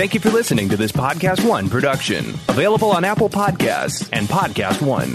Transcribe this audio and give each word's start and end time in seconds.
Thank 0.00 0.14
you 0.14 0.20
for 0.20 0.30
listening 0.30 0.70
to 0.70 0.78
this 0.78 0.92
Podcast 0.92 1.46
One 1.46 1.68
production, 1.68 2.30
available 2.48 2.90
on 2.90 3.04
Apple 3.04 3.28
Podcasts 3.28 4.08
and 4.14 4.26
Podcast 4.28 4.80
One. 4.80 5.12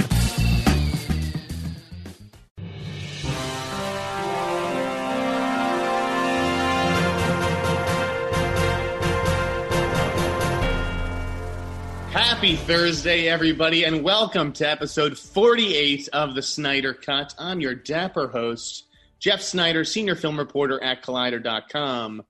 Happy 12.11 12.55
Thursday, 12.55 13.27
everybody, 13.27 13.85
and 13.85 14.03
welcome 14.03 14.53
to 14.53 14.69
episode 14.69 15.17
48 15.17 16.09
of 16.13 16.35
the 16.35 16.43
Sneider 16.43 16.93
Cut. 16.93 17.33
I'm 17.39 17.59
your 17.59 17.73
dapper 17.73 18.27
host, 18.27 18.83
Jeff 19.17 19.41
Sneider, 19.41 19.83
senior 19.83 20.13
film 20.13 20.37
reporter 20.37 20.79
at 20.83 21.01
Collider.com. 21.01 22.21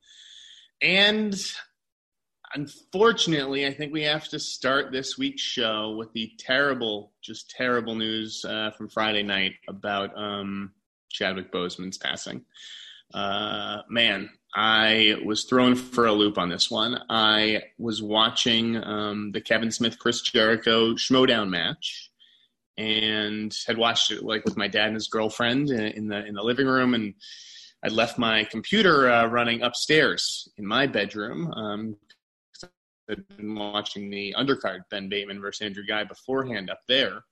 And 0.82 1.36
unfortunately, 2.56 3.68
I 3.68 3.74
think 3.74 3.94
we 3.94 4.04
have 4.04 4.28
to 4.30 4.40
start 4.40 4.92
this 4.92 5.18
week's 5.18 5.42
show 5.42 5.96
with 5.98 6.12
the 6.14 6.32
terrible, 6.40 7.12
just 7.22 7.50
terrible 7.50 7.96
news 7.96 8.44
uh, 8.46 8.72
from 8.72 8.90
Friday 8.90 9.24
night 9.24 9.54
about 9.68 10.18
um, 10.18 10.72
Chadwick 11.10 11.52
Boseman's 11.52 11.98
passing. 11.98 12.44
Uh, 13.14 13.82
man, 13.90 14.30
I 14.56 15.18
was 15.24 15.44
thrown 15.44 15.76
for 15.76 16.06
a 16.06 16.14
loop 16.14 16.38
on 16.38 16.50
this 16.50 16.72
one. 16.72 16.98
I 17.10 17.62
was 17.78 18.02
watching 18.02 18.82
um, 18.84 19.32
the 19.32 19.42
Kevin 19.42 19.72
Smith 19.72 20.00
Chris 20.00 20.22
Jericho 20.22 20.94
Schmoedown 20.94 21.50
match, 21.50 22.10
and 22.78 23.56
had 23.68 23.78
watched 23.78 24.12
it 24.12 24.24
like 24.24 24.44
with 24.46 24.58
my 24.58 24.68
dad 24.68 24.88
and 24.88 24.96
his 24.96 25.08
girlfriend 25.08 25.70
in 25.70 26.08
the 26.08 26.26
in 26.26 26.34
the 26.34 26.44
living 26.44 26.68
room, 26.68 26.94
and 26.94 27.14
I 27.84 27.90
left 27.90 28.18
my 28.18 28.46
computer 28.46 29.10
uh, 29.10 29.28
running 29.28 29.62
upstairs 29.62 30.50
in 30.58 30.66
my 30.66 30.88
bedroom. 30.88 31.52
Um, 31.54 31.98
I'd 33.10 33.28
been 33.38 33.56
watching 33.56 34.10
the 34.10 34.36
undercard 34.38 34.82
Ben 34.90 35.10
Bateman 35.10 35.42
versus 35.42 35.66
Andrew 35.66 35.86
Guy 35.88 36.04
beforehand 36.04 36.70
up 36.70 36.82
there 36.88 37.24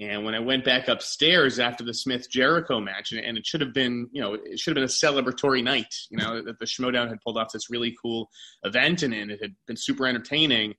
and 0.00 0.24
when 0.24 0.34
I 0.34 0.40
went 0.40 0.64
back 0.64 0.88
upstairs 0.88 1.60
after 1.60 1.84
the 1.84 1.94
Smith 1.94 2.28
Jericho 2.28 2.80
match, 2.80 3.12
and, 3.12 3.20
and, 3.24 3.38
it 3.38 3.46
should 3.46 3.60
have 3.60 3.72
been, 3.72 4.08
you 4.10 4.20
know, 4.20 4.34
it 4.34 4.58
should 4.58 4.76
have 4.76 4.82
been 4.82 4.84
a 4.84 4.86
celebratory 4.88 5.62
night, 5.62 5.94
you 6.10 6.18
know, 6.18 6.42
that 6.42 6.58
the 6.58 6.64
Schmoedown 6.64 7.08
had 7.08 7.20
pulled 7.20 7.38
off 7.38 7.52
this 7.52 7.70
really 7.70 7.94
cool 8.02 8.28
event 8.64 9.04
and, 9.04 9.14
and 9.14 9.30
it 9.30 9.40
had 9.40 9.54
been 9.68 9.76
super 9.76 10.06
entertaining. 10.06 10.74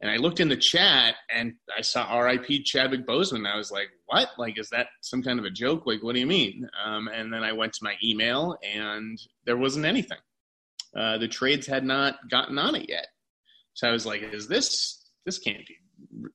And 0.00 0.10
I 0.10 0.16
looked 0.16 0.38
in 0.38 0.48
the 0.48 0.56
chat 0.56 1.16
and 1.32 1.54
I 1.76 1.80
saw 1.80 2.18
RIP 2.18 2.64
Chadwick 2.64 3.06
Boseman. 3.06 3.52
I 3.52 3.56
was 3.56 3.72
like, 3.72 3.88
what? 4.06 4.28
Like, 4.38 4.58
is 4.58 4.68
that 4.70 4.88
some 5.00 5.22
kind 5.22 5.40
of 5.40 5.44
a 5.44 5.50
joke? 5.50 5.84
Like, 5.86 6.02
what 6.02 6.14
do 6.14 6.20
you 6.20 6.26
mean? 6.26 6.68
Um, 6.84 7.08
and 7.08 7.32
then 7.32 7.42
I 7.42 7.52
went 7.52 7.72
to 7.74 7.84
my 7.84 7.94
email 8.02 8.56
and 8.62 9.18
there 9.44 9.56
wasn't 9.56 9.86
anything. 9.86 10.18
Uh, 10.96 11.18
the 11.18 11.28
trades 11.28 11.66
had 11.66 11.84
not 11.84 12.16
gotten 12.30 12.58
on 12.58 12.76
it 12.76 12.88
yet. 12.88 13.06
So 13.74 13.88
I 13.88 13.92
was 13.92 14.06
like, 14.06 14.22
is 14.22 14.48
this, 14.48 15.04
this 15.24 15.38
can't 15.38 15.66
be 15.66 15.76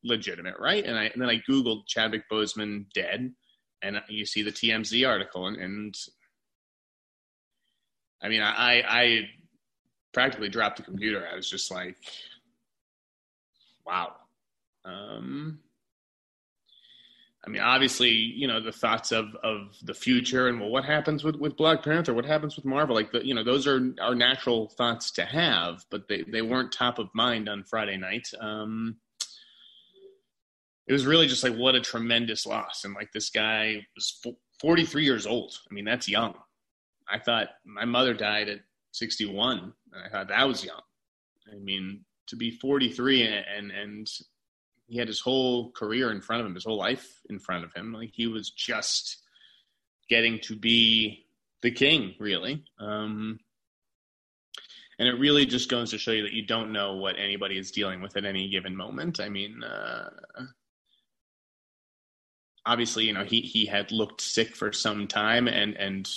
legitimate, 0.03 0.55
right? 0.59 0.85
And 0.85 0.97
I 0.97 1.05
and 1.05 1.21
then 1.21 1.29
I 1.29 1.41
googled 1.49 1.87
Chadwick 1.87 2.23
Boseman 2.31 2.85
dead, 2.93 3.33
and 3.81 4.01
you 4.09 4.25
see 4.25 4.41
the 4.41 4.51
TMZ 4.51 5.07
article, 5.07 5.47
and, 5.47 5.57
and 5.57 5.95
I 8.21 8.29
mean, 8.29 8.41
I 8.41 8.83
I 8.87 9.29
practically 10.13 10.49
dropped 10.49 10.77
the 10.77 10.83
computer. 10.83 11.27
I 11.31 11.35
was 11.35 11.49
just 11.49 11.71
like, 11.71 11.95
wow. 13.85 14.13
Um, 14.85 15.59
I 17.47 17.49
mean, 17.49 17.61
obviously, 17.61 18.09
you 18.09 18.45
know, 18.45 18.59
the 18.59 18.73
thoughts 18.73 19.13
of, 19.13 19.33
of 19.41 19.77
the 19.81 19.93
future 19.93 20.49
and 20.49 20.59
well, 20.59 20.69
what 20.69 20.83
happens 20.83 21.23
with, 21.23 21.37
with 21.37 21.55
Black 21.55 21.81
Panther? 21.81 22.13
What 22.13 22.25
happens 22.25 22.57
with 22.57 22.65
Marvel? 22.65 22.93
Like, 22.93 23.13
the, 23.13 23.25
you 23.25 23.33
know, 23.33 23.43
those 23.43 23.65
are 23.65 23.93
our 24.01 24.13
natural 24.13 24.67
thoughts 24.67 25.11
to 25.11 25.23
have, 25.23 25.85
but 25.89 26.09
they, 26.09 26.23
they 26.23 26.41
weren't 26.41 26.73
top 26.73 26.99
of 26.99 27.07
mind 27.13 27.47
on 27.47 27.63
Friday 27.63 27.95
night. 27.95 28.27
Um, 28.41 28.97
it 30.87 30.91
was 30.91 31.05
really 31.05 31.25
just 31.25 31.41
like 31.41 31.55
what 31.55 31.75
a 31.75 31.79
tremendous 31.79 32.45
loss. 32.45 32.83
And 32.83 32.93
like 32.93 33.13
this 33.13 33.29
guy 33.29 33.77
was 33.95 34.21
43 34.59 35.05
years 35.05 35.25
old. 35.25 35.53
I 35.71 35.73
mean, 35.73 35.85
that's 35.85 36.09
young. 36.09 36.33
I 37.09 37.17
thought 37.17 37.47
my 37.63 37.85
mother 37.85 38.13
died 38.13 38.49
at 38.49 38.59
61, 38.91 39.59
and 39.93 40.03
I 40.05 40.09
thought 40.09 40.27
that 40.27 40.45
was 40.45 40.65
young. 40.65 40.81
I 41.49 41.55
mean, 41.59 42.03
to 42.27 42.35
be 42.35 42.51
43 42.51 43.23
and 43.23 43.71
and 43.71 44.07
he 44.87 44.97
had 44.97 45.07
his 45.07 45.19
whole 45.19 45.71
career 45.71 46.11
in 46.11 46.21
front 46.21 46.41
of 46.41 46.47
him, 46.47 46.55
his 46.55 46.65
whole 46.65 46.77
life 46.77 47.19
in 47.29 47.39
front 47.39 47.65
of 47.65 47.73
him. 47.73 47.93
Like 47.93 48.11
he 48.13 48.27
was 48.27 48.49
just 48.49 49.17
getting 50.09 50.39
to 50.41 50.55
be 50.55 51.25
the 51.61 51.71
king, 51.71 52.15
really. 52.19 52.63
Um, 52.79 53.39
and 54.99 55.07
it 55.07 55.19
really 55.19 55.45
just 55.45 55.69
goes 55.69 55.91
to 55.91 55.97
show 55.97 56.11
you 56.11 56.23
that 56.23 56.33
you 56.33 56.45
don't 56.45 56.71
know 56.71 56.95
what 56.95 57.19
anybody 57.19 57.57
is 57.57 57.71
dealing 57.71 58.01
with 58.01 58.17
at 58.17 58.25
any 58.25 58.49
given 58.49 58.75
moment. 58.75 59.19
I 59.19 59.29
mean, 59.29 59.63
uh, 59.63 60.09
obviously, 62.65 63.05
you 63.05 63.13
know, 63.13 63.23
he 63.23 63.41
he 63.41 63.65
had 63.65 63.91
looked 63.91 64.21
sick 64.21 64.55
for 64.55 64.71
some 64.71 65.07
time, 65.07 65.47
and 65.47 65.75
and 65.75 66.09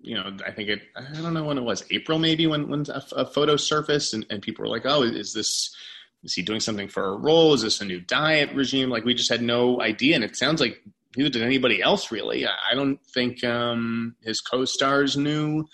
you 0.00 0.14
know, 0.14 0.36
I 0.46 0.52
think 0.52 0.70
it. 0.70 0.82
I 0.96 1.20
don't 1.20 1.34
know 1.34 1.44
when 1.44 1.58
it 1.58 1.62
was 1.64 1.84
April 1.90 2.18
maybe 2.18 2.46
when 2.46 2.68
when 2.68 2.86
a, 2.88 3.02
a 3.12 3.26
photo 3.26 3.56
surfaced, 3.56 4.14
and, 4.14 4.24
and 4.30 4.40
people 4.40 4.62
were 4.62 4.70
like, 4.70 4.86
oh, 4.86 5.02
is 5.02 5.34
this 5.34 5.74
is 6.24 6.34
he 6.34 6.42
doing 6.42 6.60
something 6.60 6.88
for 6.88 7.04
a 7.04 7.16
role? 7.16 7.54
Is 7.54 7.62
this 7.62 7.80
a 7.80 7.84
new 7.84 8.00
diet 8.00 8.50
regime? 8.54 8.90
Like 8.90 9.04
we 9.04 9.14
just 9.14 9.30
had 9.30 9.42
no 9.42 9.80
idea, 9.80 10.14
and 10.14 10.24
it 10.24 10.36
sounds 10.36 10.60
like 10.60 10.82
neither 11.16 11.30
did 11.30 11.42
anybody 11.42 11.82
else 11.82 12.10
really. 12.10 12.46
I 12.46 12.74
don't 12.74 12.98
think 13.06 13.44
um, 13.44 14.16
his 14.22 14.40
co-stars 14.40 15.16
knew. 15.16 15.66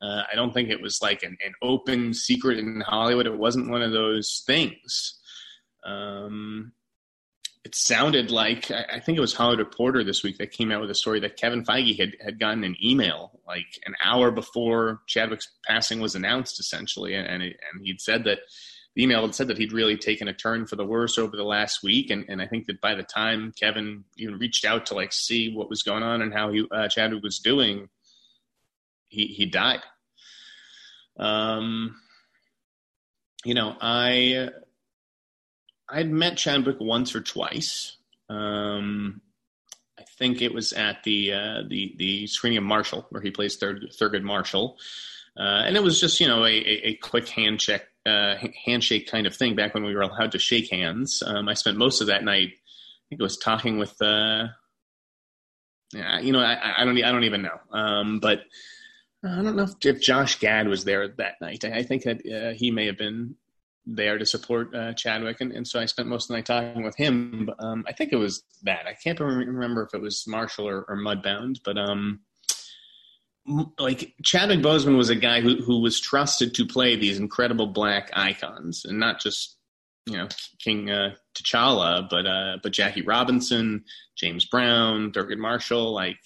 Uh, 0.00 0.22
I 0.30 0.34
don't 0.34 0.54
think 0.54 0.70
it 0.70 0.80
was 0.80 1.00
like 1.02 1.22
an, 1.22 1.36
an, 1.44 1.52
open 1.60 2.14
secret 2.14 2.58
in 2.58 2.82
Hollywood. 2.86 3.26
It 3.26 3.36
wasn't 3.36 3.68
one 3.68 3.82
of 3.82 3.90
those 3.90 4.44
things. 4.46 5.18
Um, 5.84 6.72
it 7.64 7.74
sounded 7.74 8.30
like 8.30 8.70
I 8.70 9.00
think 9.00 9.18
it 9.18 9.20
was 9.20 9.34
Hollywood 9.34 9.66
Reporter 9.66 10.04
this 10.04 10.22
week 10.22 10.38
that 10.38 10.52
came 10.52 10.70
out 10.70 10.80
with 10.80 10.90
a 10.90 10.94
story 10.94 11.20
that 11.20 11.36
Kevin 11.36 11.64
Feige 11.64 11.98
had 11.98 12.16
had 12.24 12.38
gotten 12.38 12.64
an 12.64 12.76
email 12.82 13.40
like 13.46 13.66
an 13.84 13.94
hour 14.02 14.30
before 14.30 15.00
Chadwick's 15.06 15.48
passing 15.66 16.00
was 16.00 16.14
announced, 16.14 16.60
essentially, 16.60 17.14
and 17.14 17.42
it, 17.42 17.56
and 17.72 17.84
he'd 17.84 18.00
said 18.00 18.24
that 18.24 18.38
email 18.98 19.22
had 19.22 19.34
said 19.34 19.48
that 19.48 19.58
he'd 19.58 19.72
really 19.72 19.96
taken 19.96 20.28
a 20.28 20.34
turn 20.34 20.66
for 20.66 20.76
the 20.76 20.84
worse 20.84 21.18
over 21.18 21.36
the 21.36 21.44
last 21.44 21.82
week, 21.82 22.10
and, 22.10 22.24
and 22.28 22.42
I 22.42 22.46
think 22.46 22.66
that 22.66 22.80
by 22.80 22.94
the 22.94 23.02
time 23.02 23.52
Kevin 23.58 24.04
even 24.16 24.38
reached 24.38 24.64
out 24.64 24.86
to 24.86 24.94
like 24.94 25.12
see 25.12 25.54
what 25.54 25.70
was 25.70 25.82
going 25.82 26.02
on 26.02 26.22
and 26.22 26.32
how 26.32 26.50
he 26.50 26.66
uh, 26.70 26.88
Chadwick 26.88 27.22
was 27.22 27.38
doing, 27.38 27.88
he 29.08 29.26
he 29.26 29.46
died. 29.46 29.80
Um, 31.18 31.96
you 33.44 33.54
know, 33.54 33.76
I 33.80 34.50
I'd 35.88 36.10
met 36.10 36.36
Chadwick 36.36 36.78
once 36.80 37.14
or 37.14 37.20
twice. 37.20 37.96
Um, 38.28 39.20
I 39.98 40.02
think 40.18 40.42
it 40.42 40.52
was 40.52 40.72
at 40.72 41.02
the 41.04 41.32
uh, 41.32 41.62
the 41.68 41.94
the 41.98 42.26
screening 42.26 42.58
of 42.58 42.64
Marshall, 42.64 43.06
where 43.10 43.22
he 43.22 43.30
plays 43.30 43.58
Thurgood, 43.58 44.22
Marshall, 44.22 44.76
uh, 45.36 45.62
and 45.66 45.76
it 45.76 45.82
was 45.82 46.00
just 46.00 46.20
you 46.20 46.28
know 46.28 46.44
a, 46.44 46.50
a, 46.50 46.94
quick 46.96 47.28
handshake 47.28 47.86
uh, 48.06 48.36
handshake 48.64 49.10
kind 49.10 49.26
of 49.26 49.36
thing 49.36 49.54
back 49.54 49.74
when 49.74 49.84
we 49.84 49.94
were 49.94 50.02
allowed 50.02 50.32
to 50.32 50.38
shake 50.38 50.70
hands. 50.70 51.22
Um, 51.24 51.48
I 51.48 51.54
spent 51.54 51.76
most 51.76 52.00
of 52.00 52.06
that 52.08 52.24
night, 52.24 52.48
I 52.48 53.02
think 53.08 53.20
it 53.20 53.22
was 53.22 53.36
talking 53.36 53.78
with, 53.78 54.00
uh, 54.00 54.48
yeah, 55.92 56.20
you 56.20 56.32
know, 56.32 56.40
I, 56.40 56.82
I 56.82 56.84
don't 56.84 57.02
I 57.02 57.12
don't 57.12 57.24
even 57.24 57.42
know, 57.42 57.58
um, 57.72 58.20
but 58.20 58.42
I 59.24 59.42
don't 59.42 59.56
know 59.56 59.64
if, 59.64 59.72
if, 59.84 60.00
Josh 60.00 60.38
Gad 60.38 60.68
was 60.68 60.84
there 60.84 61.08
that 61.08 61.40
night. 61.40 61.64
I, 61.64 61.78
I 61.78 61.82
think 61.82 62.04
that 62.04 62.20
uh, 62.26 62.54
he 62.54 62.70
may 62.70 62.86
have 62.86 62.98
been 62.98 63.34
there 63.86 64.18
to 64.18 64.26
support 64.26 64.74
uh, 64.74 64.92
Chadwick, 64.92 65.40
and, 65.40 65.50
and, 65.52 65.66
so 65.66 65.80
I 65.80 65.86
spent 65.86 66.08
most 66.08 66.24
of 66.24 66.28
the 66.28 66.34
night 66.34 66.46
talking 66.46 66.84
with 66.84 66.96
him. 66.96 67.46
But, 67.46 67.64
um, 67.64 67.84
I 67.88 67.92
think 67.92 68.12
it 68.12 68.16
was 68.16 68.42
that. 68.62 68.86
I 68.86 68.92
can't 68.92 69.18
remember 69.18 69.82
if 69.82 69.94
it 69.94 70.02
was 70.02 70.26
Marshall 70.26 70.68
or, 70.68 70.84
or 70.88 70.96
Mudbound, 70.96 71.60
but 71.64 71.78
um, 71.78 72.20
like 73.78 74.14
Chadwick 74.22 74.60
Boseman 74.60 74.96
was 74.96 75.10
a 75.10 75.16
guy 75.16 75.40
who 75.40 75.56
who 75.62 75.80
was 75.80 76.00
trusted 76.00 76.54
to 76.54 76.66
play 76.66 76.96
these 76.96 77.18
incredible 77.18 77.66
black 77.66 78.10
icons, 78.14 78.84
and 78.84 78.98
not 78.98 79.20
just 79.20 79.56
you 80.06 80.16
know 80.16 80.28
King 80.58 80.90
uh, 80.90 81.14
T'Challa, 81.34 82.08
but 82.08 82.26
uh, 82.26 82.58
but 82.62 82.72
Jackie 82.72 83.02
Robinson, 83.02 83.84
James 84.16 84.44
Brown, 84.44 85.12
Thurgood 85.12 85.38
Marshall, 85.38 85.92
like 85.92 86.18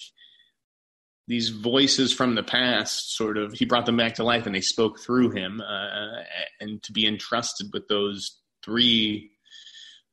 these 1.27 1.49
voices 1.49 2.13
from 2.13 2.35
the 2.35 2.43
past 2.43 3.15
sort 3.15 3.37
of 3.37 3.53
he 3.53 3.65
brought 3.65 3.85
them 3.85 3.97
back 3.97 4.15
to 4.15 4.23
life 4.23 4.45
and 4.45 4.53
they 4.53 4.61
spoke 4.61 4.99
through 4.99 5.31
him 5.31 5.61
uh, 5.61 6.21
and 6.59 6.83
to 6.83 6.91
be 6.91 7.07
entrusted 7.07 7.69
with 7.71 7.87
those 7.87 8.39
three 8.63 9.31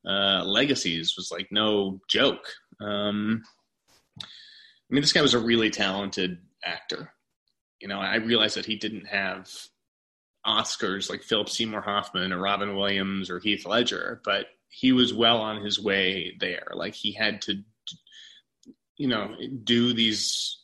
uh, 0.06 0.44
legacies 0.44 1.16
was 1.16 1.30
like 1.32 1.48
no 1.50 2.00
joke. 2.08 2.46
Um, 2.80 3.42
i 4.22 4.94
mean 4.94 5.02
this 5.02 5.12
guy 5.12 5.20
was 5.20 5.34
a 5.34 5.38
really 5.38 5.70
talented 5.70 6.38
actor. 6.64 7.12
You 7.80 7.88
know 7.88 7.98
i 7.98 8.16
realized 8.16 8.56
that 8.56 8.66
he 8.66 8.76
didn't 8.76 9.06
have 9.06 9.50
oscars 10.46 11.08
like 11.08 11.22
philip 11.22 11.48
seymour 11.48 11.80
hoffman 11.80 12.32
or 12.32 12.38
robin 12.38 12.74
williams 12.74 13.30
or 13.30 13.38
heath 13.38 13.64
ledger 13.66 14.20
but 14.24 14.46
he 14.70 14.92
was 14.92 15.12
well 15.12 15.38
on 15.38 15.62
his 15.62 15.78
way 15.78 16.36
there. 16.38 16.68
Like 16.72 16.94
he 16.94 17.12
had 17.12 17.42
to 17.42 17.62
you 18.96 19.08
know 19.08 19.34
do 19.64 19.92
these 19.92 20.56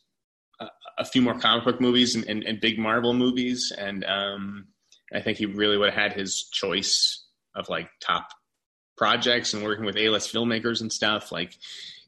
a 0.97 1.05
few 1.05 1.21
more 1.21 1.37
comic 1.37 1.63
book 1.65 1.79
movies 1.79 2.15
and, 2.15 2.25
and, 2.25 2.43
and 2.43 2.59
big 2.59 2.79
Marvel 2.79 3.13
movies, 3.13 3.71
and 3.77 4.03
um, 4.05 4.67
I 5.13 5.21
think 5.21 5.37
he 5.37 5.45
really 5.45 5.77
would 5.77 5.93
have 5.93 6.11
had 6.11 6.19
his 6.19 6.49
choice 6.51 7.23
of 7.53 7.69
like 7.69 7.89
top 8.01 8.29
projects 8.97 9.53
and 9.53 9.63
working 9.63 9.85
with 9.85 9.97
A-list 9.97 10.33
filmmakers 10.33 10.81
and 10.81 10.91
stuff. 10.91 11.31
Like 11.31 11.53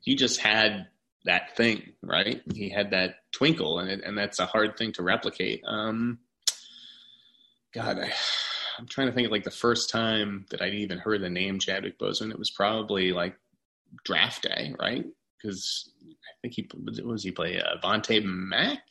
he 0.02 0.16
just 0.16 0.40
had 0.40 0.88
that 1.30 1.56
thing, 1.56 1.94
right? 2.02 2.42
He 2.54 2.70
had 2.70 2.90
that 2.90 3.18
twinkle, 3.32 3.80
and 3.80 3.90
it, 3.90 4.02
and 4.04 4.18
that's 4.18 4.40
a 4.40 4.48
hard 4.48 4.78
thing 4.78 4.92
to 4.94 5.04
replicate. 5.04 5.62
Um, 5.64 6.18
God, 7.72 8.00
I, 8.00 8.12
I'm 8.80 8.88
trying 8.88 9.08
to 9.08 9.14
think 9.14 9.28
of 9.28 9.32
like 9.32 9.44
the 9.44 9.52
first 9.52 9.92
time 9.92 10.48
that 10.50 10.60
I'd 10.60 10.74
even 10.74 10.98
heard 10.98 11.22
the 11.22 11.30
name 11.30 11.60
Chadwick 11.60 12.00
Boseman. 12.00 12.32
It 12.32 12.40
was 12.40 12.50
probably 12.50 13.12
like 13.12 13.36
draft 14.04 14.42
day, 14.42 14.74
right? 14.80 15.06
Because 15.38 15.92
I 16.04 16.34
think 16.42 16.56
he 16.56 16.68
was 17.06 17.24
he 17.24 17.32
play 17.32 17.62
uh, 17.62 18.22
Mack. 18.24 18.84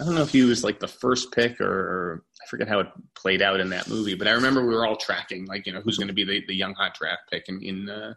I 0.00 0.04
don't 0.04 0.14
know 0.14 0.22
if 0.22 0.32
he 0.32 0.42
was 0.42 0.64
like 0.64 0.80
the 0.80 0.88
first 0.88 1.30
pick 1.30 1.60
or, 1.60 1.66
or, 1.70 2.24
I 2.42 2.46
forget 2.46 2.68
how 2.68 2.80
it 2.80 2.88
played 3.14 3.42
out 3.42 3.60
in 3.60 3.70
that 3.70 3.88
movie, 3.88 4.14
but 4.14 4.28
I 4.28 4.32
remember 4.32 4.66
we 4.66 4.74
were 4.74 4.86
all 4.86 4.96
tracking 4.96 5.46
like 5.46 5.66
you 5.66 5.72
know 5.72 5.80
who's 5.82 5.98
going 5.98 6.08
to 6.08 6.14
be 6.14 6.24
the, 6.24 6.42
the 6.46 6.54
young 6.54 6.74
hot 6.74 6.94
draft 6.94 7.22
pick 7.30 7.48
in 7.48 7.62
in, 7.62 7.88
uh, 7.88 8.14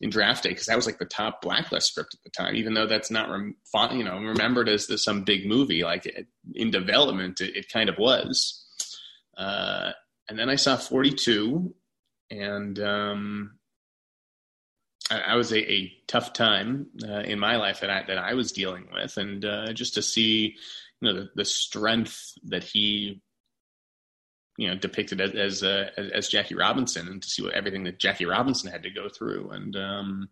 in 0.00 0.10
draft 0.10 0.42
day 0.42 0.50
because 0.50 0.66
that 0.66 0.76
was 0.76 0.86
like 0.86 0.98
the 0.98 1.04
top 1.04 1.42
blacklist 1.42 1.88
script 1.88 2.14
at 2.14 2.22
the 2.24 2.30
time. 2.30 2.54
Even 2.56 2.74
though 2.74 2.86
that's 2.86 3.10
not 3.10 3.30
rem- 3.30 3.56
you 3.92 4.04
know 4.04 4.18
remembered 4.18 4.68
as 4.68 4.86
the, 4.86 4.96
some 4.96 5.24
big 5.24 5.46
movie, 5.46 5.84
like 5.84 6.06
it, 6.06 6.26
in 6.54 6.70
development, 6.70 7.40
it, 7.40 7.56
it, 7.56 7.72
kind 7.72 7.88
of 7.88 7.98
was. 7.98 8.64
Uh, 9.36 9.92
and 10.28 10.38
then 10.38 10.48
I 10.48 10.56
saw 10.56 10.76
Forty 10.76 11.10
Two, 11.10 11.74
and 12.30 12.78
um, 12.78 13.58
I, 15.10 15.34
was 15.34 15.52
a, 15.52 15.72
a, 15.72 15.92
tough 16.06 16.32
time 16.32 16.86
uh, 17.06 17.20
in 17.20 17.38
my 17.38 17.56
life 17.56 17.80
that 17.80 17.90
I 17.90 18.04
that 18.06 18.18
I 18.18 18.34
was 18.34 18.52
dealing 18.52 18.88
with, 18.92 19.16
and 19.16 19.44
uh, 19.44 19.72
just 19.72 19.94
to 19.94 20.02
see 20.02 20.56
you 21.00 21.12
know 21.12 21.20
the, 21.20 21.30
the 21.34 21.44
strength 21.44 22.32
that 22.44 22.64
he 22.64 23.20
you 24.60 24.68
know 24.68 24.76
depicted 24.76 25.22
as 25.22 25.32
as, 25.32 25.62
uh, 25.62 25.88
as 25.96 26.28
Jackie 26.28 26.54
Robinson, 26.54 27.08
and 27.08 27.22
to 27.22 27.28
see 27.28 27.42
what 27.42 27.54
everything 27.54 27.84
that 27.84 27.98
Jackie 27.98 28.26
Robinson 28.26 28.70
had 28.70 28.82
to 28.82 28.90
go 28.90 29.08
through, 29.08 29.50
and 29.52 29.74
um, 29.74 30.28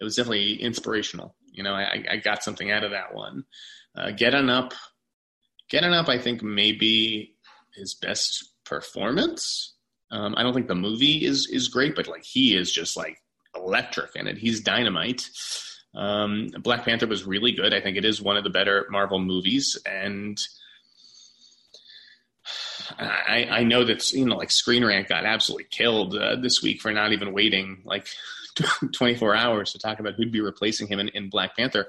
it 0.00 0.04
was 0.04 0.14
definitely 0.14 0.62
inspirational. 0.62 1.34
You 1.50 1.64
know, 1.64 1.74
I, 1.74 2.04
I 2.08 2.16
got 2.18 2.44
something 2.44 2.70
out 2.70 2.84
of 2.84 2.92
that 2.92 3.12
one. 3.12 3.44
Uh, 3.96 4.12
Get 4.12 4.36
On 4.36 4.48
Up, 4.48 4.72
Get 5.68 5.82
On 5.82 5.92
Up, 5.92 6.08
I 6.08 6.16
think 6.16 6.44
maybe 6.44 7.34
his 7.74 7.94
best 7.94 8.52
performance. 8.64 9.74
Um, 10.12 10.36
I 10.36 10.44
don't 10.44 10.54
think 10.54 10.68
the 10.68 10.76
movie 10.76 11.24
is 11.24 11.48
is 11.50 11.68
great, 11.68 11.96
but 11.96 12.06
like 12.06 12.24
he 12.24 12.56
is 12.56 12.70
just 12.70 12.96
like 12.96 13.18
electric 13.56 14.14
in 14.14 14.28
it. 14.28 14.38
He's 14.38 14.60
dynamite. 14.60 15.28
Um, 15.92 16.50
Black 16.60 16.84
Panther 16.84 17.08
was 17.08 17.26
really 17.26 17.50
good. 17.50 17.74
I 17.74 17.80
think 17.80 17.96
it 17.96 18.04
is 18.04 18.22
one 18.22 18.36
of 18.36 18.44
the 18.44 18.50
better 18.50 18.86
Marvel 18.90 19.18
movies, 19.18 19.76
and 19.84 20.38
I, 22.98 23.46
I 23.50 23.64
know 23.64 23.84
that 23.84 24.12
you 24.12 24.24
know 24.24 24.36
like 24.36 24.50
Screen 24.50 24.84
Rant 24.84 25.08
got 25.08 25.24
absolutely 25.24 25.66
killed 25.70 26.16
uh, 26.16 26.36
this 26.36 26.62
week 26.62 26.80
for 26.80 26.92
not 26.92 27.12
even 27.12 27.32
waiting 27.32 27.82
like 27.84 28.06
24 28.94 29.34
hours 29.34 29.72
to 29.72 29.78
talk 29.78 30.00
about 30.00 30.14
who'd 30.14 30.32
be 30.32 30.40
replacing 30.40 30.86
him 30.86 30.98
in, 30.98 31.08
in 31.08 31.28
Black 31.28 31.56
Panther 31.56 31.88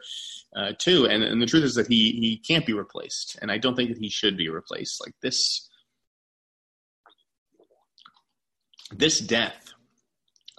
uh, 0.55 0.73
too. 0.77 1.05
And, 1.05 1.23
and 1.23 1.41
the 1.41 1.45
truth 1.45 1.63
is 1.63 1.75
that 1.75 1.87
he 1.87 2.11
he 2.11 2.37
can't 2.37 2.65
be 2.65 2.73
replaced, 2.73 3.37
and 3.41 3.51
I 3.51 3.57
don't 3.57 3.75
think 3.75 3.89
that 3.89 3.99
he 3.99 4.09
should 4.09 4.37
be 4.37 4.49
replaced. 4.49 5.01
Like 5.05 5.13
this, 5.21 5.67
this 8.91 9.19
death 9.19 9.73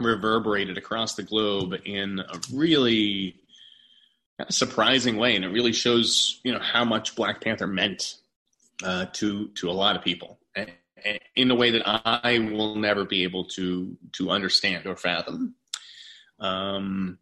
reverberated 0.00 0.78
across 0.78 1.14
the 1.14 1.22
globe 1.22 1.74
in 1.84 2.20
a 2.20 2.40
really 2.52 3.36
surprising 4.48 5.16
way, 5.16 5.34
and 5.34 5.44
it 5.44 5.48
really 5.48 5.72
shows 5.72 6.40
you 6.44 6.52
know 6.52 6.60
how 6.60 6.84
much 6.84 7.16
Black 7.16 7.40
Panther 7.40 7.66
meant 7.66 8.16
uh, 8.84 9.06
to 9.14 9.48
to 9.48 9.70
a 9.70 9.72
lot 9.72 9.96
of 9.96 10.02
people 10.02 10.38
in 11.36 11.50
a 11.50 11.54
way 11.54 11.70
that 11.70 11.82
I 11.86 12.38
will 12.38 12.76
never 12.76 13.04
be 13.04 13.22
able 13.22 13.44
to 13.44 13.96
to 14.12 14.30
understand 14.30 14.86
or 14.86 14.96
fathom. 14.96 15.54
Um, 16.40 17.18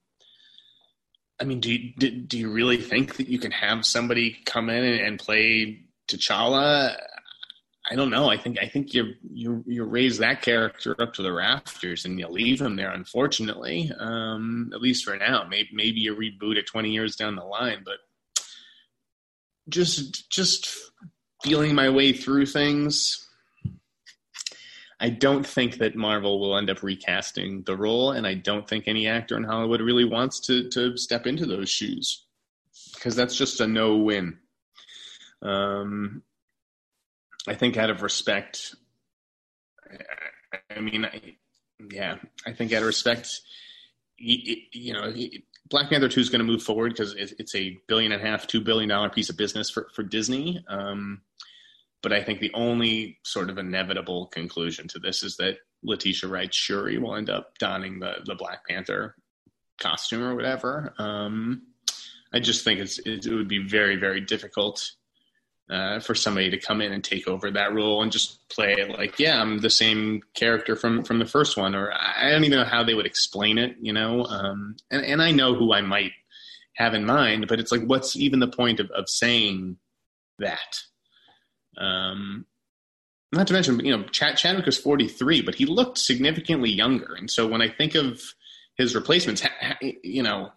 I 1.38 1.44
mean, 1.44 1.61
do 1.61 1.73
you, 1.73 1.93
do, 1.99 2.11
do 2.11 2.38
you 2.38 2.50
really 2.50 2.79
think 2.79 3.17
that 3.17 3.29
you 3.29 3.38
can 3.38 3.50
have 3.50 3.85
somebody 3.85 4.38
come 4.47 4.70
in 4.70 4.85
and 4.85 5.19
play 5.19 5.85
T'Challa? 6.08 6.97
I 7.91 7.94
don't 7.94 8.11
know. 8.11 8.29
I 8.29 8.37
think 8.37 8.58
I 8.61 8.67
think 8.67 8.94
you 8.94 9.14
you 9.32 9.62
you 9.67 9.85
raise 9.85 10.19
that 10.19 10.43
character 10.43 10.97
up 11.00 11.14
to 11.14 11.23
the 11.23 11.32
rafters 11.32 12.05
and 12.05 12.19
you 12.19 12.26
leave 12.26 12.61
him 12.61 12.75
there. 12.75 12.91
Unfortunately, 12.91 13.93
um, 13.99 14.70
at 14.75 14.81
least 14.81 15.05
for 15.05 15.17
now. 15.17 15.47
Maybe 15.49 15.69
maybe 15.73 16.00
you 16.00 16.17
reboot 16.17 16.56
it 16.56 16.67
twenty 16.67 16.91
years 16.91 17.14
down 17.14 17.37
the 17.37 17.44
line, 17.44 17.82
but 17.85 17.99
just 19.69 20.31
just 20.31 20.69
feeling 21.46 21.75
my 21.75 21.88
way 21.88 22.12
through 22.12 22.46
things. 22.46 23.28
I 24.98 25.10
don't 25.10 25.46
think 25.46 25.78
that 25.78 25.94
Marvel 25.94 26.40
will 26.40 26.56
end 26.56 26.70
up 26.70 26.82
recasting 26.82 27.62
the 27.64 27.76
role, 27.76 28.12
and 28.12 28.26
I 28.26 28.34
don't 28.34 28.66
think 28.66 28.84
any 28.87 29.06
actor 29.06 29.37
in 29.37 29.44
Hollywood 29.44 29.81
really 29.81 30.04
wants 30.04 30.40
to 30.46 30.69
to 30.70 30.96
step 30.96 31.26
into 31.26 31.46
those 31.46 31.69
shoes 31.69 32.25
because 32.94 33.14
that's 33.14 33.37
just 33.37 33.60
a 33.60 33.66
no 33.66 33.96
win. 33.96 34.38
Um, 35.43 36.22
I 37.46 37.54
think 37.54 37.76
out 37.76 37.90
of 37.90 38.02
respect, 38.02 38.75
I 40.75 40.81
mean, 40.81 41.04
I, 41.04 41.37
yeah, 41.90 42.16
I 42.46 42.52
think 42.52 42.72
out 42.72 42.81
of 42.81 42.87
respect, 42.87 43.40
you, 44.16 44.56
you 44.72 44.93
know, 44.94 45.12
Black 45.68 45.90
Panther 45.90 46.08
2 46.08 46.20
is 46.20 46.28
going 46.28 46.40
to 46.40 46.44
move 46.44 46.62
forward 46.62 46.92
because 46.92 47.14
it's 47.14 47.54
a 47.54 47.76
billion 47.88 48.12
and 48.12 48.22
a 48.22 48.26
half, 48.26 48.46
two 48.46 48.60
billion 48.60 48.88
dollar 48.88 49.10
piece 49.10 49.30
of 49.30 49.36
business 49.36 49.68
for, 49.68 49.88
for 49.94 50.02
Disney. 50.02 50.64
Um, 50.68 51.22
but 52.02 52.12
I 52.12 52.22
think 52.22 52.40
the 52.40 52.52
only 52.54 53.18
sort 53.24 53.50
of 53.50 53.58
inevitable 53.58 54.26
conclusion 54.26 54.86
to 54.88 54.98
this 54.98 55.22
is 55.22 55.36
that 55.38 55.58
Letitia 55.82 56.28
Wright 56.28 56.54
Shuri 56.54 56.98
will 56.98 57.16
end 57.16 57.30
up 57.30 57.58
donning 57.58 57.98
the, 57.98 58.16
the 58.24 58.34
Black 58.36 58.66
Panther 58.68 59.16
costume 59.80 60.22
or 60.22 60.34
whatever. 60.34 60.94
Um, 60.98 61.62
I 62.32 62.38
just 62.38 62.64
think 62.64 62.80
it's, 62.80 62.98
it, 63.00 63.26
it 63.26 63.34
would 63.34 63.48
be 63.48 63.66
very, 63.66 63.96
very 63.96 64.20
difficult 64.20 64.88
uh, 65.70 65.98
for 66.00 66.14
somebody 66.14 66.50
to 66.50 66.58
come 66.58 66.80
in 66.80 66.92
and 66.92 67.02
take 67.02 67.26
over 67.26 67.50
that 67.50 67.74
role 67.74 68.02
and 68.02 68.12
just 68.12 68.48
play 68.48 68.74
it 68.74 68.90
like, 68.90 69.18
yeah, 69.18 69.40
I'm 69.40 69.58
the 69.58 69.70
same 69.70 70.22
character 70.34 70.76
from 70.76 71.02
from 71.02 71.18
the 71.18 71.26
first 71.26 71.56
one, 71.56 71.74
or 71.74 71.92
I 71.92 72.30
don't 72.30 72.44
even 72.44 72.58
know 72.58 72.64
how 72.64 72.84
they 72.84 72.94
would 72.94 73.06
explain 73.06 73.58
it, 73.58 73.76
you 73.80 73.92
know. 73.92 74.24
Um, 74.24 74.76
and 74.90 75.04
and 75.04 75.22
I 75.22 75.32
know 75.32 75.54
who 75.54 75.72
I 75.72 75.80
might 75.80 76.12
have 76.76 76.94
in 76.94 77.04
mind, 77.04 77.48
but 77.48 77.58
it's 77.58 77.72
like, 77.72 77.82
what's 77.82 78.16
even 78.16 78.38
the 78.38 78.48
point 78.48 78.80
of 78.80 78.90
of 78.92 79.08
saying 79.08 79.78
that? 80.38 80.82
Um, 81.76 82.46
not 83.32 83.48
to 83.48 83.52
mention, 83.52 83.84
you 83.84 83.94
know, 83.94 84.04
Chad, 84.04 84.36
Chadwick 84.36 84.64
was 84.64 84.78
43, 84.78 85.42
but 85.42 85.56
he 85.56 85.66
looked 85.66 85.98
significantly 85.98 86.70
younger, 86.70 87.14
and 87.14 87.31
so 87.31 87.46
when 87.46 87.60
I 87.60 87.69
think 87.69 87.94
of 87.94 88.22
his 88.76 88.94
replacements, 88.94 89.42
you 89.80 90.22
know, 90.22 90.50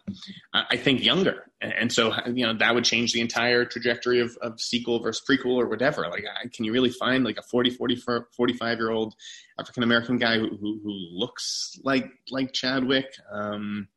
I 0.52 0.76
think 0.76 1.02
younger, 1.02 1.50
and 1.62 1.90
so 1.90 2.14
you 2.26 2.46
know 2.46 2.52
that 2.52 2.74
would 2.74 2.84
change 2.84 3.12
the 3.12 3.20
entire 3.22 3.64
trajectory 3.64 4.20
of, 4.20 4.36
of 4.42 4.60
sequel 4.60 5.00
versus 5.00 5.24
prequel 5.26 5.56
or 5.56 5.66
whatever. 5.66 6.06
Like, 6.10 6.24
can 6.52 6.66
you 6.66 6.72
really 6.72 6.90
find 6.90 7.24
like 7.24 7.38
a 7.38 7.42
40, 7.42 7.70
40 7.70 7.96
45 8.36 8.78
year 8.78 8.90
old 8.90 9.14
African 9.58 9.82
American 9.82 10.18
guy 10.18 10.38
who, 10.38 10.48
who, 10.48 10.80
who 10.82 10.90
looks 10.90 11.78
like 11.82 12.10
like 12.30 12.52
Chadwick, 12.52 13.10
um, 13.32 13.88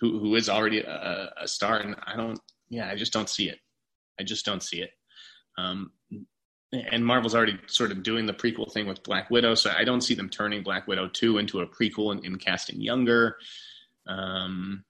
who 0.00 0.20
who 0.20 0.36
is 0.36 0.48
already 0.48 0.80
a, 0.80 1.32
a, 1.42 1.48
star? 1.48 1.78
And 1.78 1.96
I 2.06 2.16
don't, 2.16 2.38
yeah, 2.68 2.88
I 2.88 2.94
just 2.94 3.12
don't 3.12 3.28
see 3.28 3.48
it. 3.48 3.58
I 4.20 4.22
just 4.22 4.44
don't 4.44 4.62
see 4.62 4.80
it. 4.80 4.90
Um, 5.58 5.90
and 6.72 7.04
Marvel's 7.04 7.34
already 7.34 7.58
sort 7.66 7.92
of 7.92 8.02
doing 8.02 8.26
the 8.26 8.32
prequel 8.32 8.72
thing 8.72 8.86
with 8.86 9.02
Black 9.02 9.30
Widow, 9.30 9.54
so 9.54 9.70
I 9.76 9.84
don't 9.84 10.00
see 10.00 10.14
them 10.14 10.28
turning 10.28 10.62
Black 10.62 10.86
Widow 10.86 11.08
two 11.08 11.38
into 11.38 11.60
a 11.60 11.66
prequel 11.66 12.24
and, 12.24 12.40
casting 12.40 12.80
younger. 12.80 13.36
Um, 14.06 14.84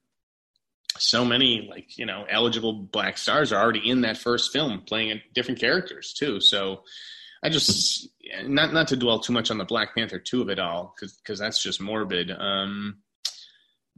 so 0.98 1.24
many 1.24 1.68
like 1.70 1.98
you 1.98 2.06
know 2.06 2.24
eligible 2.30 2.72
black 2.72 3.18
stars 3.18 3.52
are 3.52 3.62
already 3.62 3.88
in 3.88 4.00
that 4.02 4.16
first 4.16 4.50
film 4.52 4.82
playing 4.86 5.20
different 5.34 5.60
characters 5.60 6.14
too. 6.14 6.40
So 6.40 6.82
I 7.42 7.50
just 7.50 8.08
not 8.44 8.72
not 8.72 8.88
to 8.88 8.96
dwell 8.96 9.20
too 9.20 9.32
much 9.32 9.50
on 9.50 9.58
the 9.58 9.64
Black 9.64 9.94
Panther 9.94 10.18
two 10.18 10.40
of 10.42 10.48
it 10.48 10.58
all 10.58 10.94
because 10.94 11.16
because 11.16 11.38
that's 11.38 11.62
just 11.62 11.80
morbid. 11.80 12.30
Um, 12.30 12.98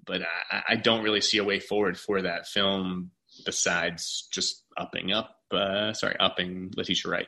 but 0.05 0.23
I, 0.51 0.63
I 0.71 0.77
don't 0.77 1.05
really 1.05 1.21
see 1.21 1.39
a 1.39 1.45
way 1.45 1.61
forward 1.61 1.97
for 1.97 2.23
that 2.23 2.49
film 2.49 3.13
besides 3.45 4.29
just 4.33 4.65
upping 4.77 5.13
up. 5.13 5.37
Uh, 5.53 5.93
sorry, 5.93 6.17
upping 6.19 6.73
Letitia 6.77 7.11
Wright. 7.11 7.27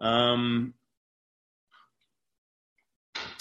Um, 0.00 0.74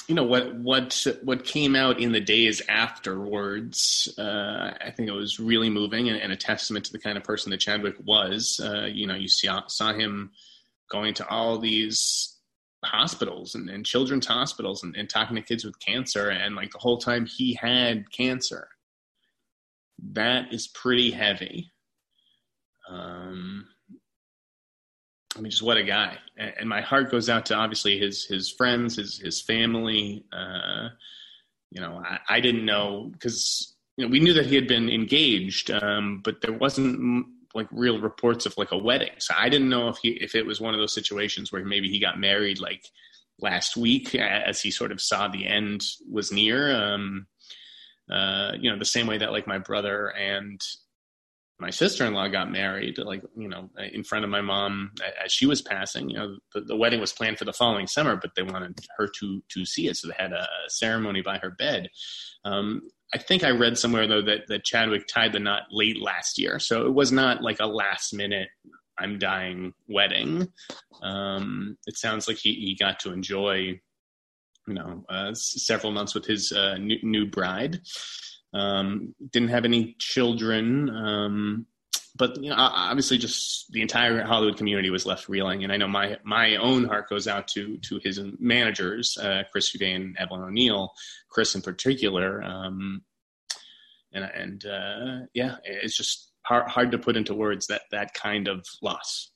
you 0.09 0.15
know 0.15 0.23
what 0.23 0.55
what 0.55 1.05
what 1.23 1.45
came 1.45 1.75
out 1.75 1.99
in 1.99 2.11
the 2.11 2.19
days 2.19 2.63
afterwards. 2.67 4.11
Uh, 4.17 4.71
I 4.81 4.89
think 4.89 5.07
it 5.07 5.13
was 5.13 5.39
really 5.39 5.69
moving 5.69 6.09
and, 6.09 6.19
and, 6.19 6.31
a 6.31 6.35
testament 6.35 6.85
to 6.85 6.91
the 6.91 6.97
kind 6.97 7.15
of 7.15 7.23
person 7.23 7.51
that 7.51 7.59
Chadwick 7.59 7.95
was. 8.03 8.59
Uh, 8.61 8.87
you 8.91 9.05
know, 9.05 9.13
you 9.13 9.27
saw 9.27 9.67
saw 9.67 9.93
him 9.93 10.31
going 10.89 11.13
to 11.13 11.27
all 11.29 11.59
these 11.59 12.37
hospitals 12.83 13.53
and, 13.53 13.69
and 13.69 13.85
children's 13.85 14.25
hospitals 14.25 14.81
and, 14.83 14.95
and, 14.95 15.09
talking 15.09 15.35
to 15.35 15.43
kids 15.43 15.63
with 15.63 15.79
cancer, 15.79 16.29
and 16.29 16.55
like 16.55 16.71
the 16.71 16.79
whole 16.79 16.97
time 16.97 17.27
he 17.27 17.53
had 17.53 18.11
cancer. 18.11 18.67
That 20.13 20.51
is 20.51 20.67
pretty 20.67 21.11
heavy. 21.11 21.71
Um, 22.89 23.67
I 25.37 25.41
mean, 25.41 25.51
just 25.51 25.63
what 25.63 25.77
a 25.77 25.83
guy! 25.83 26.17
And, 26.37 26.67
my 26.67 26.81
heart 26.81 27.11
goes 27.11 27.29
out 27.29 27.45
to 27.47 27.55
obviously 27.55 27.99
his 27.99 28.25
his 28.25 28.49
friends, 28.51 28.95
his 28.95 29.17
his 29.17 29.41
family. 29.41 30.25
Uh, 30.31 30.89
you 31.71 31.81
know, 31.81 32.01
I, 32.03 32.19
I 32.27 32.39
didn't 32.39 32.65
know 32.65 33.09
because 33.11 33.75
you 33.95 34.05
know 34.05 34.11
we 34.11 34.19
knew 34.19 34.33
that 34.33 34.47
he 34.47 34.55
had 34.55 34.67
been 34.67 34.89
engaged, 34.89 35.69
um, 35.71 36.21
but 36.23 36.41
there 36.41 36.53
wasn't 36.53 37.27
like 37.53 37.67
real 37.71 37.99
reports 37.99 38.45
of 38.45 38.57
like 38.57 38.71
a 38.71 38.77
wedding. 38.77 39.11
So 39.19 39.33
I 39.37 39.49
didn't 39.49 39.69
know 39.69 39.89
if 39.89 39.97
he 39.97 40.09
if 40.09 40.35
it 40.35 40.45
was 40.45 40.59
one 40.59 40.73
of 40.73 40.79
those 40.79 40.93
situations 40.93 41.51
where 41.51 41.63
maybe 41.63 41.89
he 41.89 41.99
got 41.99 42.19
married 42.19 42.59
like 42.59 42.83
last 43.39 43.77
week 43.77 44.15
as 44.15 44.61
he 44.61 44.71
sort 44.71 44.91
of 44.91 45.01
saw 45.01 45.27
the 45.27 45.47
end 45.47 45.83
was 46.09 46.31
near. 46.31 46.75
Um, 46.75 47.27
uh, 48.11 48.53
you 48.59 48.71
know, 48.71 48.77
the 48.77 48.85
same 48.85 49.07
way 49.07 49.17
that 49.19 49.31
like 49.31 49.47
my 49.47 49.59
brother 49.59 50.07
and 50.07 50.59
my 51.59 51.69
sister-in-law 51.69 52.29
got 52.29 52.51
married, 52.51 52.97
like 52.97 53.21
you 53.35 53.49
know, 53.49 53.69
in 53.91 54.03
front 54.03 54.23
of 54.23 54.31
my 54.31 54.41
mom 54.41 54.91
as 55.23 55.31
she 55.31 55.45
was 55.45 55.61
passing. 55.61 56.09
You 56.09 56.17
know, 56.17 56.37
the, 56.53 56.61
the, 56.61 56.75
wedding 56.75 57.01
was 57.01 57.11
planned 57.11 57.37
for 57.37 57.45
the 57.45 57.53
following 57.53 57.87
summer, 57.87 58.15
but 58.15 58.31
they 58.35 58.43
wanted 58.43 58.79
her 58.97 59.07
to 59.19 59.41
to 59.49 59.65
see 59.65 59.87
it, 59.87 59.97
so 59.97 60.07
they 60.07 60.13
had 60.17 60.31
a 60.31 60.47
ceremony 60.67 61.21
by 61.21 61.37
her 61.39 61.51
bed. 61.51 61.89
Um, 62.45 62.81
I 63.13 63.17
think 63.17 63.43
I 63.43 63.49
read 63.49 63.77
somewhere 63.77 64.07
though 64.07 64.21
that 64.21 64.47
that 64.47 64.63
Chadwick 64.63 65.07
tied 65.07 65.33
the 65.33 65.39
knot 65.39 65.63
late 65.71 66.01
last 66.01 66.37
year, 66.39 66.59
so 66.59 66.85
it 66.85 66.93
was 66.93 67.11
not 67.11 67.41
like 67.41 67.59
a 67.59 67.65
last 67.65 68.13
minute 68.13 68.49
I'm 68.99 69.17
dying 69.17 69.73
wedding. 69.87 70.51
Um, 71.01 71.77
it 71.87 71.97
sounds 71.97 72.27
like 72.27 72.37
he, 72.37 72.53
he 72.53 72.75
got 72.75 72.99
to 73.01 73.13
enjoy, 73.13 73.79
you 74.67 74.73
know, 74.73 75.05
uh, 75.09 75.33
several 75.33 75.91
months 75.91 76.13
with 76.13 76.25
his 76.25 76.51
uh, 76.51 76.77
new, 76.77 76.97
new, 77.01 77.25
bride. 77.25 77.79
Um, 78.53 79.13
didn't 79.31 79.49
have 79.49 79.65
any 79.65 79.95
children, 79.99 80.89
um, 80.89 81.67
but 82.15 82.41
you 82.41 82.49
know, 82.49 82.55
obviously, 82.57 83.17
just 83.17 83.71
the 83.71 83.81
entire 83.81 84.23
Hollywood 84.23 84.57
community 84.57 84.89
was 84.89 85.05
left 85.05 85.29
reeling. 85.29 85.63
And 85.63 85.71
I 85.71 85.77
know 85.77 85.87
my 85.87 86.17
my 86.23 86.55
own 86.55 86.85
heart 86.85 87.09
goes 87.09 87.27
out 87.27 87.47
to 87.49 87.77
to 87.77 87.99
his 88.03 88.19
managers, 88.39 89.17
uh, 89.17 89.43
Chris 89.51 89.73
O'Dea 89.75 89.93
and 89.93 90.17
Evelyn 90.17 90.43
O'Neill, 90.43 90.91
Chris 91.29 91.55
in 91.55 91.61
particular. 91.61 92.43
Um, 92.43 93.03
and 94.11 94.25
and 94.25 94.65
uh, 94.65 95.25
yeah, 95.33 95.57
it's 95.63 95.95
just 95.95 96.31
hard, 96.43 96.67
hard 96.67 96.91
to 96.91 96.97
put 96.97 97.15
into 97.15 97.33
words 97.33 97.67
that 97.67 97.83
that 97.91 98.13
kind 98.13 98.47
of 98.47 98.65
loss. 98.81 99.31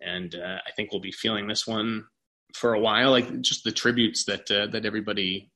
And 0.00 0.34
uh, 0.34 0.58
I 0.66 0.70
think 0.76 0.92
we'll 0.92 1.00
be 1.00 1.12
feeling 1.12 1.48
this 1.48 1.66
one 1.66 2.06
for 2.54 2.74
a 2.74 2.80
while. 2.80 3.10
Like 3.10 3.40
just 3.40 3.64
the 3.64 3.72
tributes 3.72 4.24
that 4.24 4.50
uh, 4.50 4.68
that 4.68 4.86
everybody 4.86 5.50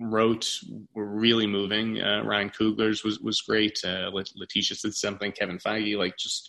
wrote 0.00 0.48
were 0.94 1.06
really 1.06 1.46
moving. 1.46 2.00
Uh, 2.00 2.22
Ryan 2.24 2.50
Coogler's 2.50 3.04
was 3.04 3.18
was 3.20 3.40
great. 3.40 3.78
Uh, 3.84 4.10
Letitia 4.12 4.76
said 4.76 4.94
something. 4.94 5.32
Kevin 5.32 5.58
Feige, 5.58 5.96
like 5.96 6.16
just 6.16 6.48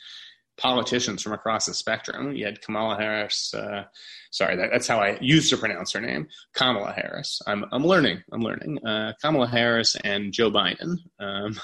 politicians 0.57 1.21
from 1.21 1.33
across 1.33 1.67
the 1.67 1.73
spectrum. 1.73 2.35
You 2.35 2.45
had 2.45 2.61
Kamala 2.61 2.97
Harris. 2.97 3.53
Uh, 3.53 3.83
sorry, 4.31 4.55
that, 4.57 4.69
that's 4.71 4.87
how 4.87 4.99
I 4.99 5.17
used 5.21 5.49
to 5.51 5.57
pronounce 5.57 5.93
her 5.93 6.01
name, 6.01 6.27
Kamala 6.53 6.91
Harris. 6.91 7.41
I'm 7.47 7.65
I'm 7.71 7.85
learning. 7.85 8.23
I'm 8.31 8.41
learning. 8.41 8.85
Uh, 8.85 9.13
Kamala 9.21 9.47
Harris 9.47 9.95
and 10.03 10.33
Joe 10.33 10.51
Biden. 10.51 10.97
Um, 11.19 11.59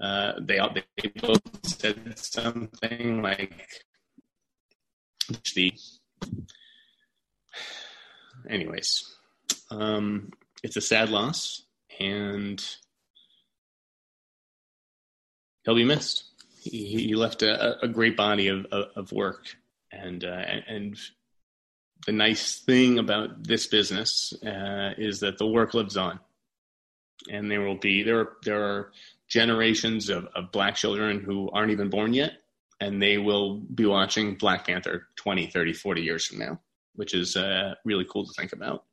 uh, 0.00 0.32
they 0.40 0.58
they 0.74 1.08
both 1.20 1.42
said 1.66 2.18
something 2.18 3.22
like 3.22 3.68
the. 5.54 5.72
Anyways, 8.48 9.10
um, 9.70 10.30
it's 10.64 10.76
a 10.76 10.80
sad 10.80 11.10
loss, 11.10 11.62
and 12.00 12.60
he'll 15.64 15.76
be 15.76 15.84
missed 15.84 16.24
he, 16.64 17.06
he 17.06 17.14
left 17.14 17.42
a, 17.42 17.84
a, 17.84 17.88
great 17.88 18.16
body 18.16 18.48
of, 18.48 18.66
of 18.72 19.12
work, 19.12 19.54
and, 19.92 20.24
uh, 20.24 20.44
and 20.66 20.98
the 22.06 22.12
nice 22.12 22.60
thing 22.60 22.98
about 22.98 23.44
this 23.44 23.66
business 23.66 24.32
uh, 24.44 24.92
is 24.96 25.20
that 25.20 25.38
the 25.38 25.46
work 25.46 25.74
lives 25.74 25.96
on, 25.96 26.18
and 27.30 27.50
there 27.50 27.60
will 27.60 27.76
be 27.76 28.02
there 28.02 28.20
are, 28.20 28.32
there 28.44 28.64
are 28.64 28.92
generations 29.28 30.08
of, 30.08 30.26
of 30.34 30.52
black 30.52 30.74
children 30.74 31.20
who 31.20 31.50
aren't 31.50 31.70
even 31.70 31.90
born 31.90 32.14
yet, 32.14 32.32
and 32.80 33.00
they 33.00 33.18
will 33.18 33.58
be 33.58 33.84
watching 33.84 34.34
Black 34.34 34.66
Panther 34.66 35.06
20, 35.16 35.46
30, 35.46 35.72
40 35.74 36.02
years 36.02 36.26
from 36.26 36.38
now, 36.38 36.60
which 36.94 37.14
is 37.14 37.36
uh, 37.36 37.74
really 37.84 38.06
cool 38.10 38.26
to 38.26 38.32
think 38.32 38.52
about. 38.52 38.84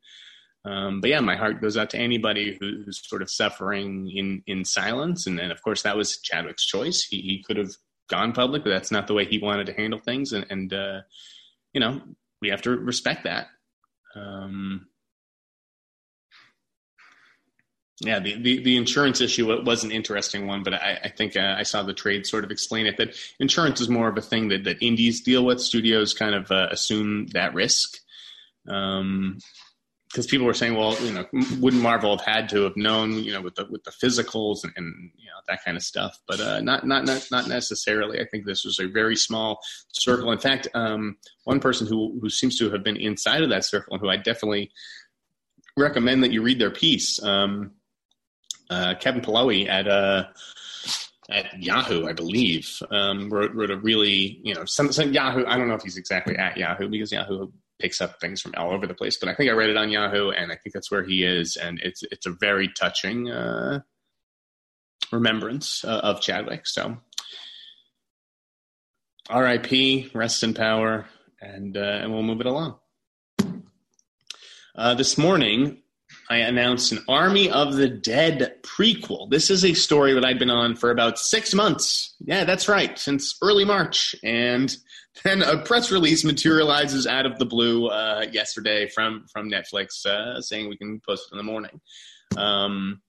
Um, 0.64 1.02
but 1.02 1.10
yeah, 1.10 1.22
my 1.22 1.36
heart 1.36 1.62
goes 1.62 1.76
out 1.76 1.90
to 1.92 1.98
anybody 1.98 2.58
who, 2.60 2.84
who's 2.86 3.02
sort 3.08 3.22
of 3.22 3.32
suffering 3.32 4.12
in 4.14 4.44
in 4.46 4.64
silence. 4.64 5.26
And 5.26 5.40
then, 5.40 5.52
of 5.52 5.62
course, 5.64 5.82
that 5.84 5.98
was 5.98 6.20
Chadwick's 6.22 6.66
choice. 6.66 7.04
He 7.04 7.22
he 7.22 7.44
could 7.44 7.58
have 7.58 7.72
gone 8.10 8.34
public, 8.34 8.64
but 8.64 8.70
that's 8.70 8.92
not 8.92 9.08
the 9.08 9.14
way 9.14 9.26
he 9.26 9.40
wanted 9.40 9.66
to 9.68 9.74
handle 9.74 10.00
things. 10.00 10.34
And, 10.34 10.46
and 10.50 10.74
uh, 10.74 11.02
you 11.74 11.80
know, 11.80 12.02
we 12.42 12.50
have 12.50 12.62
to 12.64 12.72
respect 12.72 13.24
that. 13.24 13.48
Um, 14.16 14.88
yeah, 18.02 18.20
the, 18.20 18.36
the, 18.42 18.64
the, 18.64 18.78
insurance 18.78 19.22
issue 19.22 19.64
was 19.64 19.84
an 19.84 19.92
interesting 19.92 20.48
one, 20.48 20.64
but 20.64 20.74
I, 20.74 21.00
I 21.04 21.10
think 21.10 21.38
uh, 21.38 21.56
I 21.58 21.64
saw 21.64 21.84
the 21.84 21.94
trade 21.94 22.26
sort 22.26 22.44
of 22.44 22.50
explain 22.50 22.88
it 22.88 22.98
that 22.98 23.16
insurance 23.40 23.80
is 23.80 23.90
more 23.90 24.10
of 24.10 24.18
a 24.18 24.22
thing 24.22 24.48
that, 24.50 24.64
that 24.64 24.82
indies 24.82 25.22
deal 25.22 25.46
with. 25.46 25.62
Studios 25.62 26.14
kind 26.14 26.34
of 26.34 26.52
uh, 26.52 26.68
assume 26.72 27.28
that 27.28 27.54
risk. 27.54 27.98
Um, 28.68 29.38
because 30.12 30.28
people 30.28 30.46
were 30.46 30.54
saying, 30.54 30.76
well, 30.76 31.00
you 31.02 31.14
know, 31.14 31.26
wouldn't 31.60 31.82
Marvel 31.82 32.18
have 32.18 32.26
had 32.26 32.50
to 32.50 32.64
have 32.64 32.76
known, 32.76 33.14
you 33.14 33.32
know, 33.32 33.42
with 33.42 33.56
the 33.56 33.66
with 33.70 33.84
the 33.84 33.92
physicals 33.92 34.64
and, 34.64 34.74
and 34.76 35.12
you 35.18 35.28
know 35.28 35.40
that 35.48 35.64
kind 35.64 35.78
of 35.78 35.84
stuff? 35.84 36.20
But 36.28 36.40
uh, 36.40 36.60
not, 36.62 36.86
not 36.86 37.06
not 37.06 37.28
not 37.32 37.48
necessarily. 37.48 38.20
I 38.20 38.26
think 38.26 38.46
this 38.46 38.66
was 38.66 38.80
a 38.80 38.88
very 38.88 39.16
small 39.16 39.60
circle. 39.92 40.32
In 40.32 40.40
fact, 40.40 40.68
um, 40.74 41.18
one 41.46 41.60
person 41.60 41.88
who 41.88 42.20
who 42.22 42.30
seems 42.30 42.58
to 42.60 42.70
have 42.72 42.84
been 42.84 42.98
inside 42.98 43.42
of 43.44 43.50
that 43.50 43.66
circle 43.66 43.94
and 43.94 44.02
who 44.02 44.10
I 44.10 44.18
definitely 44.18 44.72
recommend 45.78 46.24
that 46.24 46.32
you 46.32 46.42
read 46.42 46.60
their 46.60 46.72
piece, 46.72 47.24
um, 47.24 47.72
uh, 48.70 48.96
Kevin 49.00 49.22
Polowy 49.22 49.70
at 49.70 49.88
uh, 49.88 50.26
at 51.30 51.62
Yahoo, 51.62 52.08
I 52.08 52.14
believe, 52.14 52.82
um, 52.92 53.30
wrote, 53.30 53.54
wrote 53.54 53.72
a 53.72 53.78
really, 53.78 54.42
you 54.44 54.54
know, 54.54 54.66
some, 54.66 54.92
some 54.92 55.14
Yahoo. 55.14 55.46
I 55.46 55.58
don't 55.58 55.70
know 55.70 55.76
if 55.76 55.82
he's 55.82 55.98
exactly 55.98 56.36
at 56.36 56.58
Yahoo 56.58 56.90
because 56.90 57.12
Yahoo 57.12 57.50
picks 57.82 58.00
up 58.00 58.20
things 58.22 58.42
from 58.42 58.54
all 58.56 58.72
over 58.72 58.86
the 58.86 58.94
place. 58.94 59.18
But 59.18 59.30
I 59.30 59.34
think 59.34 59.50
I 59.50 59.54
read 59.54 59.70
it 59.70 59.78
on 59.78 59.90
Yahoo, 59.90 60.30
and 60.30 60.52
I 60.52 60.56
think 60.56 60.74
that's 60.74 60.92
where 60.92 61.04
he 61.04 61.24
is, 61.24 61.58
and 61.58 61.80
it's 61.82 62.04
it's 62.04 62.28
a 62.28 62.32
very 62.32 62.70
touching 62.70 63.30
uh, 63.30 63.82
remembrance 65.12 65.84
uh, 65.84 66.00
of 66.04 66.22
Chadwick. 66.22 66.68
So, 66.68 66.98
R.I.P. 69.30 70.12
Rest 70.14 70.44
in 70.44 70.54
power, 70.54 71.08
and 71.42 71.76
uh, 71.76 72.00
and 72.02 72.14
we'll 72.14 72.24
move 72.24 72.42
it 72.42 72.48
along. 72.48 72.76
Uh, 74.76 74.94
this 74.94 75.18
morning, 75.18 75.81
I 76.32 76.38
announced 76.38 76.94
an 76.94 77.04
Army 77.10 77.50
of 77.50 77.76
the 77.76 77.90
Dead 77.90 78.56
prequel. 78.64 79.30
This 79.30 79.50
is 79.50 79.66
a 79.66 79.74
story 79.74 80.14
that 80.14 80.24
I'd 80.24 80.40
been 80.40 80.50
on 80.50 80.78
for 80.78 80.90
about 80.90 81.20
six 81.20 81.54
months. 81.54 82.16
Yeah, 82.22 82.46
that's 82.46 82.70
right, 82.70 82.98
since 82.98 83.38
early 83.42 83.66
March, 83.66 84.16
and 84.24 84.74
then 85.26 85.42
a 85.42 85.58
press 85.58 85.92
release 85.92 86.24
materializes 86.24 87.06
out 87.06 87.26
of 87.26 87.38
the 87.38 87.46
blue 87.46 87.88
uh, 87.88 88.28
yesterday 88.32 88.88
from 88.88 89.26
from 89.28 89.52
Netflix 89.52 90.06
uh, 90.06 90.40
saying 90.40 90.70
we 90.70 90.78
can 90.78 91.02
post 91.06 91.28
it 91.28 91.34
in 91.34 91.38
the 91.38 91.44
morning. 91.44 91.82
Um, 92.38 93.02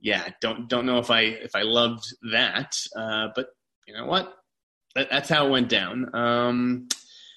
yeah, 0.00 0.26
don't 0.40 0.66
don't 0.66 0.86
know 0.86 1.00
if 1.00 1.10
I 1.10 1.20
if 1.20 1.54
I 1.54 1.60
loved 1.60 2.06
that, 2.32 2.74
uh, 2.96 3.28
but 3.36 3.48
you 3.86 3.92
know 3.92 4.06
what? 4.06 4.32
That, 4.94 5.10
that's 5.10 5.28
how 5.28 5.48
it 5.48 5.50
went 5.50 5.68
down. 5.68 6.14
Um, 6.14 6.88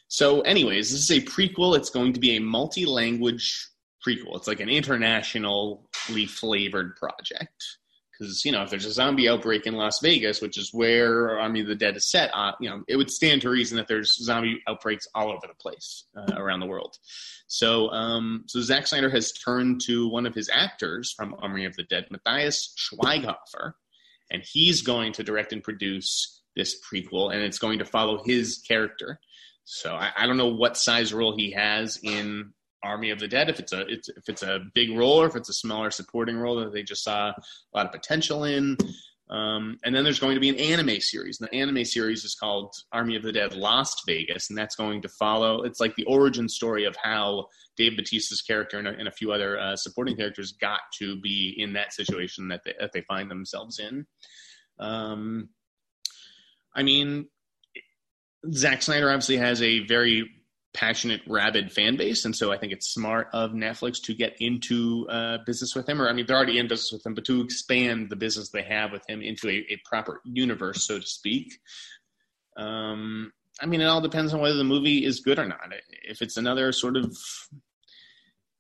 so, 0.08 0.40
anyways, 0.42 0.92
this 0.92 1.02
is 1.02 1.12
a 1.12 1.20
prequel. 1.20 1.76
It's 1.76 1.90
going 1.90 2.14
to 2.14 2.22
be 2.22 2.38
a 2.38 2.42
multi-language 2.42 3.68
prequel. 4.06 4.36
It's 4.36 4.48
like 4.48 4.60
an 4.60 4.70
internationally 4.70 6.26
flavored 6.28 6.96
project 6.96 7.78
because 8.18 8.44
you 8.46 8.52
know 8.52 8.64
if 8.64 8.70
there's 8.70 8.86
a 8.86 8.92
zombie 8.92 9.30
outbreak 9.30 9.66
in 9.66 9.76
Las 9.76 10.00
Vegas, 10.02 10.42
which 10.42 10.58
is 10.58 10.74
where 10.74 11.40
Army 11.40 11.62
of 11.62 11.68
the 11.68 11.76
Dead 11.76 11.96
is 11.96 12.10
set, 12.10 12.32
uh, 12.34 12.52
you 12.60 12.70
know 12.70 12.84
it 12.88 12.96
would 12.96 13.12
stand 13.12 13.42
to 13.42 13.50
reason 13.50 13.78
that 13.78 13.88
there's 13.88 14.16
zombie 14.24 14.62
outbreaks 14.68 15.08
all 15.14 15.30
over 15.30 15.48
the 15.48 15.56
place 15.56 16.06
uh, 16.16 16.36
around 16.36 16.60
the 16.60 16.66
world. 16.66 16.98
So, 17.48 17.90
um, 17.92 18.44
so 18.48 18.60
Zack 18.62 18.88
Snyder 18.88 19.10
has 19.10 19.32
turned 19.32 19.82
to 19.86 20.10
one 20.10 20.26
of 20.26 20.36
his 20.36 20.50
actors 20.52 21.14
from 21.14 21.36
Army 21.40 21.66
of 21.66 21.76
the 21.76 21.84
Dead, 21.84 22.08
Matthias 22.12 22.74
Schweighöfer, 22.78 23.74
and 24.30 24.44
he's 24.44 24.82
going 24.82 25.14
to 25.14 25.24
direct 25.24 25.54
and 25.54 25.64
produce 25.64 26.42
this 26.56 26.76
prequel, 26.82 27.34
and 27.34 27.42
it's 27.42 27.60
going 27.60 27.80
to 27.80 27.86
follow 27.86 28.24
his 28.26 28.58
character. 28.68 29.20
So 29.64 29.94
I, 29.94 30.12
I 30.18 30.28
don't 30.28 30.38
know 30.38 30.54
what 30.54 30.78
size 30.78 31.14
role 31.14 31.36
he 31.36 31.52
has 31.52 32.00
in 32.02 32.54
Army 32.84 33.10
of 33.12 33.20
the 33.20 33.28
Dead. 33.28 33.50
If 33.50 33.60
it's 33.60 33.74
a 33.74 33.82
it's, 33.88 34.10
if 34.10 34.28
it's 34.28 34.44
a 34.44 34.62
big 34.74 34.96
role 34.98 35.22
or 35.22 35.28
if 35.28 35.36
it's 35.36 35.50
a 35.50 35.54
smaller 35.54 35.92
supporting 35.92 36.38
role 36.38 36.56
that 36.58 36.74
they 36.74 36.84
just 36.84 37.04
saw 37.04 37.30
a 37.30 37.36
lot 37.74 37.86
of 37.86 37.92
potential 37.92 38.44
in. 38.44 38.78
Um, 39.30 39.78
and 39.84 39.94
then 39.94 40.06
there's 40.06 40.20
going 40.20 40.36
to 40.36 40.40
be 40.40 40.50
an 40.50 40.56
anime 40.56 41.02
series. 41.02 41.42
And 41.42 41.50
the 41.50 41.58
anime 41.58 41.84
series 41.84 42.24
is 42.24 42.36
called 42.36 42.74
Army 42.94 43.18
of 43.18 43.24
the 43.24 43.32
Dead 43.34 43.54
Lost 43.54 44.04
Vegas, 44.08 44.50
and 44.50 44.58
that's 44.58 44.76
going 44.76 45.02
to 45.02 45.10
follow. 45.10 45.64
It's 45.64 45.82
like 45.82 45.96
the 45.96 46.06
origin 46.06 46.48
story 46.48 46.86
of 46.86 46.96
how 46.96 47.48
Dave 47.76 47.98
Bautista's 47.98 48.42
character 48.42 48.80
and 48.80 48.88
a, 48.88 48.92
and 48.92 49.08
a 49.08 49.12
few 49.12 49.34
other 49.34 49.60
uh, 49.60 49.76
supporting 49.76 50.16
characters 50.16 50.54
got 50.54 50.80
to 51.00 51.20
be 51.20 51.56
in 51.58 51.74
that 51.74 51.94
situation 51.94 52.48
that 52.48 52.62
they, 52.64 52.74
that 52.80 52.94
they 52.94 53.02
find 53.02 53.30
themselves 53.30 53.80
in. 53.80 54.06
Um, 54.80 55.50
I 56.74 56.84
mean, 56.84 57.28
Zack 58.54 58.82
Snyder 58.82 59.10
obviously 59.10 59.38
has 59.38 59.62
a 59.62 59.86
very 59.88 60.30
passionate, 60.74 61.22
rabid 61.28 61.72
fan 61.72 61.98
base, 61.98 62.26
and 62.26 62.36
so 62.36 62.52
I 62.52 62.58
think 62.58 62.72
it's 62.72 62.94
smart 62.94 63.30
of 63.34 63.52
Netflix 63.52 64.02
to 64.04 64.14
get 64.14 64.36
into 64.40 65.08
uh, 65.10 65.40
business 65.46 65.76
with 65.76 65.88
him. 65.88 66.02
Or 66.02 66.10
I 66.10 66.14
mean, 66.14 66.26
they're 66.26 66.38
already 66.38 66.60
in 66.60 66.68
business 66.68 66.92
with 66.92 67.06
him, 67.06 67.14
but 67.14 67.26
to 67.26 67.42
expand 67.42 68.10
the 68.10 68.16
business 68.16 68.50
they 68.50 68.64
have 68.64 68.92
with 68.92 69.08
him 69.10 69.22
into 69.22 69.50
a, 69.50 69.66
a 69.70 69.82
proper 69.86 70.22
universe, 70.24 70.86
so 70.86 71.00
to 71.00 71.06
speak. 71.06 71.60
Um, 72.58 73.32
I 73.62 73.66
mean, 73.66 73.82
it 73.82 73.86
all 73.86 74.02
depends 74.02 74.34
on 74.34 74.40
whether 74.40 74.58
the 74.58 74.64
movie 74.64 75.04
is 75.04 75.20
good 75.20 75.40
or 75.40 75.48
not. 75.48 75.74
If 76.04 76.22
it's 76.22 76.38
another 76.38 76.72
sort 76.72 76.96
of 76.96 77.18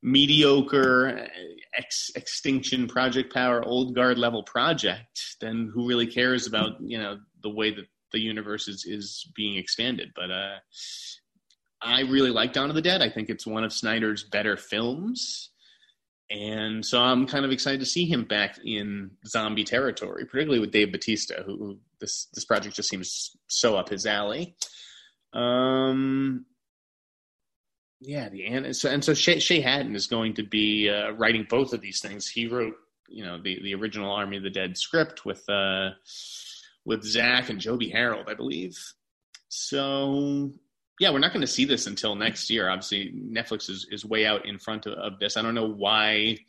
mediocre 0.04 1.28
ex- 1.76 2.12
extinction 2.16 2.88
project 2.88 3.34
power 3.34 3.64
old 3.64 3.96
guard 3.96 4.18
level 4.18 4.44
project 4.44 5.20
then 5.42 5.72
who 5.74 5.88
really 5.88 6.06
cares 6.06 6.46
about 6.46 6.74
you 6.80 6.98
know 6.98 7.18
the 7.42 7.50
way 7.50 7.74
that 7.74 7.86
the 8.12 8.20
universe 8.20 8.68
is 8.68 8.86
is 8.86 9.30
being 9.36 9.58
expanded 9.58 10.10
but 10.16 10.30
uh 10.30 10.58
i 11.82 12.02
really 12.02 12.32
like 12.32 12.54
dawn 12.54 12.70
of 12.70 12.76
the 12.76 12.82
dead 12.82 13.02
i 13.02 13.10
think 13.10 13.30
it's 13.30 13.48
one 13.48 13.64
of 13.64 13.74
snyder's 13.74 14.24
better 14.24 14.58
films 14.58 15.50
and 16.30 16.86
so 16.86 17.00
i'm 17.00 17.26
kind 17.28 17.46
of 17.46 17.52
excited 17.52 17.80
to 17.80 17.86
see 17.86 18.06
him 18.06 18.24
back 18.24 18.58
in 18.64 19.12
zombie 19.26 19.64
territory 19.64 20.26
particularly 20.26 20.60
with 20.60 20.72
dave 20.72 20.92
bautista 20.92 21.44
who, 21.46 21.78
this 22.00 22.28
this 22.34 22.46
project 22.46 22.76
just 22.76 22.90
seems 22.90 23.36
so 23.48 23.76
up 23.76 23.90
his 23.90 24.06
alley 24.06 24.56
um 25.34 26.46
yeah, 28.00 28.30
the 28.30 28.46
and 28.46 28.76
so 28.76 28.90
and 28.90 29.04
so 29.04 29.14
Shay, 29.14 29.60
Hatten 29.62 29.96
is 29.96 30.08
going 30.08 30.36
to 30.36 30.44
be 30.44 30.90
uh, 30.90 31.12
writing 31.14 31.48
both 31.50 31.74
of 31.74 31.82
these 31.82 32.00
things. 32.00 32.28
He 32.28 32.48
wrote, 32.48 32.76
you 33.08 33.24
know, 33.24 33.42
the 33.42 33.60
the 33.64 33.74
original 33.74 34.12
Army 34.12 34.38
of 34.38 34.44
the 34.44 34.50
Dead 34.50 34.78
script 34.78 35.26
with 35.26 35.48
uh, 35.50 35.92
with 36.86 37.04
Zack 37.04 37.50
and 37.50 37.60
Joby 37.60 37.90
Harold, 37.90 38.28
I 38.30 38.36
believe. 38.36 38.78
So 39.50 40.52
yeah, 41.00 41.12
we're 41.12 41.20
not 41.20 41.32
going 41.32 41.42
to 41.42 41.48
see 41.48 41.66
this 41.66 41.88
until 41.88 42.16
next 42.16 42.50
year. 42.50 42.70
Obviously, 42.70 43.14
Netflix 43.16 43.70
is 43.70 43.88
is 43.92 44.06
way 44.06 44.26
out 44.26 44.46
in 44.46 44.58
front 44.58 44.86
of, 44.86 44.94
of 44.94 45.20
this. 45.20 45.38
I 45.38 45.42
don't 45.42 45.56
know 45.56 45.68
why 45.68 46.40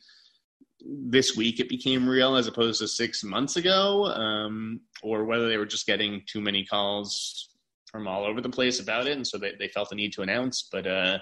this 0.81 1.37
week 1.37 1.61
it 1.61 1.69
became 1.69 2.09
real 2.09 2.37
as 2.37 2.47
opposed 2.47 2.81
to 2.81 2.89
six 2.89 3.25
months 3.25 3.57
ago, 3.57 4.07
um, 4.07 4.81
or 5.03 5.25
whether 5.25 5.49
they 5.49 5.57
were 5.57 5.67
just 5.67 5.87
getting 5.87 6.23
too 6.27 6.41
many 6.41 6.65
calls 6.65 7.49
from 7.91 8.07
all 8.07 8.25
over 8.25 8.41
the 8.41 8.49
place 8.49 8.81
about 8.81 9.07
it, 9.07 9.17
and 9.17 9.27
so 9.27 9.39
they, 9.39 9.55
they 9.59 9.69
felt 9.69 9.91
the 9.91 9.97
need 9.97 10.13
to 10.13 10.23
announce. 10.23 10.69
But 10.71 10.87
uh, 10.87 11.19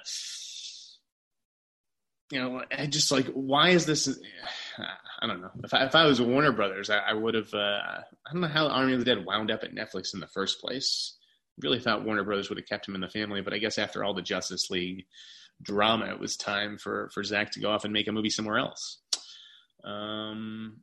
you 2.30 2.40
know, 2.40 2.62
I 2.76 2.86
just 2.86 3.10
like, 3.10 3.26
why 3.28 3.70
is 3.70 3.86
this? 3.86 4.08
I 5.20 5.26
don't 5.26 5.40
know. 5.40 5.50
If 5.64 5.72
I, 5.72 5.84
if 5.86 5.94
I 5.94 6.06
was 6.06 6.20
Warner 6.20 6.52
Brothers, 6.52 6.90
I, 6.90 6.98
I 6.98 7.12
would 7.14 7.34
have. 7.34 7.52
Uh, 7.52 7.80
I 8.26 8.32
don't 8.32 8.42
know 8.42 8.48
how 8.48 8.68
Army 8.68 8.92
of 8.92 8.98
the 8.98 9.04
Dead 9.04 9.24
wound 9.24 9.50
up 9.50 9.64
at 9.64 9.74
Netflix 9.74 10.14
in 10.14 10.20
the 10.20 10.26
first 10.26 10.60
place. 10.60 11.16
Really 11.62 11.80
thought 11.80 12.04
Warner 12.04 12.24
Brothers 12.24 12.48
would 12.48 12.58
have 12.58 12.68
kept 12.68 12.86
him 12.86 12.94
in 12.94 13.00
the 13.00 13.08
family, 13.08 13.40
but 13.40 13.54
I 13.54 13.58
guess 13.58 13.78
after 13.78 14.04
all 14.04 14.14
the 14.14 14.22
Justice 14.22 14.70
League 14.70 15.06
drama, 15.62 16.06
it 16.06 16.20
was 16.20 16.36
time 16.36 16.76
for 16.78 17.10
for 17.14 17.24
Zack 17.24 17.50
to 17.52 17.60
go 17.60 17.70
off 17.70 17.84
and 17.84 17.92
make 17.92 18.08
a 18.08 18.12
movie 18.12 18.30
somewhere 18.30 18.58
else. 18.58 19.00
Um, 19.84 20.80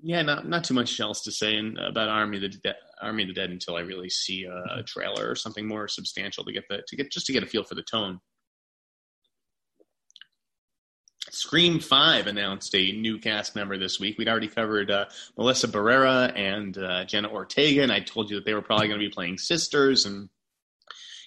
yeah, 0.00 0.22
not 0.22 0.46
not 0.48 0.64
too 0.64 0.74
much 0.74 0.98
else 1.00 1.22
to 1.22 1.32
say 1.32 1.56
in, 1.56 1.78
about 1.78 2.08
Army 2.08 2.36
of 2.36 2.42
the 2.42 2.48
De- 2.48 2.74
Army 3.00 3.22
of 3.22 3.28
the 3.28 3.34
Dead 3.34 3.50
until 3.50 3.76
I 3.76 3.80
really 3.80 4.10
see 4.10 4.44
a, 4.44 4.78
a, 4.78 4.82
trailer 4.82 5.30
or 5.30 5.34
something 5.34 5.66
more 5.66 5.88
substantial 5.88 6.44
to 6.44 6.52
get 6.52 6.64
the 6.68 6.82
to 6.86 6.96
get 6.96 7.10
just 7.10 7.26
to 7.26 7.32
get 7.32 7.42
a 7.42 7.46
feel 7.46 7.64
for 7.64 7.74
the 7.74 7.82
tone. 7.82 8.20
Scream 11.30 11.80
Five 11.80 12.26
announced 12.26 12.74
a 12.74 12.92
new 12.92 13.18
cast 13.18 13.56
member 13.56 13.78
this 13.78 13.98
week. 13.98 14.18
We'd 14.18 14.28
already 14.28 14.48
covered 14.48 14.90
uh, 14.90 15.06
Melissa 15.36 15.68
Barrera 15.68 16.32
and 16.36 16.76
uh, 16.78 17.04
Jenna 17.04 17.30
Ortega, 17.30 17.82
and 17.82 17.92
I 17.92 18.00
told 18.00 18.30
you 18.30 18.36
that 18.36 18.44
they 18.44 18.54
were 18.54 18.62
probably 18.62 18.88
going 18.88 19.00
to 19.00 19.06
be 19.06 19.12
playing 19.12 19.38
sisters. 19.38 20.06
And 20.06 20.28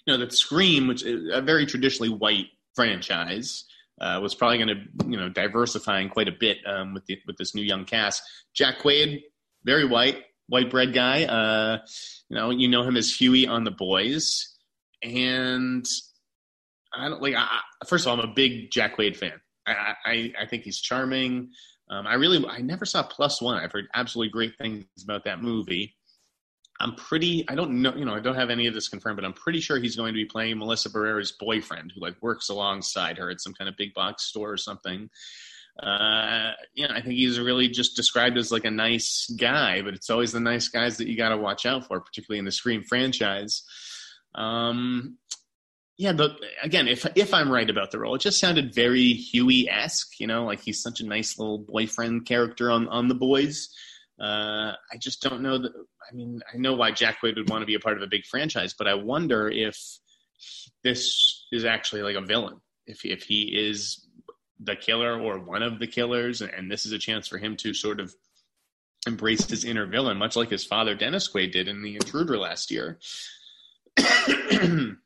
you 0.05 0.13
know 0.13 0.17
that 0.17 0.33
Scream, 0.33 0.87
which 0.87 1.03
is 1.03 1.29
a 1.33 1.41
very 1.41 1.65
traditionally 1.65 2.09
white 2.09 2.47
franchise, 2.75 3.65
uh, 3.99 4.19
was 4.21 4.35
probably 4.35 4.57
going 4.57 4.67
to 4.69 5.09
you 5.09 5.17
know 5.17 5.29
diversifying 5.29 6.09
quite 6.09 6.27
a 6.27 6.33
bit 6.37 6.57
um, 6.65 6.93
with 6.93 7.05
the, 7.05 7.19
with 7.27 7.37
this 7.37 7.53
new 7.53 7.63
young 7.63 7.85
cast. 7.85 8.23
Jack 8.53 8.79
Quaid, 8.79 9.21
very 9.63 9.85
white, 9.85 10.23
white 10.47 10.69
bread 10.69 10.93
guy. 10.93 11.25
Uh, 11.25 11.79
you 12.29 12.35
know, 12.35 12.49
you 12.49 12.67
know 12.67 12.83
him 12.83 12.95
as 12.95 13.13
Huey 13.13 13.47
on 13.47 13.63
The 13.63 13.71
Boys, 13.71 14.55
and 15.03 15.85
I 16.93 17.09
don't 17.09 17.21
like. 17.21 17.35
I, 17.35 17.59
first 17.87 18.05
of 18.05 18.11
all, 18.11 18.19
I'm 18.19 18.29
a 18.29 18.33
big 18.33 18.71
Jack 18.71 18.97
Quaid 18.97 19.17
fan. 19.17 19.39
I 20.05 20.33
I, 20.39 20.45
think 20.45 20.63
he's 20.63 20.79
charming. 20.79 21.51
Um, 21.89 22.07
I 22.07 22.15
really 22.15 22.45
I 22.47 22.59
never 22.59 22.85
saw 22.85 23.03
Plus 23.03 23.41
One. 23.41 23.61
I've 23.61 23.71
heard 23.71 23.87
absolutely 23.93 24.31
great 24.31 24.57
things 24.57 24.85
about 25.03 25.25
that 25.25 25.41
movie. 25.41 25.95
I'm 26.79 26.95
pretty. 26.95 27.45
I 27.49 27.55
don't 27.55 27.81
know. 27.81 27.93
You 27.95 28.05
know, 28.05 28.15
I 28.15 28.19
don't 28.19 28.35
have 28.35 28.49
any 28.49 28.67
of 28.67 28.73
this 28.73 28.87
confirmed, 28.87 29.17
but 29.17 29.25
I'm 29.25 29.33
pretty 29.33 29.59
sure 29.59 29.79
he's 29.79 29.95
going 29.95 30.13
to 30.13 30.17
be 30.17 30.25
playing 30.25 30.59
Melissa 30.59 30.89
Barrera's 30.89 31.33
boyfriend, 31.33 31.91
who 31.93 32.01
like 32.01 32.15
works 32.21 32.49
alongside 32.49 33.17
her 33.17 33.29
at 33.29 33.41
some 33.41 33.53
kind 33.53 33.67
of 33.67 33.75
big 33.75 33.93
box 33.93 34.23
store 34.23 34.51
or 34.51 34.57
something. 34.57 35.09
Uh, 35.81 36.51
yeah, 36.75 36.91
I 36.91 37.01
think 37.01 37.15
he's 37.15 37.39
really 37.39 37.69
just 37.69 37.95
described 37.95 38.37
as 38.37 38.51
like 38.51 38.65
a 38.65 38.71
nice 38.71 39.31
guy, 39.39 39.81
but 39.81 39.93
it's 39.93 40.09
always 40.09 40.31
the 40.31 40.39
nice 40.39 40.67
guys 40.67 40.97
that 40.97 41.07
you 41.07 41.17
got 41.17 41.29
to 41.29 41.37
watch 41.37 41.65
out 41.65 41.87
for, 41.87 42.01
particularly 42.01 42.39
in 42.39 42.45
the 42.45 42.51
Scream 42.51 42.83
franchise. 42.83 43.63
Um, 44.35 45.17
yeah, 45.99 46.13
but 46.13 46.39
again, 46.63 46.87
if 46.87 47.05
if 47.15 47.33
I'm 47.33 47.51
right 47.51 47.69
about 47.69 47.91
the 47.91 47.99
role, 47.99 48.15
it 48.15 48.21
just 48.21 48.39
sounded 48.39 48.73
very 48.73 49.11
Huey 49.11 49.69
esque. 49.69 50.17
You 50.17 50.27
know, 50.27 50.45
like 50.45 50.61
he's 50.61 50.81
such 50.81 51.01
a 51.01 51.05
nice 51.05 51.37
little 51.37 51.57
boyfriend 51.57 52.25
character 52.25 52.71
on 52.71 52.87
on 52.87 53.09
the 53.09 53.15
boys. 53.15 53.67
Uh, 54.17 54.71
I 54.93 54.97
just 54.97 55.21
don't 55.21 55.41
know 55.41 55.57
that. 55.57 55.73
I 56.09 56.15
mean, 56.15 56.39
I 56.53 56.57
know 56.57 56.73
why 56.73 56.91
Jack 56.91 57.17
Quaid 57.21 57.35
would 57.35 57.49
want 57.49 57.63
to 57.63 57.65
be 57.65 57.75
a 57.75 57.81
part 57.81 57.97
of 57.97 58.01
a 58.01 58.07
big 58.07 58.25
franchise, 58.25 58.73
but 58.73 58.87
I 58.87 58.93
wonder 58.93 59.49
if 59.49 59.77
this 60.85 61.45
is 61.51 61.65
actually 61.65 62.01
like 62.03 62.15
a 62.15 62.25
villain. 62.25 62.61
If 62.87 63.03
if 63.03 63.23
he 63.23 63.53
is 63.53 64.07
the 64.57 64.77
killer 64.77 65.19
or 65.19 65.39
one 65.39 65.63
of 65.63 65.79
the 65.79 65.87
killers, 65.87 66.41
and 66.41 66.71
this 66.71 66.85
is 66.85 66.93
a 66.93 66.97
chance 66.97 67.27
for 67.27 67.37
him 67.37 67.57
to 67.57 67.73
sort 67.73 67.99
of 67.99 68.15
embrace 69.05 69.49
his 69.49 69.65
inner 69.65 69.85
villain, 69.85 70.15
much 70.15 70.37
like 70.37 70.49
his 70.49 70.63
father 70.63 70.95
Dennis 70.95 71.29
Quaid 71.29 71.51
did 71.51 71.67
in 71.67 71.81
The 71.83 71.95
Intruder 71.95 72.37
last 72.37 72.71
year. 72.71 72.99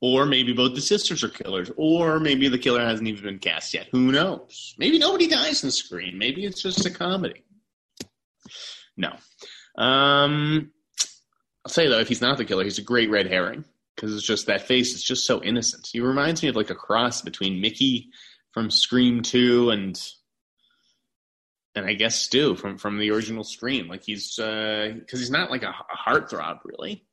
or 0.00 0.26
maybe 0.26 0.52
both 0.52 0.74
the 0.74 0.80
sisters 0.80 1.24
are 1.24 1.28
killers, 1.28 1.70
or 1.76 2.20
maybe 2.20 2.48
the 2.48 2.58
killer 2.58 2.80
hasn't 2.80 3.08
even 3.08 3.24
been 3.24 3.38
cast 3.38 3.74
yet. 3.74 3.88
Who 3.90 4.12
knows? 4.12 4.74
Maybe 4.78 4.98
nobody 4.98 5.26
dies 5.26 5.64
in 5.64 5.70
Scream. 5.70 6.18
Maybe 6.18 6.44
it's 6.44 6.62
just 6.62 6.86
a 6.86 6.90
comedy. 6.90 7.44
No. 8.96 9.10
Um, 9.76 10.70
I'll 11.64 11.72
say 11.72 11.88
though, 11.88 12.00
if 12.00 12.08
he's 12.08 12.20
not 12.20 12.38
the 12.38 12.44
killer, 12.44 12.64
he's 12.64 12.78
a 12.78 12.82
great 12.82 13.10
red 13.10 13.26
herring 13.26 13.64
because 13.94 14.14
it's 14.14 14.26
just 14.26 14.46
that 14.46 14.66
face 14.66 14.94
is 14.94 15.02
just 15.02 15.26
so 15.26 15.42
innocent. 15.42 15.88
He 15.90 16.00
reminds 16.00 16.42
me 16.42 16.48
of 16.48 16.56
like 16.56 16.70
a 16.70 16.74
cross 16.74 17.22
between 17.22 17.60
Mickey 17.60 18.10
from 18.52 18.70
Scream 18.70 19.22
Two 19.22 19.70
and 19.70 20.00
and 21.74 21.86
I 21.86 21.94
guess 21.94 22.16
Stu 22.16 22.54
from 22.54 22.78
from 22.78 22.98
the 22.98 23.10
original 23.10 23.44
Scream. 23.44 23.88
Like 23.88 24.04
he's 24.04 24.36
because 24.36 25.14
uh, 25.14 25.16
he's 25.16 25.30
not 25.30 25.50
like 25.50 25.62
a, 25.62 25.70
a 25.70 26.10
heartthrob 26.10 26.60
really. 26.64 27.04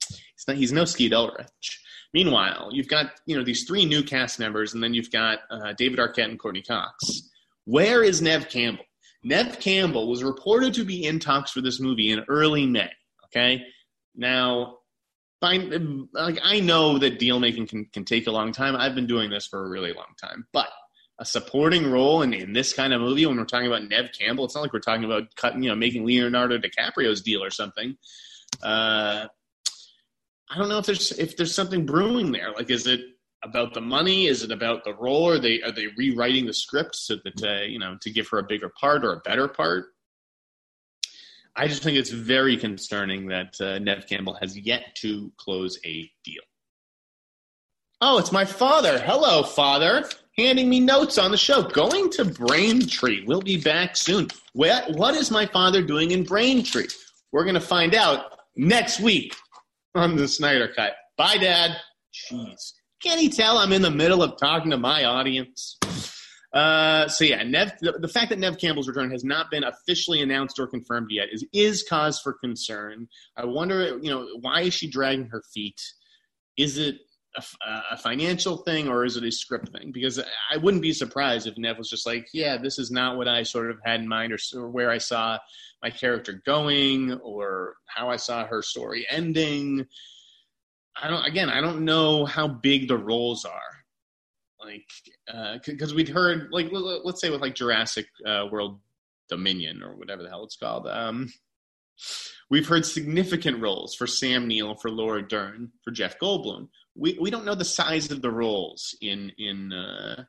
He's 0.53 0.71
no 0.71 0.85
Skeet 0.85 1.13
Ulrich. 1.13 1.81
Meanwhile, 2.13 2.69
you've 2.71 2.87
got 2.87 3.11
you 3.25 3.35
know 3.37 3.43
these 3.43 3.65
three 3.65 3.85
new 3.85 4.03
cast 4.03 4.39
members, 4.39 4.73
and 4.73 4.83
then 4.83 4.93
you've 4.93 5.11
got 5.11 5.39
uh, 5.49 5.73
David 5.73 5.99
Arquette 5.99 6.29
and 6.29 6.39
Courteney 6.39 6.61
Cox. 6.61 7.29
Where 7.65 8.03
is 8.03 8.21
Neve 8.21 8.47
Campbell? 8.49 8.85
Neve 9.23 9.59
Campbell 9.59 10.09
was 10.09 10.23
reported 10.23 10.73
to 10.75 10.85
be 10.85 11.05
in 11.05 11.19
talks 11.19 11.51
for 11.51 11.61
this 11.61 11.79
movie 11.79 12.11
in 12.11 12.23
early 12.29 12.65
May. 12.65 12.91
Okay, 13.25 13.63
now, 14.15 14.77
like 15.41 16.39
I 16.43 16.59
know 16.61 16.97
that 16.99 17.19
deal 17.19 17.39
making 17.39 17.67
can, 17.67 17.85
can 17.91 18.05
take 18.05 18.27
a 18.27 18.31
long 18.31 18.51
time. 18.51 18.75
I've 18.75 18.95
been 18.95 19.07
doing 19.07 19.29
this 19.29 19.47
for 19.47 19.65
a 19.65 19.69
really 19.69 19.93
long 19.93 20.13
time, 20.21 20.47
but 20.53 20.69
a 21.19 21.25
supporting 21.25 21.89
role 21.89 22.21
in, 22.21 22.33
in 22.33 22.53
this 22.53 22.73
kind 22.73 22.93
of 22.93 23.01
movie 23.01 23.25
when 23.25 23.37
we're 23.37 23.45
talking 23.45 23.67
about 23.67 23.87
Neve 23.87 24.09
Campbell, 24.17 24.45
it's 24.45 24.55
not 24.55 24.61
like 24.61 24.73
we're 24.73 24.79
talking 24.79 25.05
about 25.05 25.33
cutting, 25.35 25.63
you 25.63 25.69
know, 25.69 25.75
making 25.75 26.05
Leonardo 26.05 26.57
DiCaprio's 26.57 27.21
deal 27.21 27.43
or 27.43 27.49
something. 27.49 27.95
Uh, 28.61 29.27
I 30.49 30.57
don't 30.57 30.69
know 30.69 30.77
if 30.77 30.85
there's 30.85 31.11
if 31.13 31.35
there's 31.37 31.55
something 31.55 31.85
brewing 31.85 32.31
there. 32.31 32.51
Like, 32.51 32.69
is 32.69 32.87
it 32.87 33.01
about 33.43 33.73
the 33.73 33.81
money? 33.81 34.27
Is 34.27 34.43
it 34.43 34.51
about 34.51 34.83
the 34.83 34.93
role? 34.93 35.29
Are 35.29 35.39
they 35.39 35.61
are 35.61 35.71
they 35.71 35.87
rewriting 35.97 36.45
the 36.45 36.53
script 36.53 36.95
so 36.95 37.15
that 37.23 37.43
uh, 37.43 37.63
you 37.63 37.79
know 37.79 37.97
to 38.01 38.11
give 38.11 38.27
her 38.29 38.39
a 38.39 38.43
bigger 38.43 38.71
part 38.79 39.03
or 39.03 39.13
a 39.13 39.19
better 39.19 39.47
part? 39.47 39.85
I 41.55 41.67
just 41.67 41.83
think 41.83 41.97
it's 41.97 42.09
very 42.09 42.57
concerning 42.57 43.27
that 43.27 43.55
uh, 43.61 43.79
Neve 43.79 44.05
Campbell 44.07 44.37
has 44.41 44.57
yet 44.57 44.93
to 44.97 45.31
close 45.37 45.79
a 45.85 46.11
deal. 46.23 46.41
Oh, 48.01 48.17
it's 48.17 48.33
my 48.33 48.43
father. 48.43 48.99
Hello, 48.99 49.41
father. 49.41 50.03
Handing 50.37 50.69
me 50.69 50.81
notes 50.81 51.17
on 51.17 51.31
the 51.31 51.37
show. 51.37 51.63
Going 51.63 52.09
to 52.11 52.25
Braintree. 52.25 53.23
We'll 53.25 53.41
be 53.41 53.55
back 53.55 53.95
soon. 53.95 54.27
What, 54.51 54.91
what 54.95 55.15
is 55.15 55.31
my 55.31 55.45
father 55.45 55.81
doing 55.81 56.11
in 56.11 56.23
Braintree? 56.23 56.87
We're 57.31 57.45
going 57.45 57.55
to 57.55 57.61
find 57.61 57.95
out 57.95 58.39
next 58.57 58.99
week 58.99 59.33
on 59.95 60.15
the 60.15 60.27
Sneider 60.27 60.73
Cut. 60.75 60.93
Bye, 61.17 61.37
Dad. 61.37 61.77
Jeez. 62.13 62.73
Can't 63.01 63.19
he 63.19 63.29
tell 63.29 63.57
I'm 63.57 63.71
in 63.71 63.81
the 63.81 63.91
middle 63.91 64.21
of 64.21 64.37
talking 64.37 64.71
to 64.71 64.77
my 64.77 65.05
audience? 65.05 65.77
Uh, 66.53 67.07
so 67.07 67.25
yeah, 67.25 67.43
Neve. 67.43 67.73
The, 67.81 67.93
the, 67.99 68.07
fact 68.07 68.29
that 68.29 68.39
Neve 68.39 68.57
Campbell's 68.57 68.87
return 68.87 69.11
has 69.11 69.25
not 69.25 69.51
been 69.51 69.65
officially 69.65 70.21
announced 70.21 70.57
or 70.57 70.67
confirmed 70.67 71.07
yet 71.11 71.27
is 71.31 71.45
is 71.51 71.83
cause 71.83 72.19
for 72.19 72.33
concern. 72.33 73.07
I 73.35 73.43
wonder, 73.43 73.99
you 74.01 74.09
know, 74.09 74.25
why 74.39 74.61
is 74.61 74.73
she 74.73 74.89
dragging 74.89 75.27
her 75.27 75.43
feet? 75.53 75.81
Is 76.57 76.77
it 76.77 76.95
a, 77.37 77.81
a, 77.91 77.97
financial 77.97 78.57
thing 78.57 78.87
or 78.87 79.05
is 79.05 79.17
it 79.17 79.23
a 79.23 79.31
script 79.31 79.69
thing? 79.69 79.91
Because 79.91 80.19
I 80.51 80.57
wouldn't 80.57 80.83
be 80.83 80.93
surprised 80.93 81.47
if 81.47 81.57
Neve 81.57 81.77
was 81.77 81.89
just 81.89 82.05
like, 82.05 82.27
yeah, 82.33 82.57
this 82.57 82.79
is 82.79 82.91
not 82.91 83.17
what 83.17 83.27
I 83.27 83.43
sort 83.43 83.71
of 83.71 83.77
had 83.83 84.01
in 84.01 84.07
mind 84.07 84.33
or, 84.33 84.37
or 84.55 84.69
where 84.69 84.89
I 84.89 84.97
saw 84.97 85.37
my 85.81 85.89
character 85.89 86.41
going 86.45 87.13
or 87.13 87.75
how 87.87 88.09
I 88.09 88.15
saw 88.15 88.45
her 88.45 88.61
story 88.61 89.05
ending. 89.09 89.85
I 91.01 91.09
don't. 91.09 91.25
Again, 91.25 91.49
I 91.49 91.61
don't 91.61 91.83
know 91.83 92.25
how 92.25 92.47
big 92.47 92.87
the 92.87 92.97
roles 92.97 93.45
are. 93.45 93.61
Like, 94.59 95.61
because 95.65 95.91
uh, 95.91 95.95
we'd 95.95 96.09
heard, 96.09 96.47
like, 96.51 96.67
let's 96.71 97.21
say 97.21 97.29
with 97.29 97.41
like 97.41 97.53
Jurassic 97.53 98.07
uh, 98.25 98.45
World 98.51 98.79
Dominion 99.29 99.83
or 99.83 99.95
whatever 99.95 100.23
the 100.23 100.29
hell 100.29 100.43
it's 100.43 100.55
called. 100.55 100.87
Um, 100.87 101.31
we've 102.49 102.67
heard 102.67 102.85
significant 102.85 103.61
roles 103.61 103.95
for 103.95 104.07
Sam 104.07 104.47
Neill, 104.47 104.75
for 104.75 104.89
Laura 104.89 105.27
Dern, 105.27 105.71
for 105.83 105.91
Jeff 105.91 106.17
Goldblum. 106.19 106.69
We 106.95 107.17
we 107.19 107.29
don't 107.29 107.45
know 107.45 107.55
the 107.55 107.65
size 107.65 108.11
of 108.11 108.21
the 108.21 108.31
roles 108.31 108.95
in 109.01 109.31
in 109.37 109.73
uh, 109.73 110.23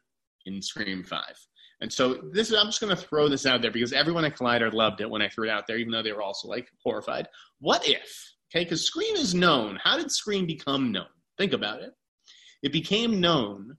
in 0.47 0.63
Scream 0.63 1.05
Five. 1.05 1.37
And 1.81 1.93
so 1.93 2.15
this 2.33 2.51
is 2.51 2.57
I'm 2.57 2.67
just 2.67 2.81
going 2.81 2.95
to 2.95 3.01
throw 3.01 3.29
this 3.29 3.45
out 3.45 3.61
there 3.61 3.71
because 3.71 3.93
everyone 3.93 4.25
at 4.25 4.37
Collider 4.37 4.73
loved 4.73 5.01
it 5.01 5.11
when 5.11 5.23
I 5.23 5.29
threw 5.29 5.49
it 5.49 5.51
out 5.51 5.67
there, 5.67 5.77
even 5.77 5.93
though 5.93 6.03
they 6.03 6.13
were 6.13 6.23
also 6.23 6.49
like 6.49 6.69
horrified. 6.83 7.29
What 7.61 7.87
if? 7.87 8.33
Okay, 8.51 8.65
because 8.65 8.87
Scream 8.87 9.15
is 9.17 9.35
known. 9.35 9.79
How 9.83 9.97
did 9.97 10.11
Scream 10.11 10.47
become 10.47 10.91
known? 10.93 11.07
Think 11.37 11.53
about 11.53 11.83
it. 11.83 11.93
It 12.63 12.73
became 12.73 13.21
known 13.21 13.77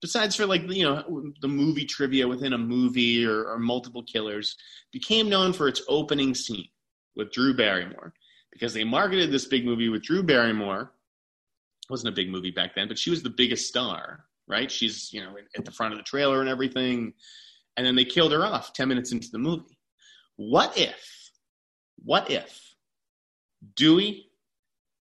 besides 0.00 0.36
for 0.36 0.46
like 0.46 0.62
you 0.70 0.84
know 0.84 1.32
the 1.40 1.48
movie 1.48 1.84
trivia 1.84 2.26
within 2.26 2.52
a 2.52 2.58
movie 2.58 3.26
or, 3.26 3.44
or, 3.44 3.58
multiple 3.58 4.02
killers 4.02 4.56
became 4.92 5.28
known 5.28 5.52
for 5.52 5.68
its 5.68 5.82
opening 5.88 6.34
scene 6.34 6.68
with 7.16 7.32
drew 7.32 7.54
barrymore 7.54 8.12
because 8.52 8.72
they 8.72 8.84
marketed 8.84 9.30
this 9.30 9.46
big 9.46 9.64
movie 9.64 9.88
with 9.88 10.02
drew 10.02 10.22
barrymore 10.22 10.92
wasn't 11.90 12.08
a 12.08 12.14
big 12.14 12.30
movie 12.30 12.50
back 12.50 12.74
then 12.74 12.88
but 12.88 12.98
she 12.98 13.10
was 13.10 13.22
the 13.22 13.30
biggest 13.30 13.68
star 13.68 14.24
right 14.46 14.70
she's 14.70 15.12
you 15.12 15.20
know 15.20 15.34
at 15.56 15.64
the 15.64 15.70
front 15.70 15.92
of 15.92 15.98
the 15.98 16.04
trailer 16.04 16.40
and 16.40 16.48
everything 16.48 17.12
and 17.76 17.86
then 17.86 17.96
they 17.96 18.04
killed 18.04 18.32
her 18.32 18.44
off 18.44 18.72
10 18.72 18.88
minutes 18.88 19.12
into 19.12 19.30
the 19.30 19.38
movie 19.38 19.78
what 20.36 20.76
if 20.76 21.30
what 22.04 22.30
if 22.30 22.74
dewey 23.74 24.26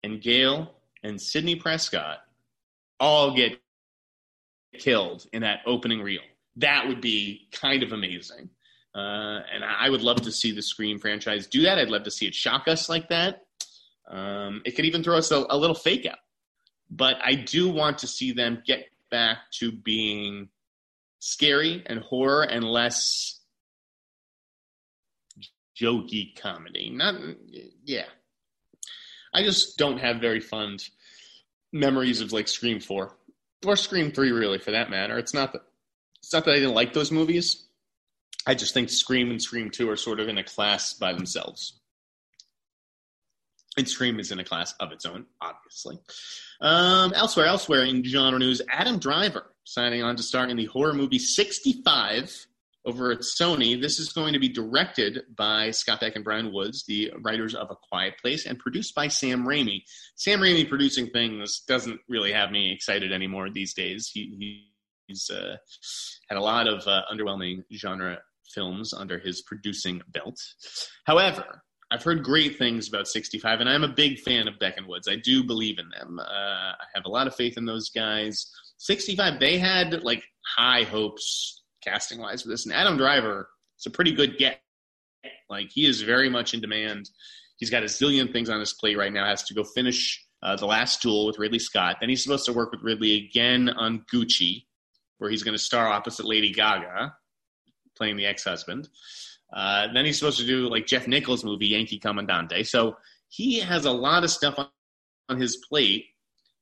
and 0.02 0.20
gale 0.20 0.74
and 1.02 1.20
sidney 1.20 1.56
prescott 1.56 2.18
all 2.98 3.34
get 3.34 3.58
killed 4.78 5.26
in 5.32 5.42
that 5.42 5.60
opening 5.66 6.02
reel. 6.02 6.22
That 6.56 6.86
would 6.86 7.00
be 7.00 7.48
kind 7.52 7.82
of 7.82 7.92
amazing. 7.92 8.50
Uh, 8.94 9.40
and 9.52 9.62
I 9.64 9.90
would 9.90 10.02
love 10.02 10.22
to 10.22 10.32
see 10.32 10.52
the 10.52 10.62
Scream 10.62 10.98
franchise 10.98 11.46
do 11.46 11.62
that. 11.62 11.78
I'd 11.78 11.90
love 11.90 12.04
to 12.04 12.10
see 12.10 12.26
it 12.26 12.34
shock 12.34 12.66
us 12.66 12.88
like 12.88 13.08
that. 13.10 13.42
Um, 14.10 14.62
it 14.64 14.72
could 14.72 14.86
even 14.86 15.02
throw 15.02 15.18
us 15.18 15.30
a, 15.30 15.44
a 15.50 15.56
little 15.56 15.74
fake 15.74 16.06
out. 16.06 16.18
But 16.90 17.16
I 17.24 17.34
do 17.34 17.68
want 17.68 17.98
to 17.98 18.06
see 18.06 18.32
them 18.32 18.62
get 18.66 18.86
back 19.10 19.50
to 19.58 19.72
being 19.72 20.48
scary 21.18 21.82
and 21.86 22.00
horror 22.00 22.42
and 22.42 22.64
less 22.64 23.40
jokey 25.80 26.40
comedy. 26.40 26.90
Not, 26.90 27.14
yeah. 27.84 28.06
I 29.34 29.42
just 29.42 29.76
don't 29.76 29.98
have 29.98 30.20
very 30.20 30.40
fond 30.40 30.88
memories 31.72 32.20
of 32.20 32.32
like 32.32 32.48
Scream 32.48 32.80
4 32.80 33.16
or 33.66 33.76
Scream 33.76 34.12
Three, 34.12 34.30
really, 34.30 34.58
for 34.58 34.70
that 34.70 34.90
matter. 34.90 35.18
It's 35.18 35.34
not 35.34 35.52
that 35.52 35.62
it's 36.18 36.32
not 36.32 36.44
that 36.44 36.52
I 36.52 36.56
didn't 36.56 36.74
like 36.74 36.92
those 36.92 37.12
movies. 37.12 37.64
I 38.46 38.54
just 38.54 38.74
think 38.74 38.90
Scream 38.90 39.30
and 39.30 39.42
Scream 39.42 39.70
Two 39.70 39.90
are 39.90 39.96
sort 39.96 40.20
of 40.20 40.28
in 40.28 40.38
a 40.38 40.44
class 40.44 40.94
by 40.94 41.12
themselves. 41.12 41.80
And 43.76 43.88
Scream 43.88 44.18
is 44.18 44.32
in 44.32 44.38
a 44.38 44.44
class 44.44 44.74
of 44.80 44.92
its 44.92 45.04
own, 45.04 45.26
obviously. 45.40 45.98
Um, 46.60 47.12
elsewhere, 47.14 47.46
elsewhere 47.46 47.84
in 47.84 48.02
genre 48.02 48.38
news, 48.38 48.62
Adam 48.70 48.98
Driver 48.98 49.52
signing 49.64 50.02
on 50.02 50.16
to 50.16 50.22
star 50.22 50.46
in 50.46 50.56
the 50.56 50.64
horror 50.66 50.94
movie 50.94 51.18
65 51.18 52.46
over 52.86 53.10
at 53.10 53.18
Sony. 53.18 53.80
This 53.80 53.98
is 53.98 54.12
going 54.12 54.32
to 54.32 54.38
be 54.38 54.48
directed 54.48 55.22
by 55.36 55.72
Scott 55.72 56.00
Beck 56.00 56.14
and 56.14 56.24
Bryan 56.24 56.52
Woods, 56.52 56.84
the 56.86 57.12
writers 57.20 57.54
of 57.54 57.70
A 57.70 57.76
Quiet 57.90 58.14
Place, 58.18 58.46
and 58.46 58.58
produced 58.58 58.94
by 58.94 59.08
Sam 59.08 59.44
Raimi. 59.44 59.82
Sam 60.14 60.40
Raimi 60.40 60.66
producing 60.68 61.08
things 61.10 61.62
doesn't 61.66 62.00
really 62.08 62.32
have 62.32 62.50
me 62.50 62.72
excited 62.72 63.12
anymore 63.12 63.50
these 63.50 63.74
days. 63.74 64.08
He, 64.12 64.70
he's 65.08 65.28
uh, 65.28 65.56
had 66.28 66.38
a 66.38 66.42
lot 66.42 66.68
of 66.68 66.86
uh, 66.86 67.02
underwhelming 67.12 67.64
genre 67.74 68.20
films 68.54 68.94
under 68.94 69.18
his 69.18 69.42
producing 69.42 70.00
belt. 70.08 70.38
However, 71.04 71.62
I've 71.90 72.02
heard 72.02 72.24
great 72.24 72.58
things 72.58 72.88
about 72.88 73.06
65, 73.06 73.60
and 73.60 73.68
I'm 73.68 73.84
a 73.84 73.88
big 73.88 74.18
fan 74.18 74.48
of 74.48 74.58
Beck 74.58 74.76
and 74.76 74.86
Woods. 74.86 75.06
I 75.08 75.16
do 75.16 75.44
believe 75.44 75.78
in 75.78 75.88
them. 75.90 76.18
Uh, 76.18 76.22
I 76.72 76.84
have 76.94 77.04
a 77.04 77.10
lot 77.10 77.28
of 77.28 77.34
faith 77.34 77.56
in 77.56 77.64
those 77.64 77.90
guys. 77.90 78.50
65, 78.78 79.38
they 79.38 79.58
had 79.58 80.02
like 80.02 80.24
high 80.56 80.82
hopes 80.82 81.62
casting 81.84 82.18
wise 82.18 82.42
for 82.42 82.48
this. 82.48 82.66
And 82.66 82.74
Adam 82.74 82.96
Driver 82.96 83.48
is 83.78 83.86
a 83.86 83.90
pretty 83.90 84.12
good 84.12 84.36
get. 84.36 84.60
Like 85.48 85.70
he 85.70 85.86
is 85.86 86.02
very 86.02 86.28
much 86.28 86.54
in 86.54 86.60
demand. 86.60 87.08
He's 87.56 87.70
got 87.70 87.82
a 87.82 87.86
zillion 87.86 88.32
things 88.32 88.50
on 88.50 88.60
his 88.60 88.72
plate 88.72 88.98
right 88.98 89.12
now. 89.12 89.24
Has 89.24 89.44
to 89.44 89.54
go 89.54 89.62
finish 89.62 90.24
uh, 90.42 90.56
the 90.56 90.66
last 90.66 91.00
duel 91.02 91.26
with 91.26 91.38
Ridley 91.38 91.58
Scott. 91.58 91.96
Then 92.00 92.08
he's 92.08 92.22
supposed 92.22 92.46
to 92.46 92.52
work 92.52 92.72
with 92.72 92.82
Ridley 92.82 93.26
again 93.28 93.68
on 93.70 94.04
Gucci, 94.12 94.64
where 95.18 95.30
he's 95.30 95.42
going 95.42 95.56
to 95.56 95.62
star 95.62 95.88
opposite 95.88 96.26
Lady 96.26 96.52
Gaga, 96.52 97.14
playing 97.96 98.16
the 98.16 98.26
ex-husband. 98.26 98.88
Uh, 99.52 99.86
then 99.92 100.04
he's 100.04 100.18
supposed 100.18 100.38
to 100.40 100.46
do 100.46 100.68
like 100.68 100.86
Jeff 100.86 101.06
Nichols' 101.06 101.44
movie 101.44 101.68
Yankee 101.68 101.98
Comandante. 101.98 102.66
So 102.66 102.96
he 103.28 103.60
has 103.60 103.84
a 103.84 103.92
lot 103.92 104.24
of 104.24 104.30
stuff 104.30 104.58
on, 104.58 104.68
on 105.28 105.40
his 105.40 105.56
plate 105.68 106.06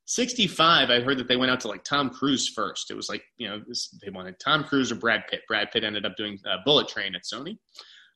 65, 0.06 0.90
I 0.90 1.00
heard 1.00 1.18
that 1.18 1.28
they 1.28 1.36
went 1.36 1.50
out 1.50 1.60
to 1.60 1.68
like 1.68 1.82
Tom 1.82 2.10
Cruise 2.10 2.48
first. 2.48 2.90
It 2.90 2.94
was 2.94 3.08
like, 3.08 3.22
you 3.38 3.48
know, 3.48 3.60
this, 3.66 3.88
they 4.02 4.10
wanted 4.10 4.38
Tom 4.38 4.64
Cruise 4.64 4.92
or 4.92 4.96
Brad 4.96 5.24
Pitt. 5.30 5.42
Brad 5.48 5.70
Pitt 5.70 5.84
ended 5.84 6.04
up 6.04 6.16
doing 6.16 6.38
uh, 6.46 6.58
Bullet 6.64 6.88
Train 6.88 7.14
at 7.14 7.22
Sony. 7.22 7.58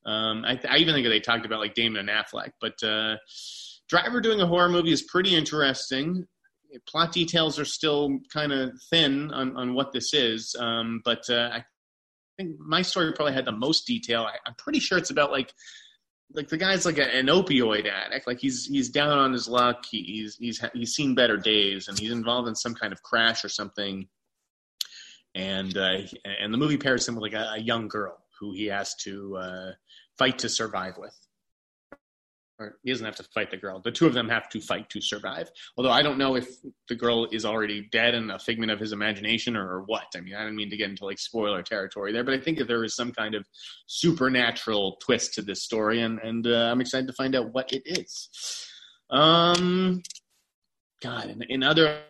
Um, 0.04 0.44
I, 0.44 0.61
I, 0.68 0.76
even 0.76 0.94
think 0.94 1.07
they 1.07 1.20
talked 1.20 1.46
about 1.46 1.61
like 1.61 1.74
Damon 1.74 2.09
and 2.09 2.11
Affleck. 2.11 2.50
But 2.61 2.83
uh, 2.83 3.16
Driver 3.88 4.20
doing 4.20 4.40
a 4.40 4.46
horror 4.46 4.68
movie 4.68 4.92
is 4.92 5.02
pretty 5.02 5.35
interesting. 5.35 6.26
Plot 6.87 7.12
details 7.12 7.59
are 7.59 7.64
still 7.64 8.18
kind 8.33 8.52
of 8.52 8.72
thin 8.90 9.33
on, 9.33 9.57
on 9.57 9.74
what 9.74 9.92
this 9.92 10.12
is. 10.12 10.54
Um, 10.59 11.00
but 11.04 11.28
uh, 11.31 11.50
I 11.52 11.64
think 12.38 12.59
my 12.59 12.83
story 12.83 13.12
probably 13.12 13.35
had 13.35 13.44
the 13.44 13.53
most 13.53 13.87
detail. 13.87 14.22
I, 14.22 14.37
I'm 14.46 14.55
pretty 14.55 14.79
sure 14.81 14.96
it's 14.96 15.11
about 15.11 15.31
like 15.31 15.53
like 16.35 16.48
the 16.48 16.57
guy's 16.57 16.85
like 16.85 16.98
a, 16.98 17.14
an 17.14 17.27
opioid 17.27 17.90
addict. 17.90 18.27
Like 18.27 18.38
he's 18.38 18.66
he's 18.66 18.90
down 18.90 19.18
on 19.18 19.33
his 19.33 19.48
luck. 19.48 19.85
He, 19.90 20.03
he's 20.03 20.37
he's 20.37 20.64
he's 20.72 20.94
seen 20.94 21.14
better 21.14 21.37
days, 21.37 21.88
and 21.88 21.98
he's 21.98 22.12
involved 22.12 22.48
in 22.48 22.55
some 22.55 22.74
kind 22.74 22.92
of 22.92 23.03
crash 23.03 23.44
or 23.44 23.48
something. 23.48 24.09
And 25.35 25.77
uh, 25.77 25.98
and 26.40 26.53
the 26.53 26.59
movie 26.59 26.79
pairs 26.79 27.07
him 27.07 27.14
with 27.14 27.22
like 27.22 27.35
a, 27.35 27.55
a 27.57 27.61
young 27.61 27.88
girl 27.88 28.18
who 28.40 28.53
he 28.53 28.66
has 28.66 28.94
to 28.96 29.37
uh, 29.37 29.72
fight 30.16 30.38
to 30.38 30.48
survive 30.48 30.96
with 30.96 31.14
or 32.59 32.77
he 32.83 32.90
doesn't 32.90 33.07
have 33.07 33.16
to 33.16 33.23
fight 33.35 33.51
the 33.51 33.57
girl. 33.57 33.81
The 33.81 33.92
two 33.92 34.07
of 34.07 34.14
them 34.14 34.29
have 34.29 34.49
to 34.51 34.61
fight 34.61 34.90
to 34.90 35.01
survive. 35.01 35.51
Although 35.77 35.90
I 35.90 36.03
don't 36.03 36.18
know 36.18 36.35
if 36.35 36.49
the 36.88 36.94
girl 36.94 37.29
is 37.31 37.44
already 37.44 37.88
dead 37.92 38.14
and 38.14 38.31
a 38.33 38.38
figment 38.38 38.73
of 38.73 38.81
his 38.81 38.92
imagination 38.92 39.57
or, 39.57 39.83
what. 39.87 40.07
I 40.16 40.21
mean, 40.21 40.35
I 40.35 40.42
don't 40.42 40.57
mean 40.57 40.71
to 40.71 40.77
get 40.77 40.90
into 40.90 41.05
like 41.05 41.18
spoiler 41.18 41.62
territory 41.62 42.12
there, 42.12 42.25
but 42.25 42.35
I 42.35 42.40
think 42.40 42.59
that 42.59 42.66
there 42.66 42.85
is 42.85 42.97
some 42.97 43.12
kind 43.12 43.35
of 43.35 43.47
supernatural 43.87 44.97
twist 45.01 45.35
to 45.35 45.42
this 45.42 45.62
story, 45.62 46.03
and 46.03 46.18
and 46.18 46.47
uh, 46.47 46.68
I'm 46.71 46.81
excited 46.81 47.07
to 47.07 47.12
find 47.12 47.37
out 47.37 47.53
what 47.53 47.73
it 47.73 47.83
is. 47.87 48.29
Um, 49.11 50.03
God, 51.01 51.27
in, 51.27 51.42
in 51.42 51.62
other 51.62 52.01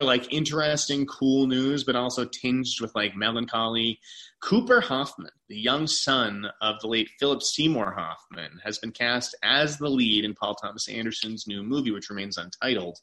like 0.00 0.32
interesting, 0.32 1.06
cool 1.06 1.46
news, 1.46 1.84
but 1.84 1.96
also 1.96 2.24
tinged 2.24 2.80
with 2.80 2.94
like 2.94 3.16
melancholy. 3.16 3.98
Cooper 4.42 4.80
Hoffman, 4.80 5.30
the 5.48 5.58
young 5.58 5.86
son 5.86 6.46
of 6.60 6.76
the 6.80 6.88
late 6.88 7.08
Philip 7.18 7.42
Seymour 7.42 7.92
Hoffman, 7.92 8.60
has 8.62 8.78
been 8.78 8.92
cast 8.92 9.34
as 9.42 9.78
the 9.78 9.88
lead 9.88 10.24
in 10.24 10.34
Paul 10.34 10.54
Thomas 10.54 10.88
Anderson's 10.88 11.46
new 11.46 11.62
movie, 11.62 11.90
which 11.90 12.10
remains 12.10 12.36
untitled. 12.36 12.98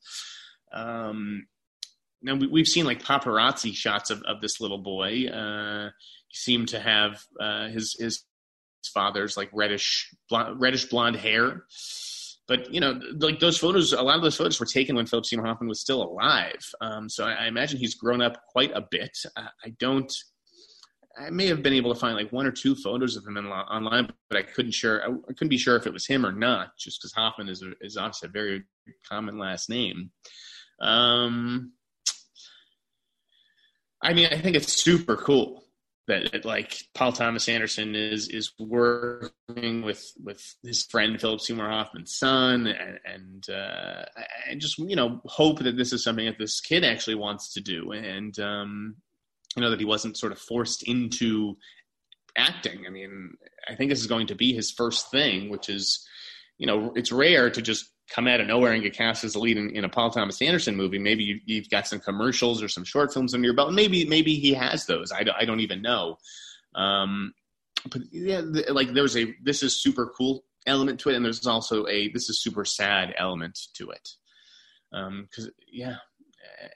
Um, 0.71 1.47
now 2.21 2.35
we, 2.35 2.61
have 2.61 2.67
seen 2.67 2.85
like 2.85 3.03
paparazzi 3.03 3.73
shots 3.73 4.09
of, 4.09 4.21
of 4.23 4.41
this 4.41 4.61
little 4.61 4.77
boy. 4.77 5.27
Uh, 5.27 5.89
he 6.27 6.37
seemed 6.37 6.69
to 6.69 6.79
have 6.79 7.21
uh, 7.39 7.67
his 7.67 7.95
his 7.99 8.23
father's 8.93 9.35
like 9.35 9.49
reddish 9.51 10.13
blonde, 10.29 10.59
reddish 10.61 10.85
blonde 10.85 11.15
hair. 11.15 11.63
But 12.47 12.73
you 12.73 12.81
know, 12.81 12.99
like 13.19 13.39
those 13.39 13.57
photos, 13.57 13.93
a 13.93 14.01
lot 14.01 14.17
of 14.17 14.21
those 14.21 14.35
photos 14.35 14.59
were 14.59 14.65
taken 14.65 14.95
when 14.95 15.05
Philip 15.05 15.25
Seymour 15.25 15.45
Hoffman 15.45 15.69
was 15.69 15.79
still 15.79 16.03
alive. 16.03 16.61
Um, 16.81 17.09
so 17.09 17.25
I, 17.25 17.33
I, 17.33 17.47
imagine 17.47 17.79
he's 17.79 17.95
grown 17.95 18.21
up 18.21 18.37
quite 18.49 18.71
a 18.73 18.81
bit. 18.81 19.17
I, 19.37 19.47
I, 19.65 19.69
don't. 19.79 20.13
I 21.17 21.29
may 21.29 21.47
have 21.47 21.63
been 21.63 21.73
able 21.73 21.93
to 21.93 21.99
find 21.99 22.15
like 22.15 22.33
one 22.33 22.45
or 22.45 22.51
two 22.51 22.75
photos 22.75 23.15
of 23.15 23.25
him 23.25 23.37
in, 23.37 23.45
online, 23.45 24.11
but 24.29 24.37
I 24.37 24.43
couldn't 24.43 24.73
sure. 24.73 25.01
I, 25.03 25.33
couldn't 25.33 25.49
be 25.49 25.57
sure 25.57 25.77
if 25.77 25.87
it 25.87 25.93
was 25.93 26.05
him 26.05 26.25
or 26.25 26.33
not, 26.33 26.77
just 26.77 26.99
because 26.99 27.13
Hoffman 27.13 27.47
is 27.47 27.61
a, 27.61 27.71
is 27.79 27.95
obviously 27.95 28.27
a 28.27 28.31
very 28.31 28.63
common 29.07 29.37
last 29.37 29.69
name. 29.69 30.11
Um, 30.81 31.71
I 34.03 34.13
mean, 34.13 34.27
I 34.31 34.37
think 34.37 34.57
it's 34.57 34.73
super 34.73 35.15
cool 35.15 35.62
that 36.07 36.43
like 36.43 36.75
Paul 36.93 37.13
Thomas 37.13 37.47
Anderson 37.47 37.95
is 37.95 38.27
is 38.27 38.51
working 38.59 39.81
with 39.83 40.11
with 40.21 40.55
his 40.61 40.83
friend 40.83 41.19
Philip 41.19 41.39
Seymour 41.39 41.69
Hoffman's 41.69 42.17
son, 42.17 42.67
and, 42.67 42.99
and 43.05 43.49
uh, 43.49 44.03
I 44.49 44.55
just 44.55 44.77
you 44.79 44.95
know 44.95 45.21
hope 45.25 45.59
that 45.59 45.77
this 45.77 45.93
is 45.93 46.03
something 46.03 46.25
that 46.25 46.37
this 46.37 46.59
kid 46.59 46.83
actually 46.83 47.15
wants 47.15 47.53
to 47.53 47.61
do, 47.61 47.91
and 47.91 48.37
um, 48.39 48.95
you 49.55 49.61
know 49.61 49.69
that 49.69 49.79
he 49.79 49.85
wasn't 49.85 50.17
sort 50.17 50.33
of 50.33 50.39
forced 50.39 50.83
into 50.83 51.55
acting. 52.37 52.83
I 52.85 52.89
mean, 52.89 53.35
I 53.69 53.75
think 53.75 53.89
this 53.89 54.01
is 54.01 54.07
going 54.07 54.27
to 54.27 54.35
be 54.35 54.53
his 54.53 54.71
first 54.71 55.09
thing, 55.09 55.49
which 55.49 55.69
is 55.69 56.05
you 56.57 56.67
know 56.67 56.91
it's 56.95 57.13
rare 57.13 57.49
to 57.49 57.61
just 57.61 57.92
come 58.09 58.27
out 58.27 58.41
of 58.41 58.47
nowhere 58.47 58.73
and 58.73 58.83
get 58.83 58.93
cast 58.93 59.23
as 59.23 59.35
a 59.35 59.39
lead 59.39 59.57
in, 59.57 59.75
in 59.75 59.85
a 59.85 59.89
Paul 59.89 60.11
Thomas 60.11 60.41
Anderson 60.41 60.75
movie. 60.75 60.99
Maybe 60.99 61.41
you, 61.45 61.61
have 61.61 61.69
got 61.69 61.87
some 61.87 61.99
commercials 61.99 62.61
or 62.61 62.67
some 62.67 62.83
short 62.83 63.13
films 63.13 63.33
under 63.33 63.45
your 63.45 63.55
belt. 63.55 63.73
Maybe 63.73 64.05
maybe 64.05 64.35
he 64.35 64.53
has 64.53 64.85
those. 64.85 65.11
I, 65.11 65.25
I 65.37 65.45
don't 65.45 65.61
even 65.61 65.81
know. 65.81 66.17
Um, 66.75 67.33
but 67.89 68.01
yeah, 68.11 68.41
like 68.69 68.93
there's 68.93 69.17
a 69.17 69.33
this 69.43 69.63
is 69.63 69.81
super 69.81 70.11
cool 70.17 70.43
element 70.65 70.99
to 71.01 71.09
it, 71.09 71.15
and 71.15 71.25
there's 71.25 71.47
also 71.47 71.87
a 71.87 72.09
this 72.09 72.29
is 72.29 72.41
super 72.41 72.65
sad 72.65 73.13
element 73.17 73.57
to 73.75 73.89
it. 73.89 74.09
Because 74.91 75.45
um, 75.45 75.53
yeah. 75.71 75.95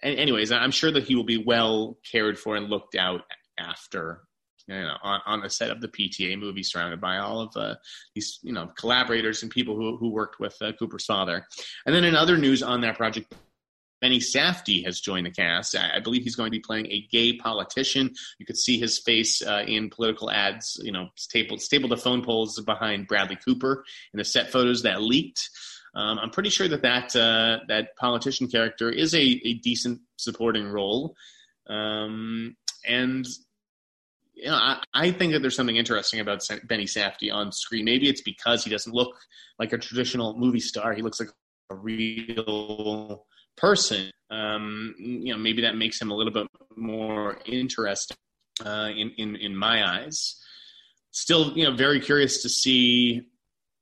Anyways, 0.02 0.52
I'm 0.52 0.72
sure 0.72 0.92
that 0.92 1.04
he 1.04 1.16
will 1.16 1.24
be 1.24 1.44
well 1.44 1.98
cared 2.10 2.40
for 2.40 2.56
and 2.56 2.70
looked 2.70 2.96
out 2.96 3.22
after 3.60 4.22
you 4.67 4.75
know, 4.75 4.97
on, 5.01 5.21
on 5.25 5.41
the 5.41 5.49
set 5.49 5.71
of 5.71 5.82
the 5.82 5.88
PTA 5.88 6.38
movie, 6.38 6.63
surrounded 6.63 6.99
by 6.99 7.17
all 7.17 7.39
of 7.41 7.56
uh, 7.56 7.75
these, 8.13 8.39
you 8.43 8.53
know, 8.53 8.67
collaborators 8.77 9.41
and 9.41 9.51
people 9.51 9.75
who, 9.75 9.97
who 9.97 10.10
worked 10.10 10.39
with 10.39 10.56
uh, 10.62 10.73
Cooper's 10.73 11.06
father. 11.06 11.45
And 11.86 11.95
then 11.95 12.03
in 12.03 12.15
other 12.15 12.38
news 12.38 12.62
on 12.62 12.82
that 12.82 12.97
project, 12.97 13.34
Benny 14.01 14.19
Safdie 14.19 14.86
has 14.86 14.99
joined 14.99 15.25
the 15.25 15.32
cast. 15.32 15.75
I, 15.75 15.99
believe 15.99 16.23
he's 16.23 16.36
going 16.36 16.47
to 16.47 16.56
be 16.56 16.60
playing 16.60 16.86
a 16.88 17.08
gay 17.12 17.34
politician. 17.34 18.13
You 18.38 18.45
could 18.45 18.58
see 18.58 18.80
his 18.80 18.99
face 18.99 19.41
uh, 19.41 19.63
in 19.65 19.89
political 19.89 20.30
ads, 20.30 20.80
you 20.84 20.91
know, 20.91 21.10
stapled, 21.15 21.62
stapled 21.62 21.91
to 21.91 21.97
phone 21.97 22.23
poles 22.23 22.60
behind 22.60 23.08
Bradley 23.08 23.38
Cooper 23.43 23.84
in 24.13 24.17
the 24.17 24.25
set 24.25 24.51
photos 24.51 24.84
that 24.84 25.01
leaked. 25.01 25.49
Um, 25.95 26.19
I'm 26.19 26.30
pretty 26.30 26.49
sure 26.49 26.67
that 26.67 26.84
that, 26.84 27.15
uh, 27.15 27.60
that 27.69 27.95
politician 27.95 28.47
character 28.47 28.89
is 28.89 29.15
a, 29.15 29.19
a 29.19 29.56
decent 29.56 30.01
supporting 30.17 30.67
role. 30.67 31.15
Um, 31.67 32.56
and 32.88 33.25
you 34.38 34.45
know, 34.45 34.56
I, 34.56 34.82
I, 34.93 35.12
think 35.12 35.34
that 35.34 35.39
there's 35.39 35.56
something 35.56 35.78
interesting 35.78 36.19
about 36.19 36.47
Benny 36.65 36.86
Safdie 36.86 37.34
on 37.34 37.52
screen. 37.52 37.86
Maybe 37.86 38.08
it's 38.08 38.21
because 38.21 38.63
he 38.63 38.69
doesn't 38.69 38.93
look 38.93 39.15
like 39.58 39.73
a 39.73 39.78
traditional 39.78 40.38
movie 40.38 40.60
star. 40.60 40.93
He 40.93 41.02
looks 41.02 41.19
like 41.19 41.30
a 41.71 41.76
real 41.76 43.26
person. 43.56 44.12
Um, 44.30 44.93
you 45.00 45.34
know, 45.34 45.39
maybe 45.39 45.63
that 45.63 45.76
makes 45.76 46.00
him 46.00 46.12
a 46.12 46.15
little 46.15 46.32
bit 46.32 46.47
more 46.76 47.39
interesting 47.45 48.17
uh, 48.63 48.89
in, 48.95 49.12
in 49.17 49.36
in 49.38 49.56
my 49.56 49.88
eyes. 49.88 50.39
Still, 51.12 51.58
you 51.58 51.63
know, 51.63 51.76
very 51.76 52.00
curious 52.00 52.43
to 52.43 52.50
see 52.50 53.23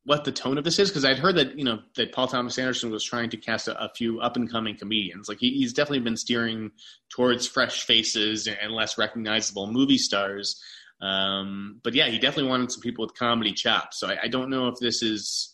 what 0.06 0.24
the 0.24 0.32
tone 0.32 0.58
of 0.58 0.63
this 0.63 0.78
is 0.78 0.89
because 0.89 1.04
I'd 1.04 1.18
heard 1.18 1.36
that 1.36 1.58
you 1.58 1.65
know 1.65 1.80
that 1.96 2.12
Paul 2.12 2.28
Thomas 2.28 2.58
Anderson 2.58 2.91
was 2.91 3.04
trying 3.04 3.32
to 3.32 3.38
cast 3.38 3.68
a, 3.68 3.84
a 3.84 3.89
few 3.89 4.22
up 4.22 4.36
and 4.36 4.50
coming 4.50 4.78
comedians. 4.78 5.28
Like 5.28 5.39
he, 5.39 5.52
he's 5.52 5.74
definitely 5.74 6.00
been 6.00 6.18
steering 6.18 6.72
towards 7.10 7.48
fresh 7.48 7.86
faces 7.86 8.48
and 8.48 8.72
less 8.72 8.98
recognizable 8.98 9.72
movie 9.72 9.98
stars. 9.98 10.62
Um, 11.02 11.82
but 11.84 11.94
yeah, 11.94 12.08
he 12.08 12.20
definitely 12.20 12.50
wanted 12.50 12.72
some 12.72 12.82
people 12.82 13.06
with 13.06 13.15
comedy 13.15 13.52
chops. 13.52 14.00
So 14.00 14.08
I, 14.08 14.18
I, 14.24 14.28
don't 14.30 14.50
know 14.50 14.70
if 14.70 14.80
this 14.80 15.04
is, 15.04 15.54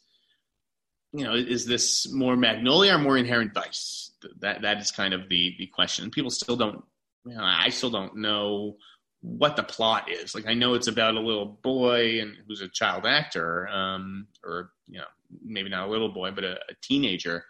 you 1.13 1.23
know, 1.23 1.33
is 1.33 1.65
this 1.65 2.11
more 2.13 2.37
Magnolia 2.37 2.95
or 2.95 2.99
more 2.99 3.17
Inherent 3.17 3.53
Vice? 3.53 4.11
That 4.41 4.61
that 4.61 4.79
is 4.79 4.91
kind 4.91 5.13
of 5.13 5.29
the 5.29 5.55
the 5.57 5.67
question. 5.67 6.11
People 6.11 6.29
still 6.29 6.57
don't. 6.57 6.83
You 7.25 7.35
know, 7.35 7.43
I 7.43 7.69
still 7.69 7.89
don't 7.89 8.17
know 8.17 8.77
what 9.21 9.55
the 9.55 9.63
plot 9.63 10.09
is. 10.11 10.35
Like 10.35 10.47
I 10.47 10.53
know 10.53 10.73
it's 10.73 10.87
about 10.87 11.15
a 11.15 11.19
little 11.19 11.57
boy 11.63 12.19
and 12.21 12.35
who's 12.47 12.61
a 12.61 12.67
child 12.67 13.05
actor, 13.05 13.67
um, 13.69 14.27
or 14.43 14.71
you 14.87 14.99
know 14.99 15.05
maybe 15.43 15.69
not 15.69 15.87
a 15.87 15.91
little 15.91 16.09
boy, 16.09 16.31
but 16.31 16.43
a, 16.43 16.53
a 16.53 16.73
teenager. 16.81 17.45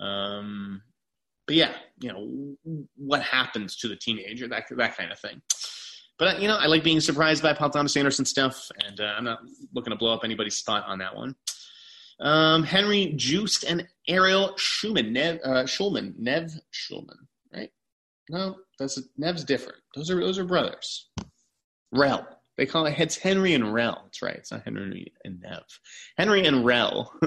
Um, 0.00 0.82
but 1.46 1.56
yeah, 1.56 1.72
you 2.00 2.12
know 2.12 2.84
what 2.96 3.22
happens 3.22 3.76
to 3.78 3.88
the 3.88 3.96
teenager, 3.96 4.48
that 4.48 4.64
that 4.76 4.96
kind 4.96 5.12
of 5.12 5.18
thing. 5.18 5.40
But 6.18 6.40
you 6.40 6.48
know, 6.48 6.56
I 6.56 6.66
like 6.66 6.82
being 6.82 7.00
surprised 7.00 7.42
by 7.42 7.52
Paul 7.52 7.70
Thomas 7.70 7.96
Anderson 7.96 8.24
stuff, 8.24 8.68
and 8.84 9.00
uh, 9.00 9.14
I'm 9.16 9.24
not 9.24 9.38
looking 9.72 9.92
to 9.92 9.96
blow 9.96 10.12
up 10.12 10.24
anybody's 10.24 10.56
spot 10.56 10.84
on 10.86 10.98
that 10.98 11.14
one. 11.14 11.34
Um, 12.20 12.64
Henry 12.64 13.12
Joost 13.14 13.64
and 13.64 13.86
Ariel 14.08 14.54
Schulman, 14.56 15.12
Nev 15.12 15.38
uh, 15.44 15.62
Schulman, 15.64 16.18
Nev 16.18 16.50
Schulman? 16.72 17.27
No, 18.30 18.56
that's 18.78 18.98
Nev's 19.16 19.44
different. 19.44 19.78
Those 19.94 20.10
are 20.10 20.20
those 20.20 20.38
are 20.38 20.44
brothers. 20.44 21.08
Rel. 21.92 22.26
They 22.56 22.66
call 22.66 22.86
it 22.86 22.98
it's 22.98 23.16
Henry 23.16 23.54
and 23.54 23.72
Rel. 23.72 24.02
That's 24.04 24.22
right. 24.22 24.34
It's 24.34 24.50
not 24.50 24.64
Henry 24.64 25.12
and 25.24 25.40
Nev. 25.40 25.62
Henry 26.16 26.44
and 26.44 26.64
Rel. 26.64 27.12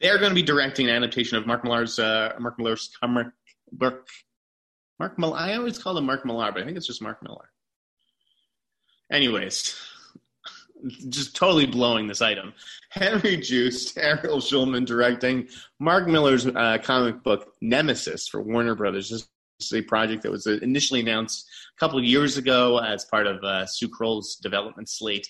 they 0.00 0.10
are 0.10 0.18
going 0.18 0.30
to 0.30 0.34
be 0.34 0.42
directing 0.42 0.88
an 0.88 0.96
adaptation 0.96 1.38
of 1.38 1.46
Mark 1.46 1.64
Millar's 1.64 1.98
uh, 1.98 2.34
Mark 2.38 2.58
Millar's 2.58 2.90
comic 3.00 3.28
book. 3.72 4.06
Mark 4.98 5.18
Millar. 5.18 5.36
I 5.36 5.56
always 5.56 5.78
call 5.78 5.96
him 5.96 6.06
Mark 6.06 6.24
Millar, 6.24 6.52
but 6.52 6.62
I 6.62 6.66
think 6.66 6.76
it's 6.76 6.86
just 6.86 7.02
Mark 7.02 7.22
Millar. 7.22 7.50
Anyways, 9.10 9.76
just 11.08 11.36
totally 11.36 11.66
blowing 11.66 12.06
this 12.06 12.22
item. 12.22 12.52
Henry 12.90 13.36
Joost, 13.36 13.96
Ariel 13.98 14.38
Schulman 14.38 14.86
directing 14.86 15.48
Mark 15.78 16.06
Miller's 16.06 16.46
uh, 16.46 16.78
comic 16.82 17.22
book 17.22 17.54
Nemesis 17.60 18.28
for 18.28 18.40
Warner 18.40 18.74
Brothers. 18.74 19.10
This 19.10 19.28
is 19.60 19.72
a 19.72 19.82
project 19.82 20.22
that 20.22 20.30
was 20.30 20.46
initially 20.46 21.00
announced 21.00 21.48
a 21.76 21.80
couple 21.80 21.98
of 21.98 22.04
years 22.04 22.36
ago 22.36 22.78
as 22.78 23.04
part 23.04 23.26
of 23.26 23.42
uh, 23.42 23.66
Sue 23.66 23.88
Kroll's 23.88 24.36
development 24.36 24.88
slate, 24.88 25.28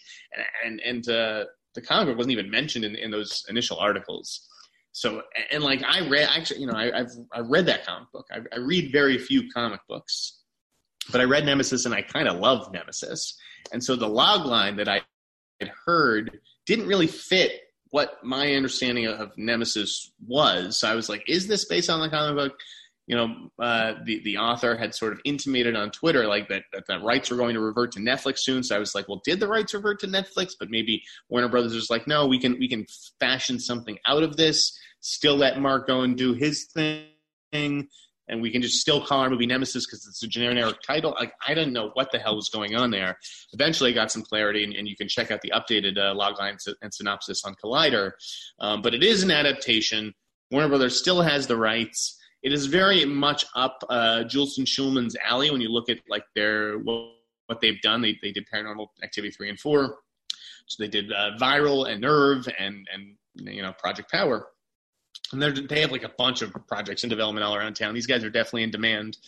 and 0.64 0.80
and, 0.80 1.08
uh, 1.08 1.44
the 1.74 1.82
comic 1.82 2.08
book 2.08 2.16
wasn't 2.16 2.32
even 2.32 2.50
mentioned 2.50 2.86
in, 2.86 2.96
in 2.96 3.10
those 3.10 3.44
initial 3.50 3.78
articles. 3.78 4.48
So 4.92 5.22
and 5.52 5.62
like 5.62 5.82
I 5.84 6.08
read 6.08 6.26
actually, 6.34 6.60
you 6.60 6.66
know, 6.66 6.72
I, 6.72 6.90
have 6.96 7.10
I 7.30 7.40
read 7.40 7.66
that 7.66 7.84
comic 7.84 8.10
book. 8.12 8.26
I, 8.32 8.38
I 8.50 8.58
read 8.58 8.90
very 8.90 9.18
few 9.18 9.50
comic 9.50 9.80
books, 9.86 10.40
but 11.12 11.20
I 11.20 11.24
read 11.24 11.44
Nemesis 11.44 11.84
and 11.84 11.94
I 11.94 12.00
kind 12.00 12.28
of 12.28 12.38
love 12.38 12.72
Nemesis. 12.72 13.36
And 13.72 13.84
so 13.84 13.94
the 13.94 14.08
log 14.08 14.46
line 14.46 14.76
that 14.76 14.88
I 14.88 15.02
had 15.60 15.70
heard 15.86 16.40
didn't 16.66 16.86
really 16.86 17.06
fit 17.06 17.60
what 17.90 18.22
my 18.22 18.52
understanding 18.52 19.06
of 19.06 19.32
Nemesis 19.36 20.12
was. 20.26 20.80
So 20.80 20.88
I 20.88 20.94
was 20.94 21.08
like, 21.08 21.22
is 21.28 21.46
this 21.46 21.64
based 21.64 21.88
on 21.88 22.00
the 22.00 22.08
comic 22.08 22.36
book? 22.36 22.58
You 23.06 23.14
know, 23.14 23.50
uh, 23.60 23.94
the 24.04 24.20
the 24.24 24.38
author 24.38 24.76
had 24.76 24.92
sort 24.92 25.12
of 25.12 25.20
intimated 25.24 25.76
on 25.76 25.92
Twitter 25.92 26.26
like 26.26 26.48
that, 26.48 26.64
that 26.72 26.86
the 26.88 26.98
rights 26.98 27.30
were 27.30 27.36
going 27.36 27.54
to 27.54 27.60
revert 27.60 27.92
to 27.92 28.00
Netflix 28.00 28.40
soon. 28.40 28.64
So 28.64 28.74
I 28.74 28.80
was 28.80 28.96
like, 28.96 29.08
well, 29.08 29.22
did 29.24 29.38
the 29.38 29.46
rights 29.46 29.74
revert 29.74 30.00
to 30.00 30.08
Netflix? 30.08 30.54
But 30.58 30.70
maybe 30.70 31.02
Warner 31.28 31.48
Brothers 31.48 31.74
was 31.74 31.88
like, 31.88 32.08
no, 32.08 32.26
we 32.26 32.40
can 32.40 32.58
we 32.58 32.68
can 32.68 32.84
fashion 33.20 33.60
something 33.60 33.96
out 34.06 34.24
of 34.24 34.36
this. 34.36 34.76
Still 35.00 35.36
let 35.36 35.60
Mark 35.60 35.86
go 35.86 36.00
and 36.00 36.16
do 36.16 36.34
his 36.34 36.64
thing 36.74 37.86
and 38.28 38.42
we 38.42 38.50
can 38.50 38.62
just 38.62 38.80
still 38.80 39.04
call 39.04 39.20
our 39.20 39.30
movie 39.30 39.46
Nemesis 39.46 39.86
because 39.86 40.06
it's 40.06 40.22
a 40.22 40.26
generic 40.26 40.82
title. 40.82 41.14
Like 41.18 41.32
I 41.46 41.54
didn't 41.54 41.72
know 41.72 41.90
what 41.94 42.10
the 42.12 42.18
hell 42.18 42.36
was 42.36 42.48
going 42.48 42.74
on 42.74 42.90
there. 42.90 43.18
Eventually, 43.52 43.90
I 43.90 43.94
got 43.94 44.10
some 44.10 44.22
clarity, 44.22 44.64
and, 44.64 44.74
and 44.74 44.88
you 44.88 44.96
can 44.96 45.08
check 45.08 45.30
out 45.30 45.40
the 45.42 45.52
updated 45.54 45.96
uh, 45.98 46.14
logline 46.14 46.56
and 46.82 46.92
synopsis 46.92 47.44
on 47.44 47.54
Collider. 47.62 48.12
Um, 48.60 48.82
but 48.82 48.94
it 48.94 49.02
is 49.02 49.22
an 49.22 49.30
adaptation. 49.30 50.14
Warner 50.50 50.68
Brothers 50.68 50.98
still 50.98 51.22
has 51.22 51.46
the 51.46 51.56
rights. 51.56 52.18
It 52.42 52.52
is 52.52 52.66
very 52.66 53.04
much 53.04 53.44
up 53.54 53.82
uh, 53.88 54.24
Joost 54.24 54.58
and 54.58 54.66
Schulman's 54.66 55.16
alley 55.24 55.50
when 55.50 55.60
you 55.60 55.68
look 55.68 55.88
at 55.88 55.98
like 56.08 56.24
their 56.34 56.78
what, 56.78 57.12
they've 57.60 57.80
done. 57.80 58.02
They 58.02 58.18
they 58.22 58.32
did 58.32 58.46
Paranormal 58.52 58.88
Activity 59.02 59.32
three 59.32 59.48
and 59.48 59.58
four. 59.58 59.98
So 60.66 60.82
they 60.82 60.88
did 60.88 61.12
uh, 61.12 61.30
Viral 61.40 61.88
and 61.88 62.00
Nerve 62.00 62.48
and 62.58 62.86
and 62.92 63.16
you 63.34 63.62
know 63.62 63.72
Project 63.78 64.10
Power 64.10 64.48
and 65.32 65.42
they 65.42 65.80
have 65.80 65.92
like 65.92 66.04
a 66.04 66.12
bunch 66.16 66.42
of 66.42 66.54
projects 66.66 67.04
in 67.04 67.10
development 67.10 67.44
all 67.44 67.54
around 67.54 67.74
town. 67.74 67.94
These 67.94 68.06
guys 68.06 68.24
are 68.24 68.30
definitely 68.30 68.62
in 68.62 68.70
demand. 68.70 69.18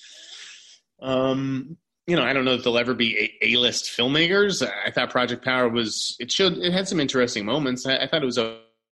Um, 1.01 1.77
you 2.07 2.17
know, 2.17 2.23
I 2.23 2.33
don't 2.33 2.45
know 2.45 2.55
if 2.55 2.65
they'll 2.65 2.79
ever 2.79 2.95
be 2.95 3.33
a 3.43 3.57
list 3.57 3.97
filmmakers. 3.97 4.67
I 4.67 4.91
thought 4.91 5.11
Project 5.11 5.45
Power 5.45 5.69
was 5.69 6.17
it 6.19 6.33
should 6.33 6.59
it 6.59 6.73
had 6.73 6.89
some 6.89 7.01
interesting 7.01 7.45
moments. 7.45 7.87
I, 7.87 7.99
I 7.99 8.07
thought 8.07 8.23
it 8.23 8.27
was 8.27 8.39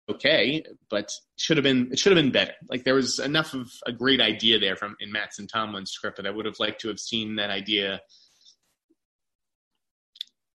okay, 0.08 0.64
but 0.88 1.10
should 1.36 1.56
have 1.56 1.64
been 1.64 1.90
it 1.90 1.98
should 1.98 2.12
have 2.12 2.22
been 2.22 2.32
better. 2.32 2.54
Like 2.68 2.84
there 2.84 2.94
was 2.94 3.18
enough 3.18 3.54
of 3.54 3.68
a 3.86 3.92
great 3.92 4.20
idea 4.20 4.58
there 4.58 4.76
from 4.76 4.96
in 5.00 5.12
Mattson 5.12 5.48
Tomlin's 5.48 5.90
script 5.90 6.18
that 6.18 6.26
I 6.26 6.30
would 6.30 6.46
have 6.46 6.60
liked 6.60 6.82
to 6.82 6.88
have 6.88 7.00
seen 7.00 7.36
that 7.36 7.50
idea, 7.50 8.00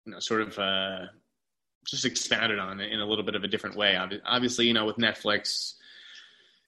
you 0.05 0.13
know, 0.13 0.19
sort 0.19 0.41
of 0.41 0.57
uh, 0.57 1.05
just 1.85 2.05
expounded 2.05 2.59
on 2.59 2.79
it 2.79 2.91
in 2.91 2.99
a 2.99 3.05
little 3.05 3.25
bit 3.25 3.35
of 3.35 3.43
a 3.43 3.47
different 3.49 3.75
way. 3.75 3.99
Obviously, 4.25 4.65
you 4.65 4.73
know, 4.73 4.85
with 4.85 4.97
Netflix 4.97 5.73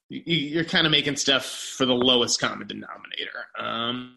you're 0.08 0.64
kind 0.64 0.86
of 0.86 0.90
making 0.90 1.16
stuff 1.16 1.44
for 1.44 1.84
the 1.84 1.94
lowest 1.94 2.40
common 2.40 2.66
denominator. 2.66 3.46
Um, 3.58 4.16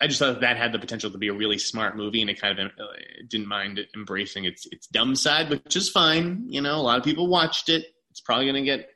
I 0.00 0.06
just 0.06 0.18
thought 0.18 0.40
that 0.40 0.56
had 0.56 0.72
the 0.72 0.78
potential 0.78 1.10
to 1.10 1.18
be 1.18 1.28
a 1.28 1.32
really 1.34 1.58
smart 1.58 1.96
movie, 1.96 2.20
and 2.20 2.30
it 2.30 2.40
kind 2.40 2.58
of 2.58 2.66
uh, 2.66 2.86
didn't 3.28 3.48
mind 3.48 3.80
embracing 3.94 4.44
its 4.44 4.66
its 4.70 4.86
dumb 4.88 5.16
side, 5.16 5.48
which 5.48 5.74
is 5.74 5.88
fine. 5.88 6.44
You 6.48 6.60
know, 6.60 6.76
a 6.76 6.82
lot 6.82 6.98
of 6.98 7.04
people 7.04 7.28
watched 7.28 7.68
it. 7.68 7.86
It's 8.10 8.20
probably 8.20 8.44
going 8.44 8.56
to 8.56 8.62
get 8.62 8.90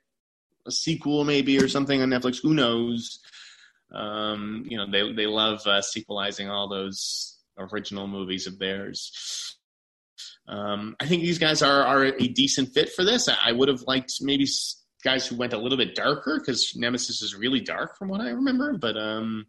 a 0.67 0.71
sequel, 0.71 1.25
maybe 1.25 1.59
or 1.59 1.69
something 1.69 2.01
on 2.03 2.11
Netflix. 2.11 2.41
Who 2.43 2.55
knows? 2.55 3.21
Um, 3.93 4.65
you 4.69 4.77
know, 4.77 4.91
they 4.91 5.13
they 5.13 5.27
love 5.27 5.67
uh, 5.67 5.83
sequelizing 5.83 6.49
all 6.49 6.69
those 6.69 7.39
original 7.59 8.07
movies 8.07 8.47
of 8.47 8.59
theirs. 8.59 9.57
Um, 10.47 10.97
I 11.01 11.07
think 11.07 11.23
these 11.23 11.39
guys 11.39 11.63
are 11.63 11.83
are 11.83 12.05
a 12.05 12.29
decent 12.29 12.75
fit 12.75 12.93
for 12.93 13.05
this. 13.05 13.29
I, 13.29 13.37
I 13.47 13.53
would 13.53 13.69
have 13.69 13.83
liked 13.83 14.13
maybe 14.21 14.47
guys 15.01 15.27
who 15.27 15.37
went 15.37 15.53
a 15.53 15.59
little 15.59 15.79
bit 15.79 15.95
darker 15.95 16.39
because 16.39 16.75
Nemesis 16.77 17.23
is 17.23 17.35
really 17.35 17.61
dark 17.61 17.97
from 17.97 18.09
what 18.09 18.21
I 18.21 18.31
remember, 18.31 18.77
but 18.77 18.97
um, 18.97 19.47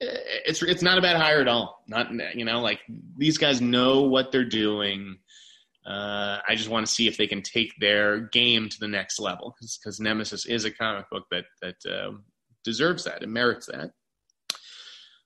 it's 0.00 0.62
it's 0.62 0.82
not 0.82 0.98
a 0.98 1.02
bad 1.02 1.16
hire 1.16 1.40
at 1.40 1.48
all. 1.48 1.82
Not 1.88 2.10
you 2.34 2.44
know 2.44 2.60
like 2.60 2.80
these 3.16 3.38
guys 3.38 3.60
know 3.60 4.02
what 4.02 4.32
they're 4.32 4.44
doing. 4.44 5.18
Uh, 5.86 6.40
I 6.46 6.54
just 6.54 6.68
want 6.68 6.86
to 6.86 6.92
see 6.92 7.08
if 7.08 7.16
they 7.16 7.26
can 7.26 7.42
take 7.42 7.72
their 7.80 8.20
game 8.20 8.68
to 8.68 8.78
the 8.78 8.88
next 8.88 9.18
level 9.18 9.56
because 9.58 9.98
Nemesis 10.00 10.44
is 10.46 10.64
a 10.64 10.70
comic 10.70 11.08
book 11.10 11.24
that 11.30 11.44
that 11.62 11.76
uh, 11.90 12.12
deserves 12.64 13.04
that. 13.04 13.22
It 13.22 13.28
merits 13.28 13.66
that. 13.66 13.92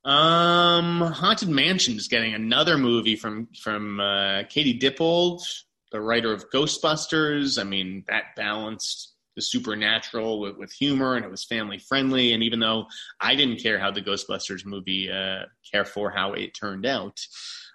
Um, 0.08 1.00
Haunted 1.00 1.48
Mansion 1.48 1.96
is 1.96 2.08
getting 2.08 2.34
another 2.34 2.78
movie 2.78 3.16
from 3.16 3.48
from 3.62 4.00
uh, 4.00 4.44
Katie 4.48 4.78
Dippold, 4.78 5.42
the 5.90 6.00
writer 6.00 6.32
of 6.32 6.50
Ghostbusters. 6.50 7.60
I 7.60 7.64
mean, 7.64 8.04
that 8.08 8.34
balanced 8.36 9.11
the 9.34 9.42
supernatural 9.42 10.40
with, 10.40 10.56
with 10.56 10.72
humor, 10.72 11.16
and 11.16 11.24
it 11.24 11.30
was 11.30 11.44
family 11.44 11.78
friendly. 11.78 12.32
And 12.32 12.42
even 12.42 12.60
though 12.60 12.86
I 13.20 13.34
didn't 13.34 13.62
care 13.62 13.78
how 13.78 13.90
the 13.90 14.02
Ghostbusters 14.02 14.64
movie 14.64 15.10
uh, 15.10 15.46
care 15.70 15.84
for 15.84 16.10
how 16.10 16.32
it 16.32 16.54
turned 16.54 16.86
out, 16.86 17.18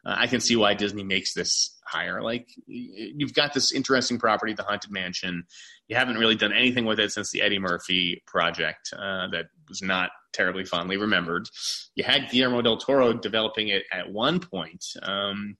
uh, 0.05 0.15
I 0.17 0.27
can 0.27 0.39
see 0.39 0.55
why 0.55 0.73
Disney 0.73 1.03
makes 1.03 1.33
this 1.33 1.77
higher. 1.85 2.21
Like 2.21 2.47
you've 2.65 3.33
got 3.33 3.53
this 3.53 3.71
interesting 3.71 4.19
property, 4.19 4.53
the 4.53 4.63
Haunted 4.63 4.91
Mansion. 4.91 5.45
You 5.87 5.95
haven't 5.95 6.17
really 6.17 6.35
done 6.35 6.53
anything 6.53 6.85
with 6.85 6.99
it 6.99 7.11
since 7.11 7.31
the 7.31 7.41
Eddie 7.41 7.59
Murphy 7.59 8.21
project 8.25 8.93
uh, 8.93 9.27
that 9.31 9.45
was 9.67 9.81
not 9.81 10.11
terribly 10.33 10.65
fondly 10.65 10.97
remembered. 10.97 11.49
You 11.95 12.03
had 12.03 12.29
Guillermo 12.29 12.61
del 12.61 12.77
Toro 12.77 13.13
developing 13.13 13.69
it 13.69 13.83
at 13.91 14.11
one 14.11 14.39
point, 14.39 14.85
um, 15.01 15.57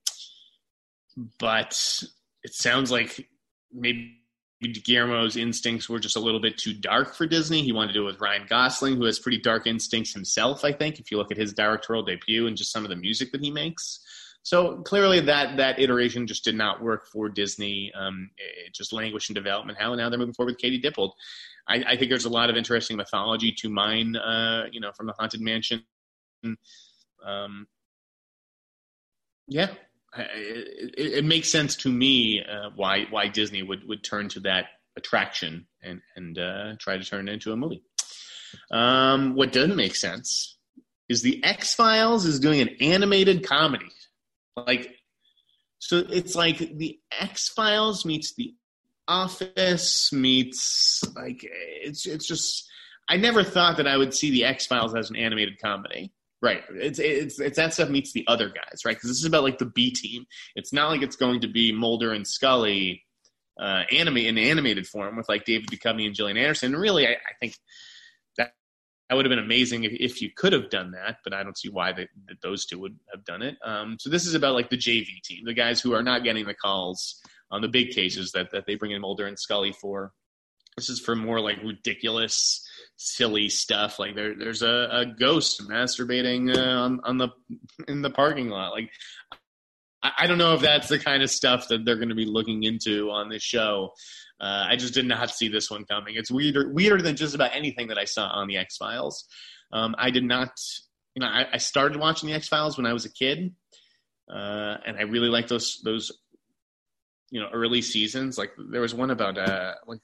but 1.40 2.04
it 2.44 2.54
sounds 2.54 2.92
like 2.92 3.28
maybe 3.74 4.22
Guillermo's 4.62 5.38
instincts 5.38 5.88
were 5.88 6.00
just 6.00 6.16
a 6.16 6.20
little 6.20 6.40
bit 6.40 6.58
too 6.58 6.74
dark 6.74 7.14
for 7.14 7.28
Disney. 7.28 7.62
He 7.62 7.72
wanted 7.72 7.90
to 7.90 7.94
do 7.94 8.04
it 8.04 8.12
with 8.12 8.22
Ryan 8.22 8.46
Gosling, 8.50 8.96
who 8.96 9.04
has 9.04 9.20
pretty 9.20 9.38
dark 9.38 9.68
instincts 9.68 10.14
himself, 10.14 10.66
I 10.66 10.72
think, 10.72 11.00
if 11.00 11.12
you 11.12 11.18
look 11.18 11.32
at 11.32 11.38
his 11.38 11.54
directorial 11.54 12.04
debut 12.04 12.48
and 12.48 12.58
just 12.58 12.72
some 12.72 12.84
of 12.84 12.90
the 12.90 12.96
music 12.96 13.32
that 13.32 13.42
he 13.42 13.52
makes. 13.52 14.00
So 14.42 14.78
clearly, 14.78 15.20
that 15.20 15.58
that 15.58 15.80
iteration 15.80 16.26
just 16.26 16.44
did 16.44 16.56
not 16.56 16.82
work 16.82 17.06
for 17.06 17.30
Disney. 17.30 17.92
Um, 17.94 18.32
it 18.38 18.74
just 18.74 18.94
languished 18.94 19.30
in 19.30 19.36
development. 19.36 19.78
How 19.78 19.94
now 19.94 20.10
they're 20.10 20.18
moving 20.18 20.34
forward 20.34 20.54
with 20.54 20.62
Katie 20.62 20.82
Dippold. 20.82 21.12
I, 21.68 21.84
I, 21.86 21.98
think 21.98 22.10
there's 22.10 22.24
a 22.24 22.30
lot 22.30 22.50
of 22.50 22.56
interesting 22.56 22.96
mythology 22.96 23.52
to 23.52 23.70
mine. 23.70 24.16
Uh, 24.16 24.68
you 24.72 24.80
know, 24.80 24.92
from 24.94 25.06
the 25.06 25.14
Haunted 25.20 25.42
Mansion. 25.42 25.84
Um, 27.26 27.68
yeah, 29.48 29.68
it, 30.18 31.16
it, 31.16 31.26
makes 31.26 31.52
sense 31.52 31.76
to 31.78 31.90
me 31.90 32.44
uh, 32.44 32.70
why 32.76 33.06
why 33.10 33.28
Disney 33.28 33.64
would, 33.64 33.88
would 33.88 34.04
turn 34.04 34.30
to 34.30 34.40
that 34.42 34.66
attraction 34.96 35.68
and 35.82 36.02
and 36.16 36.38
uh, 36.38 36.76
try 36.80 36.98
to 36.98 37.04
turn 37.04 37.28
it 37.28 37.34
into 37.34 37.52
a 37.52 37.58
movie. 37.58 37.84
Um, 38.72 39.36
what 39.36 39.52
doesn't 39.52 39.76
make 39.76 39.96
sense 39.96 40.58
is 41.10 41.22
the 41.22 41.44
X 41.44 41.74
Files 41.74 42.26
is 42.26 42.40
doing 42.40 42.62
an 42.62 42.70
animated 42.82 43.48
comedy. 43.48 43.92
Like, 44.56 44.96
so 45.80 46.04
it's 46.10 46.36
like 46.36 46.58
the 46.58 47.00
X 47.20 47.50
Files 47.50 48.06
meets 48.06 48.34
the 48.36 48.54
Office 49.10 50.12
meets 50.12 51.02
like 51.16 51.40
it's 51.42 52.06
it's 52.06 52.28
just. 52.28 52.68
I 53.10 53.16
never 53.16 53.42
thought 53.42 53.78
that 53.78 53.88
I 53.88 53.96
would 53.96 54.14
see 54.14 54.32
the 54.32 54.44
X 54.44 54.68
Files 54.68 54.94
as 54.94 55.10
an 55.10 55.16
animated 55.16 55.62
comedy. 55.62 56.12
Right. 56.42 56.64
It's 56.70 57.00
it's 57.00 57.40
it's 57.40 57.58
that 57.58 57.74
stuff 57.74 57.90
meets 57.90 58.14
the 58.14 58.24
other 58.28 58.50
guys, 58.50 58.86
right? 58.86 58.96
Because 58.96 59.10
this 59.10 59.18
is 59.18 59.26
about 59.26 59.44
like 59.44 59.58
the 59.58 59.66
B 59.66 59.92
team. 59.92 60.26
It's 60.56 60.72
not 60.72 60.90
like 60.90 61.02
it's 61.02 61.16
going 61.16 61.42
to 61.42 61.48
be 61.48 61.72
Mulder 61.72 62.14
and 62.14 62.28
Scully 62.28 63.04
uh, 63.60 63.84
anime 63.92 64.18
in 64.18 64.38
animated 64.38 64.88
form 64.88 65.18
with 65.18 65.28
like 65.28 65.46
David 65.46 65.70
Duchovny 65.70 66.06
and 66.06 66.16
Gillian 66.16 66.38
Anderson. 66.38 66.74
And 66.74 66.82
really, 66.82 67.08
I, 67.08 67.12
I 67.12 67.34
think 67.40 67.56
that 68.38 68.52
that 69.10 69.16
would 69.16 69.26
have 69.26 69.32
been 69.32 69.44
amazing 69.44 69.84
if, 69.84 69.94
if 69.94 70.22
you 70.22 70.30
could 70.36 70.54
have 70.54 70.70
done 70.70 70.92
that, 70.92 71.18
but 71.24 71.34
I 71.34 71.44
don't 71.44 71.58
see 71.58 71.70
why 71.70 71.92
that 71.94 72.10
those 72.42 72.66
two 72.66 72.80
would 72.80 72.96
have 73.12 73.26
done 73.26 73.42
it. 73.42 73.58
Um, 73.64 73.98
so 74.00 74.10
this 74.10 74.28
is 74.28 74.36
about 74.36 74.54
like 74.54 74.70
the 74.70 74.78
JV 74.78 75.22
team, 75.24 75.44
the 75.46 75.54
guys 75.54 75.82
who 75.82 75.94
are 75.94 76.04
not 76.04 76.24
getting 76.24 76.46
the 76.46 76.54
calls 76.54 77.20
on 77.50 77.62
the 77.62 77.68
big 77.68 77.92
cases 77.92 78.32
that, 78.34 78.52
that 78.52 78.66
they 78.68 78.76
bring 78.76 78.92
in 78.92 79.02
Mulder 79.02 79.26
and 79.26 79.40
Scully 79.40 79.72
for. 79.72 80.12
This 80.76 80.90
is 80.90 81.00
for 81.00 81.16
more 81.16 81.40
like 81.40 81.58
ridiculous, 81.64 82.67
silly 82.98 83.48
stuff. 83.48 84.00
Like 84.00 84.16
there, 84.16 84.36
there's 84.36 84.62
a, 84.62 84.90
a 84.92 85.06
ghost 85.06 85.62
masturbating 85.68 86.56
uh, 86.56 86.82
on, 86.82 87.00
on 87.04 87.18
the 87.18 87.30
in 87.88 88.02
the 88.02 88.10
parking 88.10 88.50
lot. 88.50 88.74
Like 88.74 88.90
I, 90.04 90.12
I 90.20 90.28
don't 90.28 90.38
know 90.38 90.54
if 90.54 90.62
that's 90.62 90.90
the 90.90 91.00
kind 91.00 91.24
of 91.24 91.30
stuff 91.30 91.70
that 91.70 91.86
they're 91.86 91.96
going 91.96 92.10
to 92.10 92.16
be 92.16 92.26
looking 92.26 92.64
into 92.64 93.10
on 93.10 93.30
this 93.30 93.44
show. 93.44 93.94
Uh, 94.40 94.66
I 94.70 94.76
just 94.76 94.94
did 94.94 95.06
not 95.06 95.32
see 95.32 95.48
this 95.48 95.72
one 95.72 95.86
coming. 95.86 96.16
It's 96.16 96.30
weirder, 96.30 96.72
weirder 96.72 97.02
than 97.02 97.16
just 97.16 97.34
about 97.34 97.56
anything 97.56 97.88
that 97.88 97.98
I 97.98 98.06
saw 98.06 98.28
on 98.28 98.48
the 98.48 98.58
X 98.58 98.78
Files. 98.78 99.26
Um, 99.72 99.96
I 99.98 100.12
did 100.12 100.24
not, 100.24 100.52
you 101.16 101.22
know, 101.22 101.28
I, 101.28 101.48
I, 101.54 101.58
started 101.58 102.00
watching 102.00 102.30
the 102.30 102.36
X 102.36 102.48
Files 102.48 102.78
when 102.78 102.86
I 102.86 102.94
was 102.94 103.06
a 103.06 103.12
kid, 103.12 103.54
uh, 104.32 104.78
and 104.86 104.96
I 104.96 105.02
really 105.02 105.28
liked 105.28 105.50
those 105.50 105.82
those, 105.84 106.12
you 107.32 107.42
know, 107.42 107.50
early 107.52 107.82
seasons. 107.82 108.38
Like 108.38 108.52
there 108.72 108.80
was 108.80 108.94
one 108.94 109.10
about 109.10 109.38
uh, 109.38 109.74
like, 109.88 110.00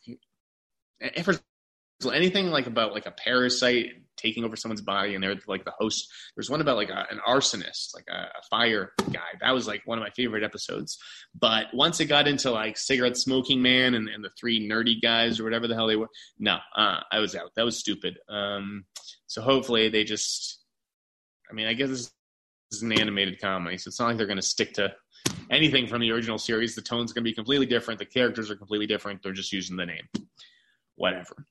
ever 2.06 2.14
anything 2.14 2.48
like 2.48 2.68
about 2.68 2.94
like 2.94 3.06
a 3.06 3.12
parasite 3.12 3.92
taking 4.18 4.44
over 4.44 4.56
someone's 4.56 4.82
body 4.82 5.16
and 5.16 5.24
they're 5.24 5.36
like 5.48 5.66
the 5.66 5.74
host 5.78 6.08
there's 6.36 6.50
one 6.50 6.62
about 6.62 6.78
like 6.78 6.90
a, 6.90 7.06
an 7.10 7.20
arsonist 7.28 7.94
like 7.96 8.06
a, 8.10 8.16
a, 8.16 8.42
fire 8.50 8.92
guy. 9.12 9.20
That 9.42 9.52
was 9.52 9.68
like 9.68 9.82
one 9.86 9.98
of 9.98 10.04
my 10.04 10.12
favorite 10.12 10.44
episodes. 10.44 10.98
But 11.38 11.68
once 11.74 12.00
it 12.00 12.06
got 12.06 12.28
into 12.28 12.52
like 12.52 12.78
cigarette 12.78 13.18
smoking 13.18 13.62
man 13.62 13.96
and, 13.96 14.08
and 14.08 14.24
the 14.24 14.30
three 14.40 14.68
nerdy 14.68 15.02
guys 15.02 15.40
or 15.40 15.44
whatever 15.44 15.68
the 15.68 15.76
hell 15.76 15.88
they 15.88 15.96
were 15.96 16.10
no 16.40 16.58
uh, 16.76 17.00
i 17.12 17.20
was 17.20 17.36
out. 17.36 17.52
That 17.56 17.66
was 17.66 17.78
stupid. 17.78 18.18
Um, 18.30 18.86
so 19.28 19.42
hopefully 19.42 19.90
they 19.90 20.04
just 20.04 20.64
i 21.50 21.54
mean 21.54 21.68
i 21.68 21.74
guess 21.74 21.90
this 21.90 22.12
is 22.72 22.84
an 22.84 22.92
animated 22.92 23.42
comedy 23.42 23.78
so 23.78 23.88
it's 23.88 24.00
not 24.00 24.08
like 24.08 24.18
they're 24.18 24.28
going 24.28 24.38
to 24.38 24.42
stick 24.42 24.74
to 24.74 24.94
anything 25.50 25.88
from 25.88 26.02
the 26.02 26.12
original 26.12 26.38
series. 26.38 26.76
The 26.76 26.82
tone's 26.82 27.14
going 27.14 27.24
to 27.24 27.30
be 27.30 27.34
completely 27.34 27.66
different. 27.66 28.00
The 28.00 28.06
characters 28.06 28.52
are 28.52 28.56
completely 28.56 28.88
different. 28.88 29.24
They're 29.24 29.32
just 29.32 29.54
using 29.54 29.78
the 29.78 29.86
name. 29.86 30.08
Whatever 30.96 31.48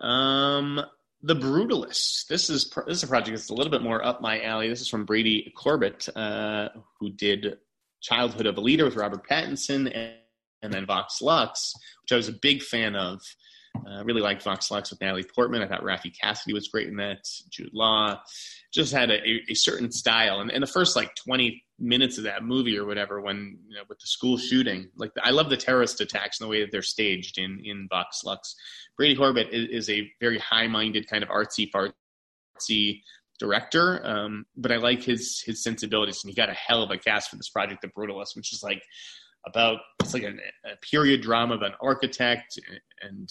um, 0.00 0.80
the 1.22 1.34
Brutalists. 1.34 2.26
This 2.26 2.48
is 2.50 2.70
this 2.86 2.98
is 2.98 3.02
a 3.02 3.08
project 3.08 3.36
that's 3.36 3.50
a 3.50 3.54
little 3.54 3.70
bit 3.70 3.82
more 3.82 4.04
up 4.04 4.20
my 4.20 4.42
alley. 4.42 4.68
This 4.68 4.80
is 4.80 4.88
from 4.88 5.04
Brady 5.04 5.52
Corbet, 5.56 6.08
uh, 6.16 6.68
who 7.00 7.10
did 7.10 7.58
Childhood 8.00 8.46
of 8.46 8.56
a 8.56 8.60
Leader 8.60 8.84
with 8.84 8.96
Robert 8.96 9.26
Pattinson, 9.28 9.90
and, 9.92 10.14
and 10.62 10.72
then 10.72 10.86
Vox 10.86 11.20
Lux, 11.20 11.74
which 12.02 12.12
I 12.12 12.16
was 12.16 12.28
a 12.28 12.32
big 12.32 12.62
fan 12.62 12.94
of. 12.94 13.20
I 13.86 14.00
uh, 14.00 14.04
really 14.04 14.20
liked 14.20 14.42
Vox 14.42 14.70
Lux 14.70 14.90
with 14.90 15.00
Natalie 15.00 15.24
Portman. 15.24 15.62
I 15.62 15.68
thought 15.68 15.82
Raffey 15.82 16.12
Cassidy 16.18 16.52
was 16.52 16.68
great 16.68 16.88
in 16.88 16.96
that. 16.96 17.28
Jude 17.50 17.70
Law 17.72 18.20
just 18.72 18.92
had 18.92 19.10
a, 19.10 19.20
a 19.48 19.54
certain 19.54 19.90
style, 19.90 20.40
and, 20.40 20.50
and 20.50 20.62
the 20.62 20.66
first 20.66 20.96
like 20.96 21.14
twenty 21.14 21.64
minutes 21.78 22.18
of 22.18 22.24
that 22.24 22.42
movie 22.42 22.76
or 22.76 22.84
whatever, 22.84 23.20
when 23.20 23.58
you 23.68 23.76
know, 23.76 23.82
with 23.88 23.98
the 24.00 24.06
school 24.06 24.36
shooting, 24.36 24.88
like 24.96 25.12
I 25.22 25.30
love 25.30 25.48
the 25.48 25.56
terrorist 25.56 26.00
attacks 26.00 26.40
and 26.40 26.46
the 26.46 26.50
way 26.50 26.60
that 26.60 26.72
they're 26.72 26.82
staged 26.82 27.38
in 27.38 27.60
in 27.64 27.86
Vox 27.88 28.24
Lux. 28.24 28.54
Brady 28.96 29.14
Corbet 29.14 29.48
is, 29.52 29.68
is 29.68 29.90
a 29.90 30.10
very 30.20 30.38
high-minded 30.38 31.08
kind 31.08 31.22
of 31.22 31.28
artsy 31.28 31.70
fartsy 31.70 33.02
director, 33.38 34.04
um, 34.04 34.44
but 34.56 34.72
I 34.72 34.76
like 34.76 35.02
his 35.02 35.40
his 35.46 35.62
sensibilities, 35.62 36.24
and 36.24 36.30
he 36.30 36.34
got 36.34 36.50
a 36.50 36.54
hell 36.54 36.82
of 36.82 36.90
a 36.90 36.98
cast 36.98 37.30
for 37.30 37.36
this 37.36 37.48
project, 37.48 37.82
The 37.82 37.88
Brutalist, 37.88 38.34
which 38.34 38.52
is 38.52 38.62
like 38.62 38.82
about 39.48 39.80
it's 40.00 40.14
like 40.14 40.22
an, 40.22 40.40
a 40.64 40.76
period 40.76 41.22
drama 41.22 41.54
of 41.54 41.62
an 41.62 41.72
architect 41.82 42.58
and 43.02 43.28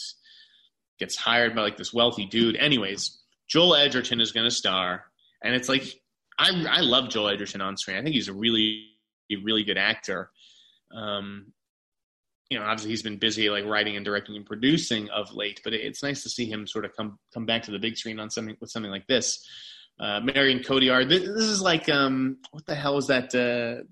gets 1.00 1.16
hired 1.16 1.56
by 1.56 1.62
like 1.62 1.78
this 1.78 1.94
wealthy 1.94 2.26
dude. 2.26 2.56
Anyways, 2.56 3.20
Joel 3.48 3.76
Edgerton 3.76 4.20
is 4.20 4.32
going 4.32 4.46
to 4.46 4.52
star, 4.52 5.06
and 5.44 5.56
it's 5.56 5.70
like 5.70 5.84
I 6.40 6.66
I 6.70 6.82
love 6.82 7.10
Joel 7.10 7.30
Edgerton 7.30 7.62
on 7.62 7.78
screen. 7.78 7.98
I 7.98 8.04
think 8.04 8.16
he's 8.16 8.28
a 8.28 8.34
really 8.34 8.86
really 9.44 9.64
good 9.64 9.78
actor. 9.78 10.30
Um, 10.96 11.54
you 12.50 12.58
know, 12.58 12.66
obviously 12.66 12.92
he's 12.92 13.04
been 13.04 13.18
busy 13.18 13.50
like 13.50 13.66
writing 13.66 13.96
and 13.98 14.06
directing 14.06 14.36
and 14.36 14.46
producing 14.46 15.10
of 15.10 15.34
late, 15.34 15.60
but 15.64 15.74
it's 15.74 16.02
nice 16.02 16.24
to 16.24 16.30
see 16.30 16.46
him 16.46 16.66
sort 16.66 16.86
of 16.86 16.96
come 16.96 17.20
come 17.34 17.46
back 17.46 17.64
to 17.64 17.72
the 17.72 17.80
big 17.80 17.98
screen 17.98 18.20
on 18.20 18.30
something 18.30 18.56
with 18.60 18.70
something 18.70 18.92
like 18.92 19.08
this. 19.08 19.46
Uh, 20.00 20.20
Marion 20.22 20.60
Cotillard. 20.60 21.10
This, 21.10 21.24
this 21.24 21.46
is 21.46 21.62
like 21.62 21.90
um, 21.90 22.38
what 22.52 22.66
the 22.66 22.76
hell 22.76 22.96
was 22.96 23.08
that? 23.08 23.34
Uh, 23.34 23.84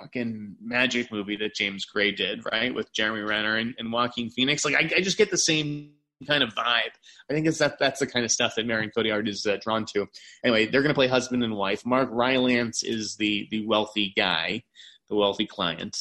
fucking 0.00 0.56
magic 0.62 1.12
movie 1.12 1.36
that 1.36 1.54
James 1.54 1.84
Gray 1.84 2.12
did, 2.12 2.42
right, 2.50 2.74
with 2.74 2.92
Jeremy 2.92 3.22
Renner 3.22 3.56
and, 3.56 3.74
and 3.78 3.92
Joaquin 3.92 4.30
Phoenix. 4.30 4.64
Like, 4.64 4.74
I, 4.74 4.90
I, 4.96 5.00
just 5.00 5.18
get 5.18 5.30
the 5.30 5.38
same 5.38 5.92
kind 6.26 6.42
of 6.42 6.54
vibe. 6.54 6.92
I 7.30 7.32
think 7.32 7.46
it's 7.46 7.58
that 7.58 7.78
that's 7.78 8.00
the 8.00 8.06
kind 8.06 8.24
of 8.24 8.30
stuff 8.30 8.54
that 8.56 8.66
Marion 8.66 8.90
Cotillard 8.96 9.28
is 9.28 9.46
uh, 9.46 9.58
drawn 9.62 9.84
to. 9.94 10.06
Anyway, 10.44 10.66
they're 10.66 10.82
going 10.82 10.90
to 10.90 10.98
play 10.98 11.08
husband 11.08 11.44
and 11.44 11.56
wife. 11.56 11.84
Mark 11.86 12.08
Rylance 12.10 12.82
is 12.82 13.16
the 13.16 13.46
the 13.50 13.66
wealthy 13.66 14.12
guy, 14.16 14.62
the 15.08 15.16
wealthy 15.16 15.46
client. 15.46 15.96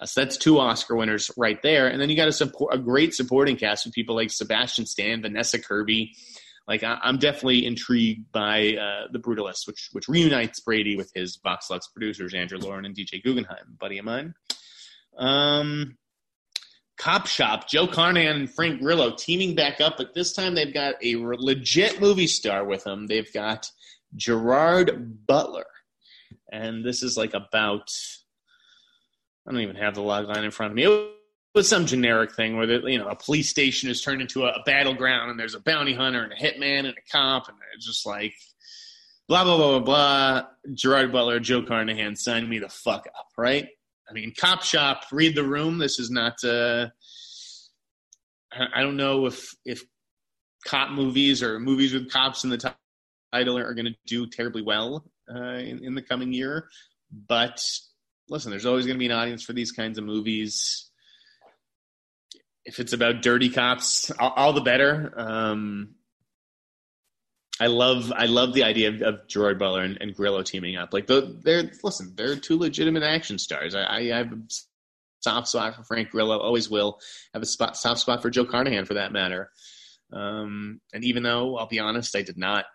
Uh, 0.00 0.06
so 0.06 0.20
that's 0.20 0.36
two 0.36 0.58
Oscar 0.58 0.94
winners 0.94 1.30
right 1.36 1.60
there. 1.62 1.88
And 1.88 2.00
then 2.00 2.10
you 2.10 2.16
got 2.16 2.28
a 2.28 2.32
support 2.32 2.74
a 2.74 2.78
great 2.78 3.14
supporting 3.14 3.56
cast 3.56 3.86
with 3.86 3.94
people 3.94 4.14
like 4.14 4.30
Sebastian 4.30 4.86
Stan, 4.86 5.22
Vanessa 5.22 5.58
Kirby, 5.58 6.14
like 6.68 6.82
I, 6.82 6.98
am 7.04 7.18
definitely 7.18 7.64
intrigued 7.64 8.30
by 8.32 8.74
uh, 8.74 9.06
the 9.12 9.18
Brutalist, 9.18 9.66
which 9.66 9.88
which 9.92 10.08
reunites 10.08 10.60
Brady 10.60 10.96
with 10.96 11.10
his 11.14 11.38
Vox 11.42 11.70
Lux 11.70 11.88
producers 11.88 12.34
Andrew 12.34 12.58
Lauren 12.58 12.84
and 12.84 12.94
DJ 12.94 13.22
Gugenheim, 13.24 13.78
buddy 13.78 13.98
of 13.98 14.04
mine. 14.04 14.34
Um, 15.16 15.96
Cop 16.98 17.26
Shop, 17.26 17.68
Joe 17.68 17.86
Carnahan 17.86 18.36
and 18.36 18.50
Frank 18.50 18.80
Grillo 18.80 19.14
teaming 19.14 19.54
back 19.54 19.80
up, 19.80 19.96
but 19.96 20.14
this 20.14 20.32
time 20.32 20.54
they've 20.54 20.72
got 20.72 20.94
a 21.02 21.16
legit 21.16 22.00
movie 22.00 22.26
star 22.26 22.64
with 22.64 22.84
them. 22.84 23.06
They've 23.06 23.32
got 23.32 23.70
Gerard 24.16 25.26
Butler, 25.26 25.66
and 26.50 26.84
this 26.84 27.02
is 27.02 27.16
like 27.16 27.34
about. 27.34 27.90
I 29.46 29.52
don't 29.52 29.60
even 29.60 29.76
have 29.76 29.94
the 29.94 30.02
log 30.02 30.26
line 30.26 30.42
in 30.42 30.50
front 30.50 30.72
of 30.72 30.76
me. 30.76 31.15
Was 31.56 31.70
some 31.70 31.86
generic 31.86 32.34
thing 32.34 32.58
where 32.58 32.70
you 32.86 32.98
know 32.98 33.08
a 33.08 33.16
police 33.16 33.48
station 33.48 33.88
is 33.88 34.02
turned 34.02 34.20
into 34.20 34.44
a, 34.44 34.48
a 34.48 34.62
battleground, 34.66 35.30
and 35.30 35.40
there's 35.40 35.54
a 35.54 35.60
bounty 35.60 35.94
hunter 35.94 36.22
and 36.22 36.30
a 36.30 36.36
hitman 36.36 36.80
and 36.80 36.88
a 36.88 37.10
cop, 37.10 37.48
and 37.48 37.56
it's 37.74 37.86
just 37.86 38.04
like 38.04 38.34
blah 39.26 39.42
blah 39.42 39.56
blah 39.56 39.78
blah 39.78 39.80
blah. 39.80 40.46
Gerard 40.74 41.12
Butler, 41.12 41.40
Joe 41.40 41.62
Carnahan, 41.62 42.14
sign 42.14 42.46
me 42.46 42.58
the 42.58 42.68
fuck 42.68 43.06
up, 43.18 43.28
right? 43.38 43.68
I 44.06 44.12
mean, 44.12 44.34
Cop 44.38 44.64
Shop, 44.64 45.04
read 45.10 45.34
the 45.34 45.44
room. 45.44 45.78
This 45.78 45.98
is 45.98 46.10
not. 46.10 46.44
Uh, 46.44 46.88
I 48.52 48.82
don't 48.82 48.98
know 48.98 49.24
if 49.24 49.54
if 49.64 49.82
cop 50.66 50.90
movies 50.90 51.42
or 51.42 51.58
movies 51.58 51.94
with 51.94 52.10
cops 52.10 52.44
in 52.44 52.50
the 52.50 52.74
title 53.32 53.56
are 53.56 53.72
going 53.72 53.86
to 53.86 53.94
do 54.06 54.26
terribly 54.26 54.60
well 54.60 55.06
uh, 55.34 55.54
in, 55.54 55.82
in 55.82 55.94
the 55.94 56.02
coming 56.02 56.34
year. 56.34 56.68
But 57.28 57.64
listen, 58.28 58.50
there's 58.50 58.66
always 58.66 58.84
going 58.84 58.96
to 58.96 58.98
be 58.98 59.06
an 59.06 59.12
audience 59.12 59.42
for 59.42 59.54
these 59.54 59.72
kinds 59.72 59.96
of 59.96 60.04
movies. 60.04 60.90
If 62.66 62.80
it's 62.80 62.92
about 62.92 63.22
dirty 63.22 63.48
cops, 63.48 64.10
all, 64.18 64.32
all 64.36 64.52
the 64.52 64.60
better. 64.60 65.12
Um, 65.16 65.94
I 67.58 67.68
love 67.68 68.12
I 68.14 68.26
love 68.26 68.52
the 68.52 68.64
idea 68.64 68.90
of, 68.90 69.02
of 69.02 69.28
Gerard 69.28 69.58
Butler 69.58 69.82
and, 69.82 69.96
and, 70.00 70.14
Grillo 70.14 70.42
teaming 70.42 70.76
up. 70.76 70.92
Like 70.92 71.06
the, 71.06 71.38
they're 71.42 71.70
listen, 71.82 72.12
they're 72.14 72.36
two 72.36 72.58
legitimate 72.58 73.02
action 73.02 73.38
stars. 73.38 73.74
I, 73.74 73.84
I, 73.84 74.02
have 74.08 74.32
a 74.32 74.38
soft 75.20 75.48
spot 75.48 75.74
for 75.74 75.84
Frank 75.84 76.10
Grillo, 76.10 76.38
always 76.38 76.68
will. 76.68 77.00
have 77.32 77.42
a 77.42 77.46
spot, 77.46 77.76
soft 77.76 78.00
spot 78.00 78.20
for 78.20 78.28
Joe 78.28 78.44
Carnahan 78.44 78.84
for 78.84 78.94
that 78.94 79.12
matter. 79.12 79.50
Um, 80.12 80.80
and 80.92 81.04
even 81.04 81.22
though 81.22 81.56
I'll 81.56 81.66
be 81.66 81.78
honest, 81.78 82.14
I 82.14 82.22
did 82.22 82.36
not 82.36 82.66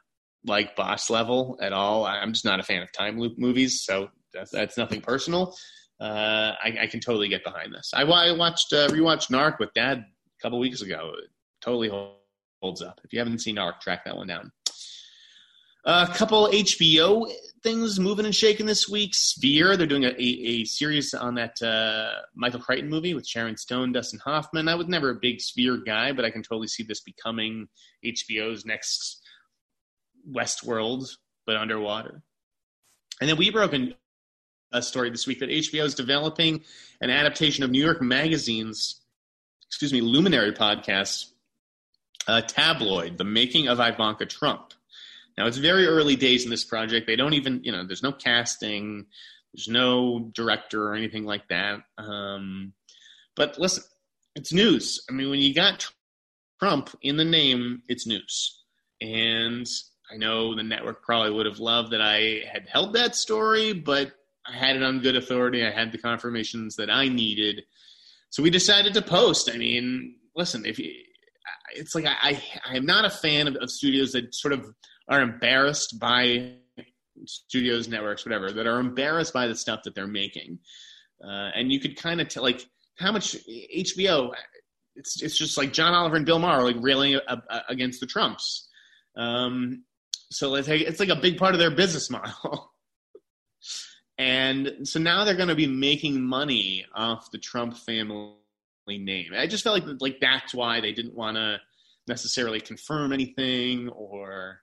like 0.45 0.75
Boss 0.75 1.09
Level 1.09 1.59
at 1.61 1.73
all. 1.73 2.05
I'm 2.05 2.33
just 2.33 2.45
not 2.45 2.59
a 2.59 2.63
fan 2.63 2.81
of 2.81 2.91
time 2.91 3.19
loop 3.19 3.37
movies, 3.37 3.83
so 3.83 4.09
that's, 4.33 4.51
that's 4.51 4.77
nothing 4.77 5.01
personal. 5.01 5.55
Uh, 6.01 6.55
I, 6.63 6.77
I, 6.81 6.87
can 6.87 6.99
totally 6.99 7.27
get 7.27 7.43
behind 7.43 7.71
this. 7.71 7.91
I, 7.93 8.01
I 8.01 8.31
watched 8.31 8.73
uh, 8.73 8.87
rewatched 8.87 9.29
Narc 9.29 9.59
with 9.59 9.71
Dad 9.75 9.99
a 9.99 10.41
couple 10.41 10.57
weeks 10.57 10.81
ago. 10.81 11.11
It 11.15 11.29
totally 11.61 11.89
holds 12.59 12.81
up. 12.81 12.99
If 13.03 13.13
you 13.13 13.19
haven't 13.19 13.37
seen 13.37 13.57
Narc, 13.57 13.79
track 13.81 14.05
that 14.05 14.15
one 14.15 14.25
down. 14.25 14.51
A 15.85 16.07
couple 16.11 16.47
HBO 16.47 17.31
things 17.61 17.99
moving 17.99 18.25
and 18.25 18.35
shaking 18.35 18.65
this 18.65 18.89
week. 18.89 19.13
Sphere, 19.13 19.77
they're 19.77 19.85
doing 19.85 20.05
a, 20.05 20.09
a, 20.09 20.19
a 20.19 20.63
series 20.65 21.13
on 21.13 21.35
that 21.35 21.61
uh, 21.61 22.21
Michael 22.35 22.59
Crichton 22.59 22.89
movie 22.89 23.13
with 23.13 23.27
Sharon 23.27 23.57
Stone, 23.57 23.91
Dustin 23.91 24.19
Hoffman. 24.19 24.67
I 24.67 24.75
was 24.75 24.87
never 24.87 25.11
a 25.11 25.15
big 25.15 25.39
Sphere 25.39 25.77
guy, 25.77 26.11
but 26.13 26.25
I 26.25 26.31
can 26.31 26.41
totally 26.41 26.67
see 26.67 26.83
this 26.83 27.01
becoming 27.01 27.67
HBO's 28.03 28.65
next 28.65 29.21
Westworld, 30.31 31.07
but 31.45 31.57
underwater. 31.57 32.23
And 33.19 33.29
then 33.29 33.37
we 33.37 33.51
broke 33.51 33.73
a 34.71 34.81
story 34.81 35.09
this 35.09 35.27
week 35.27 35.39
that 35.39 35.49
HBO 35.49 35.83
is 35.83 35.95
developing 35.95 36.63
an 37.01 37.09
adaptation 37.09 37.63
of 37.63 37.71
New 37.71 37.83
York 37.83 38.01
Magazine's, 38.01 39.01
excuse 39.67 39.91
me, 39.91 40.01
Luminary 40.01 40.53
podcast, 40.53 41.27
uh, 42.27 42.41
Tabloid, 42.41 43.17
The 43.17 43.23
Making 43.23 43.67
of 43.67 43.79
Ivanka 43.79 44.25
Trump. 44.25 44.73
Now 45.37 45.47
it's 45.47 45.57
very 45.57 45.87
early 45.87 46.15
days 46.15 46.43
in 46.43 46.49
this 46.49 46.63
project. 46.63 47.07
They 47.07 47.15
don't 47.15 47.33
even, 47.33 47.63
you 47.63 47.71
know, 47.71 47.85
there's 47.85 48.03
no 48.03 48.11
casting, 48.11 49.05
there's 49.53 49.67
no 49.67 50.31
director 50.33 50.87
or 50.87 50.95
anything 50.95 51.25
like 51.25 51.47
that. 51.49 51.79
Um, 51.97 52.73
but 53.35 53.57
listen, 53.57 53.83
it's 54.35 54.53
news. 54.53 55.03
I 55.09 55.13
mean, 55.13 55.29
when 55.29 55.39
you 55.39 55.53
got 55.53 55.89
Trump 56.61 56.89
in 57.01 57.17
the 57.17 57.25
name, 57.25 57.81
it's 57.87 58.05
news. 58.05 58.59
And 59.01 59.67
I 60.11 60.17
know 60.17 60.55
the 60.55 60.63
network 60.63 61.03
probably 61.03 61.31
would 61.31 61.45
have 61.45 61.59
loved 61.59 61.91
that 61.91 62.01
I 62.01 62.43
had 62.51 62.67
held 62.67 62.93
that 62.93 63.15
story, 63.15 63.73
but 63.73 64.11
I 64.47 64.53
had 64.53 64.75
it 64.75 64.83
on 64.83 64.99
good 64.99 65.15
authority. 65.15 65.65
I 65.65 65.71
had 65.71 65.91
the 65.91 65.97
confirmations 65.97 66.75
that 66.77 66.89
I 66.89 67.07
needed. 67.07 67.63
So 68.29 68.41
we 68.41 68.49
decided 68.49 68.93
to 68.95 69.01
post. 69.01 69.49
I 69.51 69.57
mean, 69.57 70.15
listen, 70.35 70.65
if 70.65 70.79
you, 70.79 70.91
it's 71.73 71.95
like 71.95 72.05
I, 72.05 72.41
I 72.65 72.75
am 72.75 72.85
not 72.85 73.05
a 73.05 73.09
fan 73.09 73.47
of, 73.47 73.55
of 73.57 73.69
studios 73.69 74.13
that 74.13 74.33
sort 74.33 74.53
of 74.53 74.65
are 75.07 75.21
embarrassed 75.21 75.99
by 75.99 76.55
studios, 77.25 77.87
networks, 77.87 78.25
whatever, 78.25 78.51
that 78.51 78.67
are 78.67 78.79
embarrassed 78.79 79.33
by 79.33 79.47
the 79.47 79.55
stuff 79.55 79.81
that 79.83 79.95
they're 79.95 80.07
making. 80.07 80.59
Uh, 81.23 81.49
and 81.55 81.71
you 81.71 81.79
could 81.79 81.95
kind 81.95 82.21
of 82.21 82.27
tell, 82.27 82.43
like, 82.43 82.65
how 82.97 83.11
much 83.11 83.35
HBO, 83.75 84.31
it's, 84.95 85.21
it's 85.21 85.37
just 85.37 85.57
like 85.57 85.73
John 85.73 85.93
Oliver 85.93 86.15
and 86.15 86.25
Bill 86.25 86.39
Maher, 86.39 86.63
like, 86.63 86.77
railing 86.79 87.15
a, 87.15 87.21
a, 87.27 87.61
against 87.69 87.99
the 87.99 88.07
Trumps. 88.07 88.67
Um, 89.15 89.83
so 90.31 90.55
it's 90.55 90.67
like, 90.67 90.81
it's 90.81 90.99
like 90.99 91.09
a 91.09 91.15
big 91.15 91.37
part 91.37 91.53
of 91.53 91.59
their 91.59 91.71
business 91.71 92.09
model. 92.09 92.70
And 94.21 94.87
so 94.87 94.99
now 94.99 95.23
they're 95.23 95.33
going 95.33 95.49
to 95.49 95.55
be 95.55 95.65
making 95.65 96.21
money 96.21 96.85
off 96.93 97.31
the 97.31 97.39
Trump 97.39 97.75
family 97.75 98.35
name. 98.87 99.31
I 99.35 99.47
just 99.47 99.63
felt 99.63 99.83
like 99.83 99.99
like 99.99 100.19
that's 100.21 100.53
why 100.53 100.79
they 100.79 100.91
didn't 100.91 101.15
want 101.15 101.37
to 101.37 101.59
necessarily 102.07 102.61
confirm 102.61 103.13
anything 103.13 103.89
or 103.89 104.59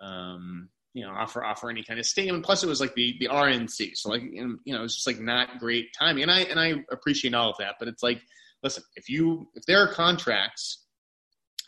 um, 0.00 0.68
you 0.94 1.04
know, 1.04 1.10
offer 1.10 1.42
offer 1.42 1.68
any 1.68 1.82
kind 1.82 1.98
of 1.98 2.06
statement. 2.06 2.44
Plus, 2.44 2.62
it 2.62 2.68
was 2.68 2.80
like 2.80 2.94
the 2.94 3.16
the 3.18 3.26
RNC, 3.26 3.96
so 3.96 4.10
like 4.10 4.22
you 4.22 4.58
know, 4.66 4.84
it's 4.84 4.94
just 4.94 5.08
like 5.08 5.18
not 5.18 5.58
great 5.58 5.92
timing. 5.92 6.22
And 6.22 6.30
I 6.30 6.42
and 6.42 6.60
I 6.60 6.74
appreciate 6.92 7.34
all 7.34 7.50
of 7.50 7.56
that, 7.58 7.74
but 7.80 7.88
it's 7.88 8.04
like, 8.04 8.22
listen, 8.62 8.84
if 8.94 9.08
you 9.08 9.48
if 9.56 9.64
there 9.66 9.82
are 9.82 9.92
contracts 9.92 10.84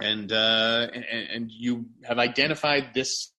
and 0.01 0.31
uh, 0.31 0.87
and, 0.95 1.05
and 1.05 1.51
you 1.51 1.87
have 2.05 2.21
identified 2.21 2.95
this 2.95 3.33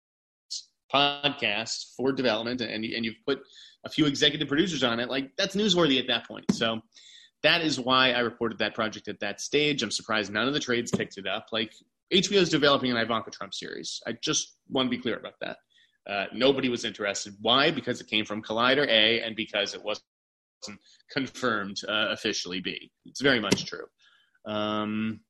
podcast 0.93 1.95
for 1.95 2.11
development 2.11 2.59
and 2.59 2.83
and 2.83 3.05
you've 3.05 3.15
put 3.25 3.39
a 3.85 3.89
few 3.89 4.05
executive 4.05 4.47
producers 4.47 4.83
on 4.83 4.99
it, 4.99 5.09
like 5.09 5.31
that's 5.37 5.55
newsworthy 5.55 5.99
at 5.99 6.07
that 6.07 6.27
point. 6.27 6.45
So 6.51 6.81
that 7.43 7.61
is 7.61 7.79
why 7.79 8.11
I 8.11 8.19
reported 8.19 8.57
that 8.59 8.73
project 8.73 9.07
at 9.07 9.19
that 9.19 9.41
stage. 9.41 9.83
I'm 9.83 9.91
surprised 9.91 10.31
none 10.31 10.47
of 10.47 10.53
the 10.53 10.59
trades 10.59 10.91
picked 10.91 11.17
it 11.17 11.27
up. 11.27 11.47
Like 11.51 11.73
HBO 12.13 12.37
is 12.37 12.49
developing 12.49 12.91
an 12.91 12.97
Ivanka 12.97 13.31
Trump 13.31 13.53
series. 13.53 14.01
I 14.07 14.13
just 14.21 14.57
want 14.69 14.87
to 14.87 14.89
be 14.89 15.01
clear 15.01 15.17
about 15.17 15.33
that. 15.41 15.57
Uh, 16.09 16.25
nobody 16.33 16.69
was 16.69 16.85
interested. 16.85 17.33
Why? 17.41 17.71
Because 17.71 18.01
it 18.01 18.07
came 18.07 18.25
from 18.25 18.41
Collider 18.41 18.87
A, 18.87 19.21
and 19.21 19.35
because 19.35 19.73
it 19.73 19.83
wasn't 19.83 20.05
confirmed 21.11 21.77
uh, 21.87 22.09
officially 22.11 22.59
B. 22.59 22.91
It's 23.05 23.21
very 23.21 23.39
much 23.39 23.65
true. 23.65 23.85
Um, 24.45 25.21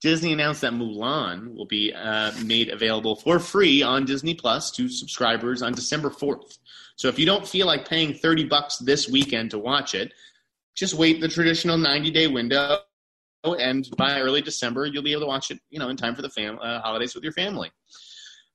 Disney 0.00 0.32
announced 0.32 0.60
that 0.60 0.72
Mulan 0.72 1.54
will 1.54 1.66
be 1.66 1.92
uh, 1.92 2.32
made 2.44 2.68
available 2.68 3.16
for 3.16 3.38
free 3.38 3.82
on 3.82 4.04
Disney 4.04 4.34
Plus 4.34 4.70
to 4.72 4.88
subscribers 4.88 5.60
on 5.60 5.72
December 5.72 6.10
4th. 6.10 6.58
So 6.96 7.08
if 7.08 7.18
you 7.18 7.26
don't 7.26 7.46
feel 7.46 7.66
like 7.66 7.88
paying 7.88 8.14
30 8.14 8.44
bucks 8.44 8.78
this 8.78 9.08
weekend 9.08 9.50
to 9.52 9.58
watch 9.58 9.94
it, 9.94 10.12
just 10.76 10.94
wait 10.94 11.20
the 11.20 11.28
traditional 11.28 11.76
90 11.76 12.10
day 12.12 12.28
window 12.28 12.78
and 13.44 13.88
by 13.96 14.20
early 14.20 14.40
December 14.40 14.86
you'll 14.86 15.02
be 15.02 15.12
able 15.12 15.22
to 15.22 15.26
watch 15.28 15.50
it, 15.50 15.60
you 15.70 15.78
know, 15.78 15.88
in 15.88 15.96
time 15.96 16.14
for 16.14 16.22
the 16.22 16.30
fam- 16.30 16.58
uh, 16.60 16.80
holidays 16.80 17.14
with 17.14 17.24
your 17.24 17.32
family. 17.32 17.70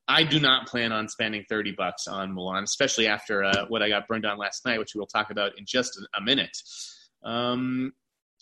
I 0.08 0.24
do 0.24 0.40
not 0.40 0.68
plan 0.68 0.92
on 0.92 1.08
spending 1.08 1.46
30 1.50 1.72
bucks 1.78 2.08
on 2.08 2.34
Mulan, 2.34 2.64
especially 2.64 3.08
after 3.08 3.44
uh, 3.44 3.66
what 3.70 3.82
I 3.82 3.88
got 3.88 4.08
burned 4.08 4.26
on 4.26 4.38
last 4.38 4.66
night, 4.66 4.80
which 4.80 4.92
we'll 4.96 5.08
talk 5.08 5.32
about 5.32 5.58
in 5.58 5.66
just 5.66 6.00
a 6.18 6.22
minute. 6.22 6.56
Um, 7.24 7.94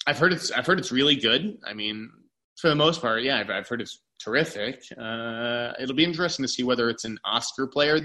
I've 0.08 0.18
heard 0.18 0.34
it's 0.34 0.50
I've 0.50 0.66
heard 0.66 0.80
it's 0.80 0.92
really 0.92 1.16
good. 1.16 1.60
I 1.64 1.74
mean, 1.74 2.10
for 2.58 2.70
the 2.70 2.76
most 2.76 3.02
part, 3.02 3.24
yeah, 3.24 3.40
I've, 3.40 3.50
I've 3.50 3.68
heard 3.68 3.82
it's 3.82 4.02
terrific. 4.20 4.84
Uh, 5.00 5.72
it'll 5.80 5.96
be 5.96 6.04
interesting 6.04 6.44
to 6.44 6.50
see 6.50 6.64
whether 6.64 6.90
it's 6.90 7.06
an 7.06 7.18
Oscar 7.26 7.68
player 7.68 8.00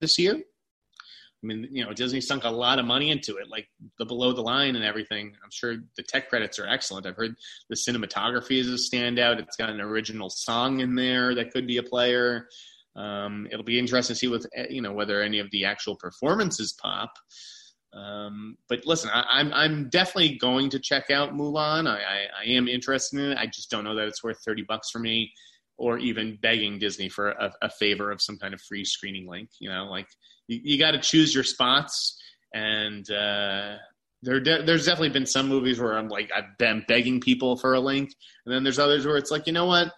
this 0.00 0.18
year. 0.18 0.34
I 0.34 1.46
mean, 1.46 1.68
you 1.70 1.84
know, 1.84 1.92
Disney 1.92 2.20
sunk 2.20 2.44
a 2.44 2.50
lot 2.50 2.80
of 2.80 2.84
money 2.84 3.10
into 3.10 3.36
it, 3.36 3.48
like 3.48 3.68
the 3.98 4.04
below 4.04 4.32
the 4.32 4.42
line 4.42 4.74
and 4.74 4.84
everything. 4.84 5.36
I'm 5.42 5.50
sure 5.52 5.76
the 5.96 6.02
tech 6.02 6.28
credits 6.28 6.58
are 6.58 6.66
excellent. 6.66 7.06
I've 7.06 7.16
heard 7.16 7.36
the 7.70 7.76
cinematography 7.76 8.58
is 8.58 8.68
a 8.68 8.96
standout. 8.96 9.38
It's 9.38 9.56
got 9.56 9.70
an 9.70 9.80
original 9.80 10.30
song 10.30 10.80
in 10.80 10.96
there 10.96 11.36
that 11.36 11.52
could 11.52 11.66
be 11.66 11.76
a 11.76 11.82
player. 11.82 12.48
Um, 12.96 13.46
it'll 13.52 13.64
be 13.64 13.78
interesting 13.78 14.14
to 14.14 14.18
see 14.18 14.26
with 14.26 14.46
eh, 14.56 14.66
you 14.70 14.82
know 14.82 14.92
whether 14.92 15.22
any 15.22 15.38
of 15.38 15.48
the 15.52 15.64
actual 15.64 15.94
performances 15.94 16.72
pop. 16.72 17.12
Um, 17.92 18.56
but 18.68 18.84
listen, 18.84 19.10
I, 19.12 19.40
am 19.40 19.48
I'm, 19.48 19.54
I'm 19.54 19.88
definitely 19.88 20.36
going 20.36 20.70
to 20.70 20.78
check 20.78 21.10
out 21.10 21.34
Mulan. 21.34 21.88
I, 21.88 21.98
I, 21.98 22.26
I 22.42 22.48
am 22.48 22.68
interested 22.68 23.18
in 23.18 23.32
it. 23.32 23.38
I 23.38 23.46
just 23.46 23.70
don't 23.70 23.84
know 23.84 23.94
that 23.94 24.08
it's 24.08 24.22
worth 24.22 24.38
thirty 24.44 24.62
bucks 24.62 24.90
for 24.90 24.98
me, 24.98 25.32
or 25.78 25.98
even 25.98 26.38
begging 26.42 26.78
Disney 26.78 27.08
for 27.08 27.30
a, 27.30 27.52
a 27.62 27.70
favor 27.70 28.10
of 28.10 28.20
some 28.20 28.36
kind 28.36 28.54
of 28.54 28.60
free 28.60 28.84
screening 28.84 29.26
link. 29.26 29.48
You 29.58 29.70
know, 29.70 29.86
like 29.90 30.06
you, 30.48 30.60
you 30.62 30.78
got 30.78 30.92
to 30.92 31.00
choose 31.00 31.34
your 31.34 31.44
spots 31.44 32.18
and 32.54 33.10
uh, 33.10 33.76
there 34.22 34.40
de- 34.40 34.64
there's 34.64 34.86
definitely 34.86 35.10
been 35.10 35.26
some 35.26 35.48
movies 35.48 35.80
where 35.80 35.96
I'm 35.96 36.08
like 36.08 36.30
I've 36.34 36.56
been 36.58 36.84
begging 36.88 37.20
people 37.20 37.56
for 37.56 37.74
a 37.74 37.80
link, 37.80 38.14
and 38.46 38.54
then 38.54 38.62
there's 38.62 38.78
others 38.78 39.06
where 39.06 39.16
it's 39.16 39.30
like 39.30 39.46
you 39.46 39.52
know 39.52 39.66
what, 39.66 39.92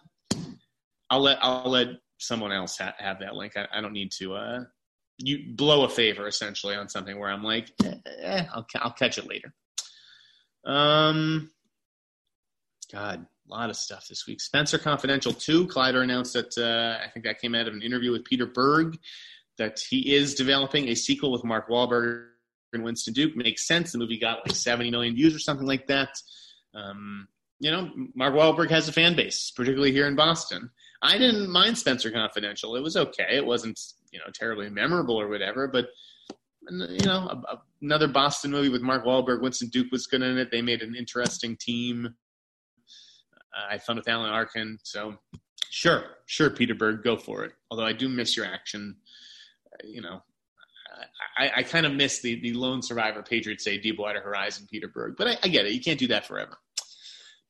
I'll 1.09 1.21
let 1.21 1.37
I'll 1.41 1.69
let 1.69 1.87
someone 2.19 2.51
else 2.51 2.77
ha- 2.77 2.95
have 2.99 3.19
that 3.19 3.35
link. 3.35 3.53
I, 3.57 3.67
I 3.73 3.81
don't 3.81 3.93
need 3.93 4.11
to 4.19 4.33
uh, 4.33 4.59
you 5.23 5.53
blow 5.55 5.83
a 5.83 5.89
favor 5.89 6.27
essentially 6.27 6.75
on 6.75 6.89
something 6.89 7.19
where 7.19 7.29
I'm 7.29 7.43
like, 7.43 7.71
eh, 7.83 7.95
eh, 8.21 8.45
I'll 8.53 8.65
I'll 8.75 8.93
catch 8.93 9.17
it 9.17 9.27
later. 9.27 9.53
Um, 10.65 11.51
God, 12.91 13.25
a 13.49 13.53
lot 13.53 13.69
of 13.69 13.75
stuff 13.75 14.07
this 14.07 14.27
week. 14.27 14.41
Spencer 14.41 14.77
Confidential 14.77 15.33
2. 15.33 15.67
Collider 15.67 16.03
announced 16.03 16.33
that, 16.33 16.57
uh, 16.57 17.03
I 17.03 17.09
think 17.09 17.25
that 17.25 17.39
came 17.39 17.55
out 17.55 17.67
of 17.67 17.73
an 17.73 17.81
interview 17.81 18.11
with 18.11 18.25
Peter 18.25 18.45
Berg, 18.45 18.97
that 19.57 19.79
he 19.79 20.13
is 20.13 20.35
developing 20.35 20.89
a 20.89 20.95
sequel 20.95 21.31
with 21.31 21.43
Mark 21.43 21.69
Wahlberg 21.69 22.27
and 22.73 22.83
Winston 22.83 23.13
Duke. 23.13 23.35
Makes 23.35 23.67
sense. 23.67 23.91
The 23.91 23.97
movie 23.97 24.19
got 24.19 24.45
like 24.45 24.55
70 24.55 24.91
million 24.91 25.15
views 25.15 25.35
or 25.35 25.39
something 25.39 25.67
like 25.67 25.87
that. 25.87 26.09
Um, 26.73 27.27
you 27.59 27.71
know, 27.71 27.91
Mark 28.15 28.33
Wahlberg 28.33 28.69
has 28.71 28.87
a 28.87 28.93
fan 28.93 29.15
base, 29.15 29.51
particularly 29.51 29.91
here 29.91 30.07
in 30.07 30.15
Boston. 30.15 30.69
I 31.01 31.17
didn't 31.17 31.49
mind 31.49 31.77
Spencer 31.77 32.11
Confidential. 32.11 32.75
It 32.75 32.83
was 32.83 32.97
okay. 32.97 33.35
It 33.35 33.45
wasn't, 33.45 33.79
you 34.11 34.19
know, 34.19 34.25
terribly 34.33 34.69
memorable 34.69 35.19
or 35.19 35.27
whatever, 35.27 35.67
but 35.67 35.87
you 36.69 37.05
know, 37.05 37.27
a, 37.27 37.53
a, 37.53 37.61
another 37.81 38.07
Boston 38.07 38.51
movie 38.51 38.69
with 38.69 38.81
Mark 38.81 39.05
Wahlberg, 39.05 39.41
Winston 39.41 39.69
Duke 39.69 39.91
was 39.91 40.07
good 40.07 40.21
in 40.21 40.37
it. 40.37 40.51
They 40.51 40.61
made 40.61 40.81
an 40.81 40.95
interesting 40.95 41.57
team. 41.57 42.15
Uh, 43.55 43.73
I 43.73 43.77
fun 43.79 43.97
with 43.97 44.07
Alan 44.07 44.29
Arkin. 44.29 44.77
So, 44.83 45.15
sure, 45.69 46.03
sure, 46.27 46.49
Peter 46.49 46.75
Berg, 46.75 47.03
go 47.03 47.17
for 47.17 47.43
it. 47.43 47.53
Although 47.69 47.85
I 47.85 47.93
do 47.93 48.07
miss 48.07 48.37
your 48.37 48.45
action. 48.45 48.97
Uh, 49.73 49.87
you 49.87 50.01
know, 50.01 50.21
I, 51.37 51.51
I 51.57 51.63
kind 51.63 51.85
of 51.85 51.93
miss 51.93 52.21
the, 52.21 52.39
the 52.41 52.53
lone 52.53 52.81
survivor 52.81 53.23
Patriots 53.23 53.65
Day 53.65 53.77
Deepwater 53.77 54.21
Horizon 54.21 54.67
Peter 54.69 54.87
Berg, 54.87 55.15
but 55.17 55.27
I, 55.27 55.37
I 55.43 55.47
get 55.47 55.65
it. 55.65 55.73
You 55.73 55.81
can't 55.81 55.99
do 55.99 56.07
that 56.07 56.27
forever. 56.27 56.57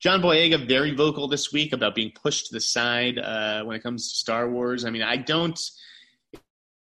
John 0.00 0.20
Boyega 0.20 0.66
very 0.66 0.94
vocal 0.94 1.28
this 1.28 1.52
week 1.52 1.72
about 1.72 1.94
being 1.94 2.10
pushed 2.10 2.46
to 2.46 2.54
the 2.54 2.60
side 2.60 3.18
uh, 3.18 3.62
when 3.62 3.76
it 3.76 3.84
comes 3.84 4.10
to 4.10 4.16
Star 4.16 4.50
Wars. 4.50 4.84
I 4.84 4.90
mean, 4.90 5.02
I 5.02 5.16
don't 5.16 5.58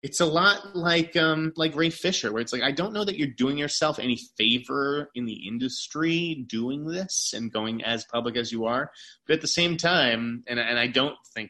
it's 0.05 0.19
a 0.19 0.25
lot 0.25 0.75
like 0.75 1.15
um, 1.15 1.51
like 1.55 1.75
Ray 1.75 1.89
Fisher, 1.89 2.31
where 2.31 2.39
it's 2.39 2.53
like 2.53 2.61
I 2.61 2.71
don't 2.71 2.93
know 2.93 3.03
that 3.03 3.17
you're 3.17 3.27
doing 3.27 3.57
yourself 3.57 3.97
any 3.97 4.19
favor 4.37 5.09
in 5.15 5.25
the 5.25 5.47
industry 5.47 6.45
doing 6.47 6.85
this 6.85 7.33
and 7.35 7.51
going 7.51 7.83
as 7.83 8.05
public 8.05 8.37
as 8.37 8.51
you 8.51 8.65
are, 8.65 8.91
but 9.25 9.33
at 9.33 9.41
the 9.41 9.47
same 9.47 9.77
time, 9.77 10.43
and 10.45 10.59
and 10.59 10.77
I 10.77 10.85
don't 10.85 11.15
think 11.33 11.49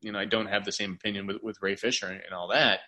you 0.00 0.12
know 0.12 0.18
I 0.20 0.26
don't 0.26 0.46
have 0.46 0.64
the 0.64 0.70
same 0.70 0.92
opinion 0.92 1.26
with 1.26 1.38
with 1.42 1.58
Ray 1.60 1.74
Fisher 1.74 2.06
and, 2.06 2.32
all 2.32 2.46
that. 2.50 2.82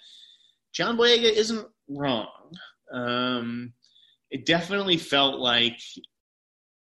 John 0.72 0.96
Boyega 0.96 1.32
isn't 1.32 1.66
wrong. 1.88 2.52
Um, 2.92 3.72
it 4.30 4.46
definitely 4.46 4.96
felt 4.96 5.40
like 5.40 5.80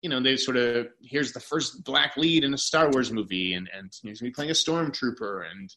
you 0.02 0.10
know, 0.10 0.20
they 0.20 0.36
sort 0.36 0.56
of 0.56 0.88
here's 1.00 1.32
the 1.32 1.40
first 1.40 1.84
black 1.84 2.16
lead 2.16 2.42
in 2.42 2.52
a 2.52 2.58
Star 2.58 2.90
Wars 2.90 3.12
movie, 3.12 3.54
and 3.54 3.70
and 3.72 3.92
he's 4.02 4.20
gonna 4.20 4.30
be 4.30 4.34
playing 4.34 4.50
a 4.50 4.54
stormtrooper, 4.54 5.48
and 5.48 5.74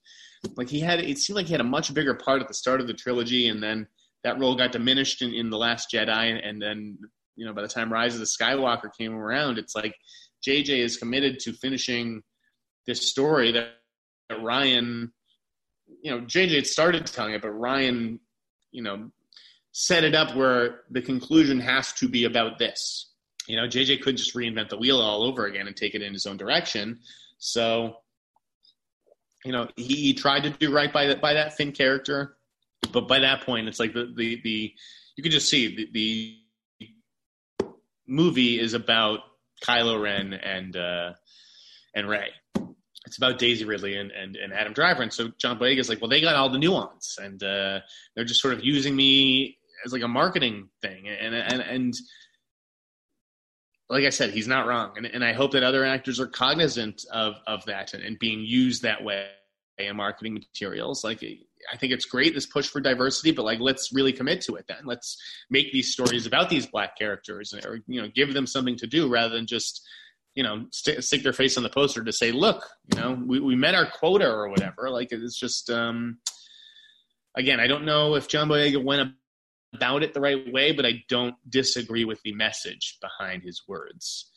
like 0.57 0.67
he 0.67 0.80
had, 0.80 0.99
it 0.99 1.19
seemed 1.19 1.38
like 1.38 1.45
he 1.45 1.53
had 1.53 1.61
a 1.61 1.65
much 1.65 1.93
bigger 1.93 2.15
part 2.15 2.41
at 2.41 2.47
the 2.47 2.53
start 2.53 2.82
of 2.82 2.88
the 2.88 2.93
trilogy, 2.93 3.47
and 3.47 3.61
then 3.61 3.88
that 4.23 4.39
role 4.39 4.55
got 4.55 4.71
diminished 4.71 5.21
in, 5.21 5.32
in 5.32 5.51
the 5.51 5.57
Last 5.57 5.91
Jedi, 5.93 6.41
and 6.43 6.59
then 6.59 6.97
you 7.36 7.45
know 7.45 7.53
by 7.53 7.61
the 7.61 7.67
time 7.67 7.93
Rise 7.93 8.15
of 8.15 8.19
the 8.19 8.26
Skywalker 8.26 8.89
came 8.97 9.13
around, 9.13 9.59
it's 9.59 9.76
like 9.76 9.95
JJ 10.45 10.80
is 10.80 10.97
committed 10.97 11.39
to 11.41 11.53
finishing 11.53 12.23
this 12.88 13.09
story 13.09 13.51
that, 13.51 13.69
that 14.30 14.39
Rian, 14.39 15.11
you 16.01 16.11
know, 16.11 16.21
JJ 16.21 16.55
had 16.55 16.67
started 16.67 17.05
telling 17.05 17.34
it, 17.34 17.41
but 17.41 17.51
Rian, 17.51 18.19
you 18.71 18.84
know, 18.84 19.09
set 19.71 20.03
it 20.03 20.15
up 20.15 20.36
where 20.36 20.82
the 20.91 21.01
conclusion 21.01 21.59
has 21.59 21.93
to 21.93 22.07
be 22.07 22.26
about 22.26 22.59
this 22.59 23.11
you 23.48 23.56
know, 23.56 23.68
JJ 23.68 24.02
couldn't 24.02 24.18
just 24.18 24.36
reinvent 24.36 24.70
the 24.70 24.78
wheel 24.78 25.00
all 25.00 25.24
over 25.24 25.46
again 25.46 25.68
and 25.68 25.76
take 25.76 25.96
it 25.96 26.02
in 26.02 26.14
his 26.14 26.26
own 26.26 26.38
direction. 26.38 27.00
So, 27.38 27.98
you 29.43 29.52
know, 29.52 29.68
he, 29.76 30.14
tried 30.14 30.43
to 30.43 30.50
do 30.50 30.74
right 30.74 30.91
by 30.91 31.08
that 31.08 31.22
by 31.22 31.34
that 31.34 31.56
Finn 31.56 31.72
character, 31.72 32.38
but 32.91 33.08
by 33.08 33.20
that 33.20 33.41
point, 33.41 33.68
it's 33.68 33.80
like 33.80 33.93
the 33.93 34.12
the, 34.16 34.41
the 34.43 34.74
you 35.16 35.24
can 35.24 35.32
just 35.32 35.50
see 35.50 35.76
the, 35.76 35.89
the 35.93 36.38
movie 38.08 38.60
is 38.60 38.74
about 38.74 39.20
Kylo 39.64 40.02
Ren 40.02 40.34
and 40.34 40.76
uh, 40.76 41.14
and 41.93 42.10
Rey. 42.10 42.30
It's 43.06 43.18
about 43.18 43.38
Daisy 43.38 43.66
Ridley 43.66 43.98
and, 43.98 44.10
and, 44.10 44.36
and 44.36 44.52
Adam 44.52 44.74
Driver, 44.74 45.04
and 45.04 45.14
so 45.14 45.32
John 45.38 45.60
Boyega 45.60 45.78
is 45.78 45.89
like, 45.89 46.02
well, 46.02 46.10
they 46.10 46.22
got 46.22 46.36
all 46.36 46.50
the 46.50 46.58
nuance, 46.58 47.20
and 47.22 47.41
uh, 47.43 47.80
they're 48.16 48.26
just 48.26 48.41
sort 48.41 48.56
of 48.56 48.64
using 48.64 48.96
me 48.96 49.60
as 49.86 49.93
like 49.93 50.02
a 50.02 50.08
marketing 50.08 50.70
thing, 50.82 51.08
and 51.08 51.36
and 51.36 51.62
and 51.62 51.93
like 53.89 54.03
I 54.03 54.09
said, 54.09 54.31
he's 54.31 54.47
not 54.47 54.67
wrong, 54.67 54.93
and, 54.97 55.05
and 55.05 55.23
I 55.23 55.33
hope 55.33 55.51
that 55.51 55.63
other 55.63 55.86
actors 55.86 56.19
are 56.19 56.27
cognizant 56.27 57.05
of 57.11 57.36
of 57.45 57.65
that 57.65 57.93
and, 57.93 58.03
and 58.03 58.17
being 58.17 58.41
used 58.41 58.81
that 58.81 59.03
way 59.03 59.27
in 59.77 59.95
marketing 59.95 60.33
materials. 60.33 61.03
Like, 61.03 61.23
I 61.71 61.77
think 61.77 61.93
it's 61.93 62.05
great 62.05 62.33
this 62.33 62.45
push 62.45 62.67
for 62.67 62.79
diversity, 62.79 63.31
but 63.31 63.43
like, 63.45 63.59
let's 63.59 63.93
really 63.93 64.13
commit 64.13 64.41
to 64.41 64.55
it. 64.55 64.65
Then 64.67 64.86
let's 64.86 65.17
make 65.49 65.71
these 65.71 65.91
stories 65.91 66.25
about 66.25 66.49
these 66.49 66.65
black 66.65 66.97
characters, 66.97 67.53
or 67.65 67.79
you 67.88 68.01
know, 68.01 68.07
give 68.13 68.33
them 68.33 68.47
something 68.47 68.77
to 68.77 68.88
do 68.88 69.07
rather 69.07 69.36
than 69.36 69.45
just 69.45 69.86
you 70.33 70.43
know 70.43 70.65
st- 70.71 71.03
stick 71.03 71.23
their 71.23 71.33
face 71.33 71.57
on 71.57 71.63
the 71.63 71.69
poster 71.69 72.03
to 72.03 72.11
say, 72.11 72.31
look, 72.31 72.67
you 72.93 72.99
know, 72.99 73.21
we 73.25 73.39
we 73.39 73.55
met 73.55 73.75
our 73.75 73.86
quota 73.86 74.27
or 74.27 74.49
whatever. 74.49 74.89
Like, 74.89 75.11
it's 75.11 75.39
just. 75.39 75.69
um 75.69 76.17
Again, 77.38 77.59
I 77.59 77.67
don't 77.67 77.83
know 77.83 78.15
if 78.15 78.29
John 78.29 78.47
Boyega 78.47 78.81
went 78.81 79.13
about 79.76 80.03
it 80.03 80.13
the 80.13 80.21
right 80.21 80.51
way, 80.51 80.71
but 80.71 80.86
I 80.86 81.03
don't 81.09 81.36
disagree 81.49 82.05
with 82.05 82.21
the 82.23 82.34
message 82.34 82.97
behind 83.01 83.43
his 83.43 83.63
words. 83.67 84.32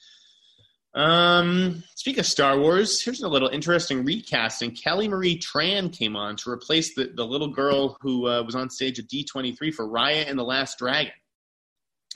Um, 0.94 1.84
speak 1.94 2.18
of 2.18 2.26
Star 2.26 2.58
Wars, 2.58 3.02
here's 3.02 3.22
a 3.22 3.28
little 3.28 3.48
interesting 3.48 4.04
recasting. 4.04 4.72
Kelly 4.72 5.06
Marie 5.06 5.38
Tran 5.38 5.92
came 5.96 6.16
on 6.16 6.36
to 6.36 6.50
replace 6.50 6.94
the, 6.94 7.12
the 7.14 7.26
little 7.26 7.48
girl 7.48 7.98
who 8.00 8.26
uh, 8.26 8.42
was 8.42 8.54
on 8.54 8.70
stage 8.70 8.98
at 8.98 9.06
D23 9.06 9.72
for 9.72 9.86
Raya 9.86 10.28
and 10.28 10.38
the 10.38 10.44
Last 10.44 10.78
Dragon. 10.78 11.12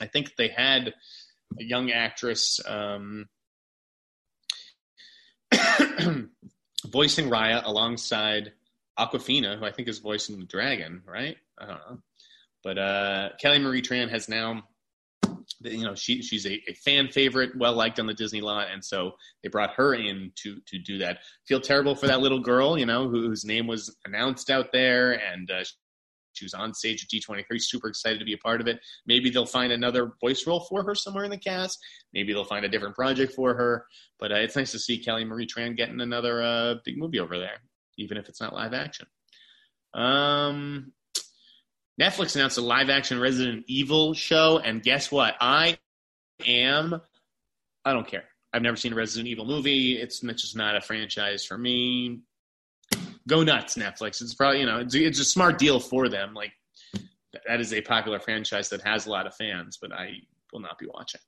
I 0.01 0.07
think 0.07 0.35
they 0.35 0.47
had 0.47 0.93
a 1.59 1.63
young 1.63 1.91
actress 1.91 2.59
um, 2.67 3.27
voicing 6.87 7.29
Raya 7.29 7.63
alongside 7.65 8.53
Awkwafina, 8.99 9.57
who 9.57 9.65
I 9.65 9.71
think 9.71 9.87
is 9.87 9.99
voicing 9.99 10.39
the 10.39 10.45
dragon, 10.45 11.03
right? 11.05 11.37
I 11.57 11.65
don't 11.65 11.77
know. 11.89 11.99
But 12.63 12.77
uh, 12.77 13.29
Kelly 13.39 13.59
Marie 13.59 13.81
Tran 13.81 14.09
has 14.09 14.29
now, 14.29 14.63
you 15.61 15.83
know, 15.83 15.95
she 15.95 16.21
she's 16.21 16.45
a, 16.45 16.61
a 16.67 16.73
fan 16.73 17.09
favorite, 17.09 17.51
well 17.57 17.73
liked 17.73 17.99
on 17.99 18.07
the 18.07 18.13
Disney 18.13 18.41
lot, 18.41 18.67
and 18.71 18.83
so 18.83 19.13
they 19.41 19.49
brought 19.49 19.73
her 19.75 19.95
in 19.95 20.31
to 20.35 20.59
to 20.67 20.79
do 20.79 20.97
that. 20.99 21.19
Feel 21.47 21.59
terrible 21.59 21.95
for 21.95 22.07
that 22.07 22.21
little 22.21 22.39
girl, 22.39 22.77
you 22.77 22.85
know, 22.85 23.09
whose 23.09 23.45
name 23.45 23.67
was 23.67 23.95
announced 24.05 24.49
out 24.49 24.71
there, 24.71 25.13
and 25.13 25.51
uh, 25.51 25.63
she 26.33 26.45
was 26.45 26.53
on 26.53 26.73
stage 26.73 27.03
at 27.03 27.09
D23, 27.09 27.45
super 27.61 27.87
excited 27.87 28.19
to 28.19 28.25
be 28.25 28.33
a 28.33 28.37
part 28.37 28.59
of 28.59 28.67
it. 28.67 28.79
Maybe 29.05 29.29
they'll 29.29 29.45
find 29.45 29.71
another 29.71 30.13
voice 30.19 30.45
role 30.45 30.61
for 30.61 30.83
her 30.83 30.95
somewhere 30.95 31.23
in 31.23 31.31
the 31.31 31.37
cast. 31.37 31.79
Maybe 32.13 32.33
they'll 32.33 32.43
find 32.43 32.65
a 32.65 32.69
different 32.69 32.95
project 32.95 33.33
for 33.33 33.53
her. 33.53 33.85
But 34.19 34.31
uh, 34.31 34.35
it's 34.35 34.55
nice 34.55 34.71
to 34.71 34.79
see 34.79 34.97
Kelly 34.97 35.25
Marie 35.25 35.47
Tran 35.47 35.77
getting 35.77 36.01
another 36.01 36.41
uh, 36.41 36.75
big 36.83 36.97
movie 36.97 37.19
over 37.19 37.37
there, 37.37 37.61
even 37.97 38.17
if 38.17 38.29
it's 38.29 38.41
not 38.41 38.53
live 38.53 38.73
action. 38.73 39.07
Um, 39.93 40.91
Netflix 42.01 42.35
announced 42.35 42.57
a 42.57 42.61
live 42.61 42.89
action 42.89 43.19
Resident 43.19 43.65
Evil 43.67 44.13
show, 44.13 44.59
and 44.59 44.81
guess 44.81 45.11
what? 45.11 45.35
I 45.39 45.77
am. 46.45 46.99
I 47.85 47.93
don't 47.93 48.07
care. 48.07 48.23
I've 48.53 48.61
never 48.61 48.77
seen 48.77 48.93
a 48.93 48.95
Resident 48.95 49.27
Evil 49.27 49.45
movie. 49.45 49.97
It's 49.97 50.19
just 50.19 50.55
not 50.55 50.75
a 50.75 50.81
franchise 50.81 51.45
for 51.45 51.57
me. 51.57 52.21
Go 53.27 53.43
nuts, 53.43 53.75
Netflix. 53.75 54.21
It's 54.21 54.33
probably 54.33 54.59
you 54.59 54.65
know 54.65 54.79
it's, 54.79 54.95
it's 54.95 55.19
a 55.19 55.25
smart 55.25 55.57
deal 55.57 55.79
for 55.79 56.09
them. 56.09 56.33
Like 56.33 56.51
that 57.47 57.59
is 57.59 57.73
a 57.73 57.81
popular 57.81 58.19
franchise 58.19 58.69
that 58.69 58.81
has 58.81 59.05
a 59.05 59.11
lot 59.11 59.27
of 59.27 59.35
fans, 59.35 59.77
but 59.81 59.91
I 59.91 60.17
will 60.51 60.59
not 60.59 60.77
be 60.77 60.87
watching. 60.87 61.21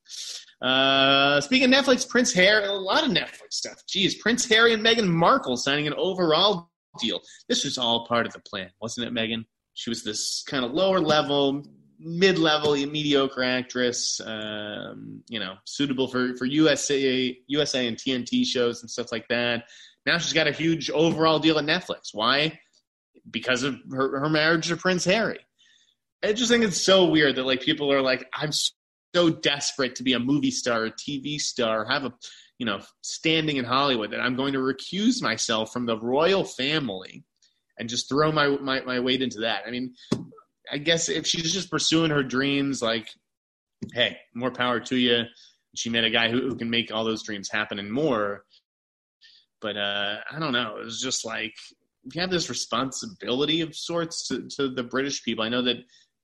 Uh, 0.62 1.42
speaking 1.42 1.74
of 1.74 1.86
Netflix, 1.86 2.08
Prince 2.08 2.34
Harry, 2.34 2.66
a 2.66 2.72
lot 2.72 3.04
of 3.04 3.12
Netflix 3.12 3.54
stuff. 3.54 3.84
Geez, 3.88 4.16
Prince 4.16 4.48
Harry 4.48 4.74
and 4.74 4.84
Meghan 4.84 5.08
Markle 5.08 5.58
signing 5.58 5.88
an 5.88 5.94
overall 5.96 6.70
deal. 7.00 7.22
This 7.50 7.66
was 7.66 7.78
all 7.78 8.06
part 8.08 8.26
of 8.26 8.34
the 8.34 8.40
plan, 8.40 8.70
wasn't 8.82 9.08
it, 9.08 9.14
Meghan? 9.14 9.46
She 9.76 9.90
was 9.90 10.04
this 10.04 10.44
kind 10.48 10.66
of 10.66 10.72
lower 10.72 11.00
level, 11.00 11.64
mid 12.00 12.40
level, 12.40 12.76
mediocre 12.76 13.44
actress, 13.44 14.20
um, 14.26 15.22
you 15.30 15.40
know, 15.40 15.56
suitable 15.66 16.08
for, 16.08 16.36
for 16.36 16.46
USA, 16.46 17.38
USA 17.48 17.88
and 17.88 17.98
TNT 17.98 18.46
shows 18.46 18.82
and 18.82 18.90
stuff 18.90 19.12
like 19.12 19.28
that. 19.28 19.66
Now 20.06 20.18
she's 20.18 20.34
got 20.34 20.48
a 20.48 20.52
huge 20.52 20.90
overall 20.90 21.40
deal 21.40 21.60
at 21.60 21.66
Netflix. 21.66 22.10
Why? 22.14 22.60
Because 23.30 23.64
of 23.64 23.76
her, 23.92 24.20
her 24.22 24.30
marriage 24.30 24.70
to 24.70 24.78
Prince 24.78 25.06
Harry. 25.06 25.40
I 26.24 26.34
just 26.34 26.50
think 26.50 26.64
it's 26.64 26.82
so 26.82 27.06
weird 27.06 27.36
that 27.36 27.46
like 27.46 27.62
people 27.62 27.92
are 27.92 28.02
like, 28.02 28.28
I'm 28.34 28.52
so 29.14 29.30
desperate 29.30 29.96
to 29.96 30.04
be 30.04 30.14
a 30.14 30.20
movie 30.20 30.52
star, 30.52 30.86
a 30.86 30.92
TV 30.92 31.40
star, 31.40 31.86
have 31.86 32.06
a 32.06 32.14
you 32.60 32.66
know 32.66 32.80
standing 33.02 33.58
in 33.58 33.66
Hollywood 33.66 34.12
that 34.12 34.22
I'm 34.22 34.36
going 34.36 34.54
to 34.54 34.60
recuse 34.60 35.22
myself 35.22 35.74
from 35.74 35.86
the 35.86 35.98
royal 35.98 36.46
family 36.46 37.26
and 37.78 37.90
just 37.90 38.10
throw 38.10 38.32
my, 38.32 38.48
my, 38.48 38.82
my 38.82 39.00
weight 39.00 39.22
into 39.22 39.40
that. 39.42 39.64
I 39.68 39.72
mean, 39.72 39.94
I 40.72 40.78
guess 40.78 41.10
if 41.10 41.28
she's 41.28 41.54
just 41.54 41.70
pursuing 41.70 42.12
her 42.12 42.24
dreams, 42.24 42.82
like 42.82 43.08
hey, 43.94 44.18
more 44.34 44.52
power 44.52 44.80
to 44.80 44.96
you. 44.96 45.24
She 45.76 45.90
met 45.90 46.06
a 46.06 46.10
guy 46.10 46.30
who, 46.30 46.42
who 46.42 46.56
can 46.56 46.70
make 46.70 46.94
all 46.94 47.04
those 47.04 47.24
dreams 47.24 47.50
happen 47.52 47.80
and 47.80 47.92
more. 47.92 48.46
But 49.62 49.78
uh, 49.78 50.18
I 50.32 50.40
don't 50.40 50.54
know. 50.54 50.78
It 50.78 50.86
was 50.86 51.02
just 51.02 51.26
like 51.26 51.54
you 52.14 52.22
have 52.22 52.30
this 52.30 52.50
responsibility 52.50 53.62
of 53.62 53.76
sorts 53.76 54.28
to, 54.28 54.48
to 54.58 54.70
the 54.70 54.84
British 54.84 55.24
people. 55.24 55.44
I 55.44 55.50
know 55.50 55.64
that 55.64 55.78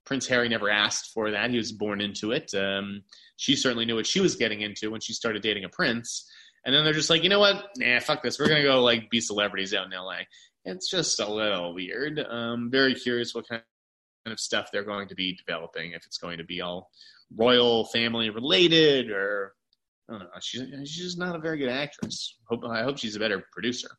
Prince 0.06 0.28
Harry 0.28 0.48
never 0.48 0.70
asked 0.70 1.12
for 1.14 1.32
that; 1.32 1.50
he 1.50 1.58
was 1.58 1.72
born 1.72 2.02
into 2.02 2.32
it. 2.32 2.52
Um, 2.54 3.04
she 3.38 3.56
certainly 3.56 3.86
knew 3.86 3.96
what 3.96 4.08
she 4.08 4.22
was 4.22 4.36
getting 4.36 4.62
into 4.62 4.92
when 4.92 5.02
she 5.02 5.14
started 5.14 5.42
dating 5.42 5.64
a 5.64 5.70
prince. 5.70 6.30
And 6.64 6.76
then 6.76 6.84
they're 6.84 6.94
just 6.94 7.10
like, 7.10 7.24
you 7.24 7.30
know 7.30 7.40
what? 7.40 7.70
Nah, 7.78 8.00
fuck 8.00 8.22
this. 8.22 8.38
We're 8.38 8.48
gonna 8.48 8.64
go 8.64 8.84
like 8.84 9.10
be 9.10 9.20
celebrities 9.20 9.74
out 9.74 9.86
in 9.86 9.92
LA. 9.92 10.20
It's 10.66 10.90
just 10.90 11.20
a 11.20 11.32
little 11.32 11.74
weird. 11.74 12.20
Um, 12.20 12.70
very 12.70 12.94
curious 12.94 13.34
what 13.34 13.48
kind 13.48 13.62
of 14.26 14.40
stuff 14.40 14.70
they're 14.72 14.84
going 14.84 15.08
to 15.08 15.16
be 15.16 15.36
developing. 15.36 15.92
If 15.92 16.06
it's 16.06 16.18
going 16.18 16.38
to 16.38 16.44
be 16.44 16.62
all 16.62 16.90
royal 17.36 17.86
family 17.86 18.30
related, 18.30 19.10
or 19.10 19.54
I 20.10 20.14
don't 20.14 20.22
know. 20.22 20.28
She's 20.42 20.62
she's 20.88 21.04
just 21.04 21.20
not 21.20 21.36
a 21.36 21.40
very 21.40 21.58
good 21.58 21.70
actress. 21.70 22.38
Hope 22.48 22.64
I 22.66 22.84
hope 22.84 22.98
she's 22.98 23.16
a 23.16 23.20
better 23.20 23.44
producer. 23.52 23.90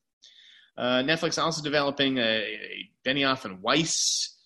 Uh, 0.76 1.02
Netflix 1.02 1.42
also 1.42 1.62
developing 1.62 2.18
a, 2.18 2.22
a 2.22 2.90
Benioff 3.04 3.44
and 3.44 3.60
Weiss 3.60 4.38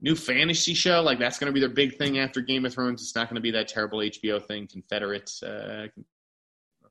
new 0.00 0.14
fantasy 0.14 0.74
show. 0.74 1.02
Like 1.02 1.18
that's 1.18 1.38
going 1.38 1.48
to 1.48 1.52
be 1.52 1.60
their 1.60 1.68
big 1.68 1.96
thing 1.96 2.18
after 2.18 2.40
Game 2.40 2.64
of 2.64 2.74
Thrones. 2.74 3.02
It's 3.02 3.16
not 3.16 3.28
going 3.28 3.36
to 3.36 3.40
be 3.40 3.50
that 3.52 3.68
terrible 3.68 3.98
HBO 3.98 4.44
thing, 4.46 4.68
Confederate, 4.70 5.30
uh, 5.44 5.86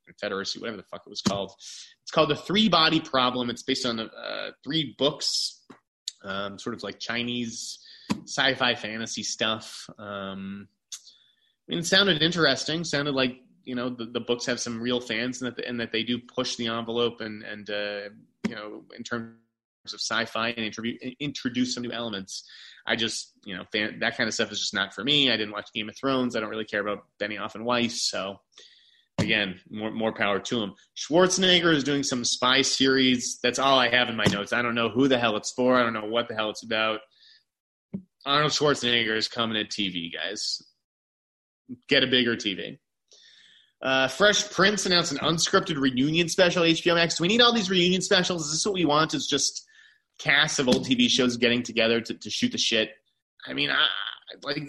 Confederacy, 0.09 0.59
whatever 0.59 0.77
the 0.77 0.83
fuck 0.83 1.03
it 1.05 1.09
was 1.09 1.21
called. 1.21 1.51
It's 2.03 2.11
called 2.11 2.29
The 2.29 2.35
Three 2.35 2.69
Body 2.69 2.99
Problem. 2.99 3.49
It's 3.49 3.63
based 3.63 3.85
on 3.85 3.99
uh, 3.99 4.51
three 4.63 4.95
books, 4.97 5.63
um, 6.23 6.57
sort 6.57 6.75
of 6.75 6.83
like 6.83 6.99
Chinese 6.99 7.79
sci-fi 8.25 8.75
fantasy 8.75 9.23
stuff. 9.23 9.87
Um, 9.97 10.67
I 11.67 11.71
mean, 11.71 11.79
it 11.79 11.85
sounded 11.85 12.21
interesting. 12.21 12.83
Sounded 12.83 13.13
like 13.13 13.37
you 13.63 13.75
know 13.75 13.89
the, 13.89 14.05
the 14.05 14.19
books 14.19 14.45
have 14.47 14.59
some 14.59 14.81
real 14.81 14.99
fans 14.99 15.41
and 15.41 15.55
that 15.55 15.63
and 15.65 15.79
that 15.79 15.91
they 15.91 16.03
do 16.03 16.17
push 16.19 16.55
the 16.55 16.67
envelope 16.67 17.21
and 17.21 17.43
and 17.43 17.69
uh, 17.69 18.09
you 18.47 18.55
know 18.55 18.83
in 18.97 19.03
terms 19.03 19.35
of 19.93 19.99
sci-fi 19.99 20.49
and 20.49 20.75
introduce 21.19 21.73
some 21.73 21.83
new 21.83 21.91
elements. 21.91 22.49
I 22.85 22.95
just, 22.95 23.33
you 23.45 23.55
know, 23.55 23.63
fan, 23.71 23.99
that 23.99 24.17
kind 24.17 24.27
of 24.27 24.33
stuff 24.33 24.51
is 24.51 24.59
just 24.59 24.73
not 24.73 24.93
for 24.93 25.03
me. 25.03 25.31
I 25.31 25.37
didn't 25.37 25.53
watch 25.53 25.71
Game 25.73 25.89
of 25.89 25.95
Thrones. 25.95 26.35
I 26.35 26.39
don't 26.39 26.49
really 26.49 26.65
care 26.65 26.81
about 26.81 27.05
Benioff 27.21 27.55
and 27.55 27.65
Weiss. 27.65 28.01
So, 28.01 28.39
again, 29.19 29.59
more 29.69 29.91
more 29.91 30.13
power 30.13 30.39
to 30.39 30.61
him. 30.61 30.73
Schwarzenegger 30.97 31.73
is 31.73 31.83
doing 31.83 32.03
some 32.03 32.23
spy 32.23 32.61
series. 32.61 33.39
That's 33.41 33.59
all 33.59 33.79
I 33.79 33.89
have 33.89 34.09
in 34.09 34.15
my 34.15 34.25
notes. 34.25 34.53
I 34.53 34.61
don't 34.61 34.75
know 34.75 34.89
who 34.89 35.07
the 35.07 35.17
hell 35.17 35.35
it's 35.35 35.51
for. 35.51 35.75
I 35.75 35.83
don't 35.83 35.93
know 35.93 36.05
what 36.05 36.27
the 36.27 36.35
hell 36.35 36.49
it's 36.49 36.63
about. 36.63 37.01
Arnold 38.25 38.51
Schwarzenegger 38.51 39.15
is 39.15 39.27
coming 39.27 39.55
to 39.55 39.65
TV, 39.65 40.11
guys. 40.13 40.61
Get 41.87 42.03
a 42.03 42.07
bigger 42.07 42.35
TV. 42.35 42.77
Uh, 43.81 44.07
Fresh 44.07 44.49
Prince 44.51 44.85
announced 44.85 45.13
an 45.13 45.19
unscripted 45.19 45.79
reunion 45.79 46.27
special 46.27 46.63
HBO 46.63 46.95
Max. 46.95 47.15
Do 47.15 47.21
we 47.21 47.29
need 47.29 47.41
all 47.41 47.53
these 47.53 47.69
reunion 47.69 48.01
specials? 48.01 48.45
Is 48.45 48.51
this 48.51 48.65
what 48.65 48.73
we 48.73 48.85
want? 48.85 49.13
Is 49.13 49.27
just 49.27 49.65
casts 50.19 50.59
of 50.59 50.67
old 50.67 50.85
TV 50.85 51.09
shows 51.09 51.37
getting 51.37 51.63
together 51.63 52.01
to, 52.01 52.13
to 52.13 52.29
shoot 52.29 52.51
the 52.51 52.57
shit. 52.57 52.91
I 53.47 53.53
mean, 53.53 53.69
like 54.43 54.63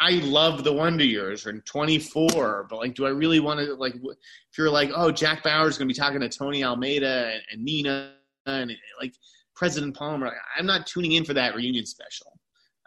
I 0.00 0.12
love 0.24 0.64
the 0.64 0.72
Wonder 0.72 1.04
Years 1.04 1.46
and 1.46 1.64
24, 1.66 2.66
but 2.68 2.76
like, 2.76 2.94
do 2.94 3.06
I 3.06 3.10
really 3.10 3.40
want 3.40 3.60
to 3.60 3.74
like? 3.74 3.94
If 3.94 4.58
you're 4.58 4.70
like, 4.70 4.90
oh, 4.94 5.10
Jack 5.10 5.42
Bauer's 5.42 5.78
going 5.78 5.88
to 5.88 5.94
be 5.94 5.98
talking 5.98 6.20
to 6.20 6.28
Tony 6.28 6.64
Almeida 6.64 7.32
and, 7.32 7.42
and 7.52 7.64
Nina 7.64 8.14
and 8.46 8.72
like 9.00 9.14
President 9.54 9.96
Palmer, 9.96 10.32
I'm 10.58 10.66
not 10.66 10.86
tuning 10.86 11.12
in 11.12 11.24
for 11.24 11.34
that 11.34 11.54
reunion 11.54 11.86
special. 11.86 12.38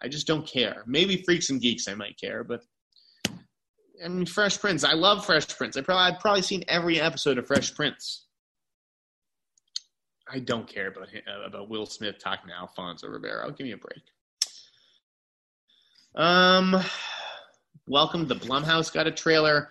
I 0.02 0.08
just 0.08 0.28
don't 0.28 0.46
care. 0.46 0.84
Maybe 0.86 1.24
Freaks 1.24 1.50
and 1.50 1.60
Geeks, 1.60 1.88
I 1.88 1.96
might 1.96 2.20
care, 2.20 2.44
but 2.44 2.62
I 4.04 4.08
mean, 4.08 4.26
Fresh 4.26 4.60
Prince. 4.60 4.84
I 4.84 4.94
love 4.94 5.26
Fresh 5.26 5.58
Prince. 5.58 5.76
I 5.78 5.82
probably 5.82 6.14
I've 6.14 6.20
probably 6.20 6.42
seen 6.42 6.64
every 6.68 7.00
episode 7.00 7.38
of 7.38 7.48
Fresh 7.48 7.74
Prince. 7.76 8.26
I 10.30 10.40
don't 10.40 10.68
care 10.68 10.88
about 10.88 11.08
about 11.46 11.70
Will 11.70 11.86
Smith 11.86 12.18
talking 12.20 12.50
to 12.50 12.56
Alfonso 12.56 13.08
Ribeiro. 13.08 13.50
Give 13.52 13.66
me 13.66 13.72
a 13.72 13.78
break. 13.78 14.02
Um, 16.18 16.76
welcome. 17.88 18.28
The 18.28 18.36
Blumhouse 18.36 18.91
got 18.91 19.05
a 19.05 19.11
trailer. 19.11 19.70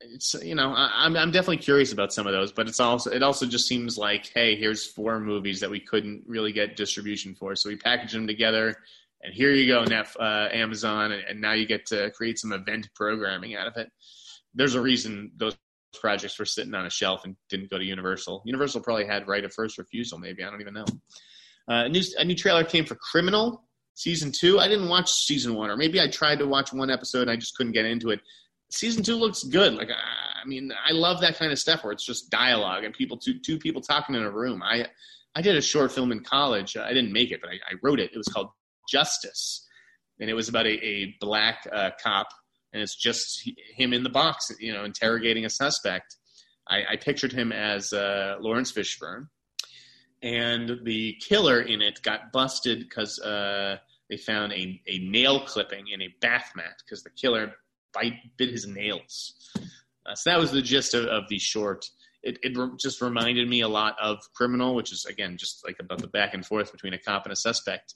It's 0.00 0.34
you 0.34 0.54
know 0.54 0.72
I, 0.72 1.06
am 1.06 1.16
I'm 1.16 1.32
definitely 1.32 1.56
curious 1.56 1.92
about 1.92 2.12
some 2.12 2.28
of 2.28 2.32
those, 2.32 2.52
but 2.52 2.68
it's 2.68 2.78
also 2.78 3.10
it 3.10 3.24
also 3.24 3.46
just 3.46 3.66
seems 3.66 3.98
like 3.98 4.30
hey 4.32 4.54
here's 4.54 4.86
four 4.86 5.18
movies 5.18 5.58
that 5.58 5.70
we 5.70 5.80
couldn't 5.80 6.22
really 6.24 6.52
get 6.52 6.76
distribution 6.76 7.34
for, 7.34 7.56
so 7.56 7.68
we 7.68 7.74
packaged 7.74 8.14
them 8.14 8.28
together, 8.28 8.76
and 9.24 9.34
here 9.34 9.50
you 9.50 9.66
go, 9.66 9.82
Net, 9.82 10.06
uh, 10.20 10.48
Amazon, 10.52 11.10
and, 11.10 11.24
and 11.24 11.40
now 11.40 11.52
you 11.52 11.66
get 11.66 11.84
to 11.86 12.12
create 12.12 12.38
some 12.38 12.52
event 12.52 12.88
programming 12.94 13.56
out 13.56 13.66
of 13.66 13.76
it. 13.76 13.90
There's 14.54 14.76
a 14.76 14.80
reason 14.80 15.32
those 15.36 15.56
projects 16.00 16.38
were 16.38 16.44
sitting 16.44 16.74
on 16.74 16.86
a 16.86 16.90
shelf 16.90 17.24
and 17.24 17.34
didn't 17.48 17.70
go 17.70 17.78
to 17.78 17.84
Universal. 17.84 18.44
Universal 18.46 18.82
probably 18.82 19.04
had 19.04 19.26
right 19.26 19.44
of 19.44 19.52
first 19.52 19.78
refusal, 19.78 20.16
maybe. 20.16 20.44
I 20.44 20.50
don't 20.50 20.60
even 20.60 20.74
know. 20.74 20.86
Uh, 21.68 21.86
a, 21.86 21.88
new, 21.88 22.02
a 22.18 22.24
new 22.24 22.36
trailer 22.36 22.62
came 22.62 22.84
for 22.84 22.94
Criminal 22.94 23.64
season 24.00 24.32
two. 24.32 24.58
I 24.58 24.68
didn't 24.68 24.88
watch 24.88 25.10
season 25.10 25.54
one, 25.54 25.70
or 25.70 25.76
maybe 25.76 26.00
I 26.00 26.08
tried 26.08 26.38
to 26.38 26.46
watch 26.46 26.72
one 26.72 26.90
episode 26.90 27.22
and 27.22 27.30
I 27.30 27.36
just 27.36 27.56
couldn't 27.56 27.72
get 27.72 27.84
into 27.84 28.10
it. 28.10 28.20
Season 28.70 29.02
two 29.02 29.16
looks 29.16 29.42
good. 29.42 29.74
Like, 29.74 29.90
I 29.90 30.46
mean, 30.46 30.72
I 30.88 30.92
love 30.92 31.20
that 31.20 31.36
kind 31.36 31.52
of 31.52 31.58
stuff 31.58 31.84
where 31.84 31.92
it's 31.92 32.06
just 32.06 32.30
dialogue 32.30 32.84
and 32.84 32.94
people, 32.94 33.18
two, 33.18 33.38
two 33.38 33.58
people 33.58 33.82
talking 33.82 34.14
in 34.14 34.22
a 34.22 34.30
room. 34.30 34.62
I, 34.62 34.86
I 35.34 35.42
did 35.42 35.56
a 35.56 35.60
short 35.60 35.92
film 35.92 36.12
in 36.12 36.20
college. 36.20 36.76
I 36.76 36.94
didn't 36.94 37.12
make 37.12 37.30
it, 37.30 37.40
but 37.40 37.50
I, 37.50 37.54
I 37.54 37.74
wrote 37.82 38.00
it. 38.00 38.10
It 38.12 38.16
was 38.16 38.28
called 38.28 38.50
Justice, 38.88 39.66
and 40.18 40.30
it 40.30 40.34
was 40.34 40.48
about 40.48 40.66
a, 40.66 40.84
a 40.84 41.16
black 41.20 41.66
uh, 41.72 41.90
cop 42.02 42.28
and 42.72 42.82
it's 42.82 42.94
just 42.94 43.48
him 43.74 43.92
in 43.92 44.02
the 44.02 44.10
box, 44.10 44.52
you 44.60 44.72
know, 44.72 44.84
interrogating 44.84 45.44
a 45.44 45.50
suspect. 45.50 46.16
I, 46.68 46.84
I 46.92 46.96
pictured 46.96 47.32
him 47.32 47.52
as 47.52 47.92
uh, 47.92 48.36
Laurence 48.40 48.72
Fishburne, 48.72 49.26
and 50.22 50.80
the 50.84 51.16
killer 51.20 51.60
in 51.60 51.82
it 51.82 52.00
got 52.02 52.32
busted 52.32 52.80
because 52.80 53.18
uh, 53.18 53.78
they 54.10 54.16
found 54.16 54.52
a, 54.52 54.80
a 54.86 54.98
nail 54.98 55.40
clipping 55.46 55.86
in 55.88 56.02
a 56.02 56.14
bath 56.20 56.52
mat 56.56 56.82
because 56.84 57.02
the 57.02 57.10
killer 57.10 57.54
bite 57.94 58.14
bit 58.36 58.50
his 58.50 58.66
nails. 58.66 59.34
Uh, 60.06 60.14
so 60.14 60.30
that 60.30 60.38
was 60.38 60.50
the 60.50 60.62
gist 60.62 60.92
of, 60.92 61.06
of 61.06 61.24
the 61.28 61.38
short. 61.38 61.86
It, 62.22 62.38
it 62.42 62.56
re- 62.56 62.72
just 62.78 63.00
reminded 63.00 63.48
me 63.48 63.62
a 63.62 63.68
lot 63.68 63.96
of 64.00 64.18
Criminal, 64.34 64.74
which 64.74 64.92
is 64.92 65.06
again 65.06 65.38
just 65.38 65.64
like 65.66 65.76
about 65.80 66.00
the 66.00 66.08
back 66.08 66.34
and 66.34 66.44
forth 66.44 66.72
between 66.72 66.92
a 66.92 66.98
cop 66.98 67.24
and 67.24 67.32
a 67.32 67.36
suspect. 67.36 67.94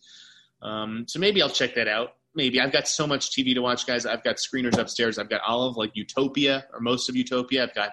Um, 0.62 1.04
so 1.06 1.18
maybe 1.18 1.42
I'll 1.42 1.50
check 1.50 1.74
that 1.74 1.88
out 1.88 2.12
maybe 2.34 2.60
I've 2.60 2.72
got 2.72 2.88
so 2.88 3.06
much 3.06 3.30
TV 3.30 3.54
to 3.54 3.60
watch, 3.60 3.86
guys. 3.86 4.06
I've 4.06 4.24
got 4.24 4.36
screeners 4.36 4.78
upstairs. 4.78 5.18
I've 5.18 5.30
got 5.30 5.40
all 5.46 5.64
of 5.64 5.76
like 5.76 5.92
Utopia 5.94 6.66
or 6.72 6.80
most 6.80 7.08
of 7.08 7.16
Utopia. 7.16 7.62
I've 7.62 7.74
got 7.74 7.92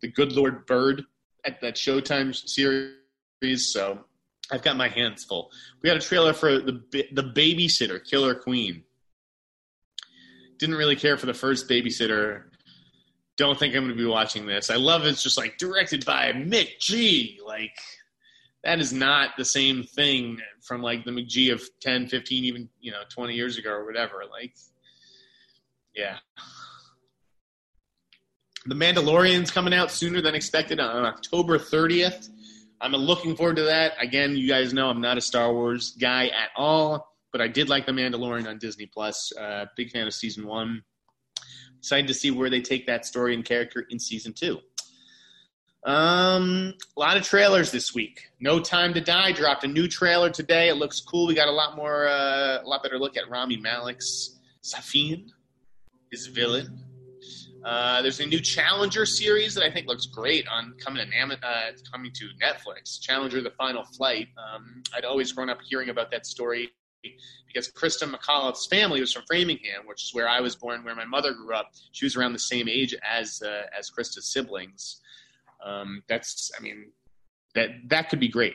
the 0.00 0.08
Good 0.08 0.32
Lord 0.32 0.66
Bird 0.66 1.04
at 1.44 1.60
that 1.60 1.74
Showtime 1.74 2.34
series. 2.34 3.72
So 3.72 4.04
I've 4.52 4.62
got 4.62 4.76
my 4.76 4.88
hands 4.88 5.24
full. 5.24 5.50
We 5.82 5.88
got 5.88 5.96
a 5.96 6.00
trailer 6.00 6.32
for 6.32 6.58
the 6.58 6.82
the 7.12 7.32
Babysitter, 7.34 8.04
Killer 8.04 8.34
Queen. 8.34 8.84
Didn't 10.58 10.76
really 10.76 10.96
care 10.96 11.16
for 11.16 11.26
the 11.26 11.34
first 11.34 11.68
Babysitter. 11.68 12.44
Don't 13.36 13.58
think 13.58 13.74
I'm 13.74 13.84
going 13.84 13.96
to 13.96 14.02
be 14.02 14.08
watching 14.08 14.46
this. 14.46 14.70
I 14.70 14.76
love 14.76 15.04
it's 15.06 15.22
just 15.22 15.38
like 15.38 15.56
directed 15.56 16.04
by 16.04 16.32
McG. 16.32 17.38
Like 17.44 17.72
that 18.64 18.78
is 18.78 18.92
not 18.92 19.30
the 19.36 19.44
same 19.44 19.82
thing 19.82 20.38
from 20.60 20.82
like 20.82 21.04
the 21.04 21.10
McG 21.10 21.52
of 21.52 21.62
10, 21.80 22.06
15, 22.06 22.44
even, 22.44 22.68
you 22.80 22.92
know, 22.92 23.02
20 23.08 23.34
years 23.34 23.58
ago 23.58 23.70
or 23.70 23.84
whatever. 23.84 24.22
Like, 24.30 24.54
yeah. 25.94 26.18
The 28.66 28.76
Mandalorian's 28.76 29.50
coming 29.50 29.74
out 29.74 29.90
sooner 29.90 30.20
than 30.20 30.36
expected 30.36 30.78
on 30.78 31.04
October 31.04 31.58
30th. 31.58 32.28
I'm 32.82 32.92
looking 32.92 33.36
forward 33.36 33.56
to 33.56 33.62
that. 33.62 33.94
Again, 34.00 34.36
you 34.36 34.48
guys 34.48 34.74
know 34.74 34.90
I'm 34.90 35.00
not 35.00 35.16
a 35.16 35.20
Star 35.20 35.52
Wars 35.52 35.96
guy 36.00 36.26
at 36.26 36.50
all, 36.56 37.14
but 37.30 37.40
I 37.40 37.46
did 37.46 37.68
like 37.68 37.86
The 37.86 37.92
Mandalorian 37.92 38.48
on 38.48 38.58
Disney 38.58 38.86
Plus. 38.86 39.32
Uh, 39.38 39.66
big 39.76 39.92
fan 39.92 40.08
of 40.08 40.12
season 40.12 40.46
one. 40.46 40.82
Excited 41.78 42.08
to 42.08 42.14
see 42.14 42.32
where 42.32 42.50
they 42.50 42.60
take 42.60 42.86
that 42.86 43.06
story 43.06 43.34
and 43.34 43.44
character 43.44 43.86
in 43.88 44.00
season 44.00 44.32
two. 44.32 44.58
Um, 45.84 46.74
a 46.96 47.00
lot 47.00 47.16
of 47.16 47.22
trailers 47.22 47.70
this 47.70 47.94
week. 47.94 48.30
No 48.40 48.58
Time 48.58 48.94
to 48.94 49.00
Die 49.00 49.32
dropped 49.32 49.62
a 49.62 49.68
new 49.68 49.86
trailer 49.86 50.30
today. 50.30 50.68
It 50.68 50.76
looks 50.76 51.00
cool. 51.00 51.28
We 51.28 51.34
got 51.34 51.48
a 51.48 51.52
lot 51.52 51.76
more, 51.76 52.08
uh, 52.08 52.62
a 52.62 52.66
lot 52.66 52.82
better 52.82 52.98
look 52.98 53.16
at 53.16 53.30
Rami 53.30 53.58
Malek's 53.58 54.40
Safin, 54.62 55.30
his 56.10 56.26
villain. 56.26 56.84
Uh, 57.64 58.02
there's 58.02 58.20
a 58.20 58.26
new 58.26 58.40
Challenger 58.40 59.06
series 59.06 59.54
that 59.54 59.64
I 59.64 59.70
think 59.70 59.86
looks 59.86 60.06
great 60.06 60.46
on 60.48 60.74
coming 60.78 61.06
to 61.06 61.46
uh, 61.46 61.70
coming 61.90 62.10
to 62.12 62.28
Netflix. 62.42 63.00
Challenger: 63.00 63.40
The 63.40 63.52
Final 63.52 63.84
Flight. 63.84 64.28
Um, 64.36 64.82
I'd 64.94 65.04
always 65.04 65.32
grown 65.32 65.48
up 65.48 65.58
hearing 65.62 65.88
about 65.88 66.10
that 66.10 66.26
story 66.26 66.70
because 67.46 67.70
Christa 67.70 68.12
McAuliffe's 68.12 68.66
family 68.66 69.00
was 69.00 69.12
from 69.12 69.24
Framingham, 69.26 69.86
which 69.86 70.04
is 70.04 70.14
where 70.14 70.28
I 70.28 70.40
was 70.40 70.56
born, 70.56 70.84
where 70.84 70.94
my 70.94 71.04
mother 71.04 71.34
grew 71.34 71.54
up. 71.54 71.70
She 71.92 72.04
was 72.04 72.16
around 72.16 72.32
the 72.32 72.38
same 72.38 72.68
age 72.68 72.94
as 73.08 73.42
uh, 73.42 73.66
as 73.78 73.90
Christa's 73.90 74.32
siblings. 74.32 75.00
Um, 75.64 76.02
that's, 76.08 76.50
I 76.58 76.62
mean, 76.62 76.90
that 77.54 77.70
that 77.88 78.08
could 78.08 78.18
be 78.18 78.28
great, 78.28 78.54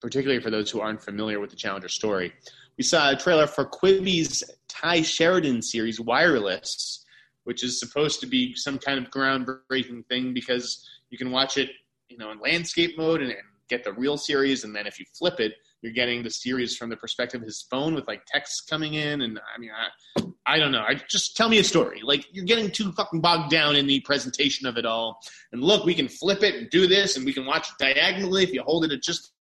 particularly 0.00 0.42
for 0.42 0.50
those 0.50 0.70
who 0.70 0.80
aren't 0.80 1.02
familiar 1.02 1.40
with 1.40 1.50
the 1.50 1.56
Challenger 1.56 1.88
story. 1.88 2.32
we 2.78 2.84
saw 2.84 3.10
a 3.10 3.16
trailer 3.16 3.46
for 3.46 3.66
Quibi's 3.66 4.42
Ty 4.68 5.02
Sheridan 5.02 5.60
series, 5.60 6.00
Wireless, 6.00 7.04
which 7.44 7.64
is 7.64 7.80
supposed 7.80 8.20
to 8.20 8.26
be 8.26 8.54
some 8.54 8.78
kind 8.78 8.98
of 8.98 9.10
groundbreaking 9.10 10.06
thing 10.06 10.34
because 10.34 10.88
you 11.10 11.18
can 11.18 11.30
watch 11.30 11.56
it, 11.56 11.70
you 12.08 12.16
know, 12.16 12.30
in 12.30 12.40
landscape 12.40 12.96
mode 12.96 13.22
and, 13.22 13.30
and 13.30 13.40
get 13.68 13.84
the 13.84 13.92
real 13.92 14.16
series, 14.16 14.64
and 14.64 14.74
then 14.74 14.86
if 14.86 14.98
you 14.98 15.06
flip 15.16 15.40
it, 15.40 15.54
you're 15.82 15.92
getting 15.92 16.22
the 16.22 16.30
series 16.30 16.76
from 16.76 16.90
the 16.90 16.96
perspective 16.96 17.40
of 17.40 17.46
his 17.46 17.62
phone 17.70 17.94
with 17.94 18.06
like 18.06 18.22
text 18.26 18.68
coming 18.68 18.94
in, 18.94 19.22
and 19.22 19.40
I 19.54 19.58
mean, 19.58 19.70
I, 19.70 20.22
I 20.46 20.58
don't 20.58 20.72
know. 20.72 20.82
I 20.82 21.00
just 21.08 21.36
tell 21.36 21.48
me 21.48 21.58
a 21.58 21.64
story. 21.64 22.00
Like 22.02 22.26
you're 22.32 22.44
getting 22.44 22.70
too 22.70 22.92
fucking 22.92 23.20
bogged 23.20 23.50
down 23.50 23.76
in 23.76 23.86
the 23.86 24.00
presentation 24.00 24.66
of 24.66 24.76
it 24.76 24.84
all. 24.84 25.18
And 25.52 25.62
look, 25.62 25.84
we 25.84 25.94
can 25.94 26.08
flip 26.08 26.42
it 26.42 26.56
and 26.56 26.68
do 26.70 26.86
this, 26.86 27.16
and 27.16 27.24
we 27.24 27.32
can 27.32 27.46
watch 27.46 27.68
it 27.68 27.74
diagonally 27.78 28.42
if 28.42 28.52
you 28.52 28.62
hold 28.62 28.84
it 28.84 28.92
at 28.92 29.02
just 29.02 29.32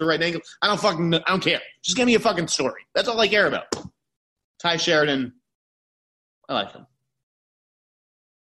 the 0.00 0.06
right 0.06 0.20
angle. 0.20 0.40
I 0.62 0.66
don't 0.66 0.80
fucking. 0.80 1.14
I 1.14 1.22
don't 1.28 1.42
care. 1.42 1.60
Just 1.82 1.96
give 1.96 2.06
me 2.06 2.14
a 2.14 2.20
fucking 2.20 2.48
story. 2.48 2.82
That's 2.94 3.08
all 3.08 3.20
I 3.20 3.28
care 3.28 3.46
about. 3.46 3.66
Ty 4.58 4.76
Sheridan, 4.78 5.32
I 6.48 6.54
like 6.54 6.72
him. 6.72 6.86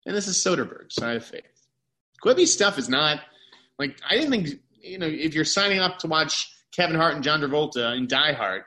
And 0.06 0.16
this 0.16 0.28
is 0.28 0.38
Soderbergh, 0.38 0.92
Side 0.92 1.18
of 1.18 1.26
Faith. 1.26 1.44
Quibi's 2.22 2.54
stuff 2.54 2.78
is 2.78 2.90
not 2.90 3.22
like 3.80 4.00
I 4.08 4.16
didn't 4.16 4.32
think 4.32 4.62
you 4.82 4.98
know 4.98 5.08
if 5.08 5.34
you're 5.34 5.46
signing 5.46 5.80
up 5.80 6.00
to 6.00 6.08
watch 6.08 6.52
Kevin 6.72 6.96
Hart 6.96 7.16
and 7.16 7.24
John 7.24 7.42
Travolta 7.42 7.98
in 7.98 8.08
Die 8.08 8.34
Hart, 8.34 8.66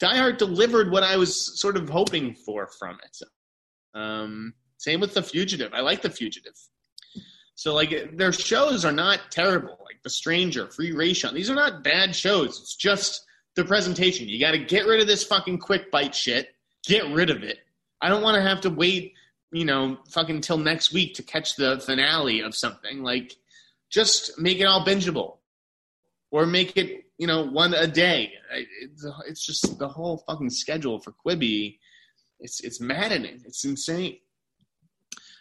Die 0.00 0.16
Hart 0.16 0.38
delivered 0.38 0.90
what 0.90 1.02
I 1.02 1.16
was 1.16 1.60
sort 1.60 1.76
of 1.76 1.88
hoping 1.88 2.34
for 2.34 2.68
from 2.78 2.98
it. 3.04 3.18
Um, 3.94 4.54
same 4.78 5.00
with 5.00 5.14
The 5.14 5.22
Fugitive. 5.22 5.72
I 5.74 5.80
like 5.80 6.02
The 6.02 6.10
Fugitive. 6.10 6.54
So 7.54 7.74
like 7.74 8.16
their 8.16 8.32
shows 8.32 8.84
are 8.84 8.92
not 8.92 9.20
terrible. 9.30 9.78
Like 9.84 10.02
The 10.02 10.10
Stranger, 10.10 10.68
Free 10.68 10.92
Rayshawn. 10.92 11.34
These 11.34 11.50
are 11.50 11.54
not 11.54 11.84
bad 11.84 12.14
shows. 12.16 12.58
It's 12.60 12.76
just 12.76 13.24
the 13.54 13.64
presentation. 13.64 14.28
You 14.28 14.40
got 14.40 14.52
to 14.52 14.58
get 14.58 14.86
rid 14.86 15.00
of 15.00 15.06
this 15.06 15.24
fucking 15.24 15.58
quick 15.58 15.90
bite 15.90 16.14
shit. 16.14 16.48
Get 16.84 17.06
rid 17.12 17.30
of 17.30 17.42
it. 17.42 17.58
I 18.00 18.08
don't 18.08 18.22
want 18.22 18.34
to 18.34 18.42
have 18.42 18.60
to 18.62 18.70
wait, 18.70 19.12
you 19.52 19.64
know, 19.64 19.98
fucking 20.10 20.40
till 20.40 20.58
next 20.58 20.92
week 20.92 21.14
to 21.14 21.22
catch 21.22 21.56
the 21.56 21.80
finale 21.84 22.40
of 22.40 22.54
something. 22.54 23.02
Like, 23.02 23.36
just 23.90 24.38
make 24.38 24.58
it 24.58 24.64
all 24.64 24.84
bingeable, 24.84 25.36
or 26.30 26.46
make 26.46 26.76
it 26.76 27.02
you 27.22 27.28
know, 27.28 27.46
one 27.46 27.72
a 27.72 27.86
day. 27.86 28.32
It's, 29.28 29.46
just 29.46 29.78
the 29.78 29.86
whole 29.86 30.24
fucking 30.26 30.50
schedule 30.50 30.98
for 30.98 31.14
Quibi. 31.24 31.78
It's 32.40 32.58
it's 32.64 32.80
maddening. 32.80 33.42
It's 33.44 33.64
insane. 33.64 34.16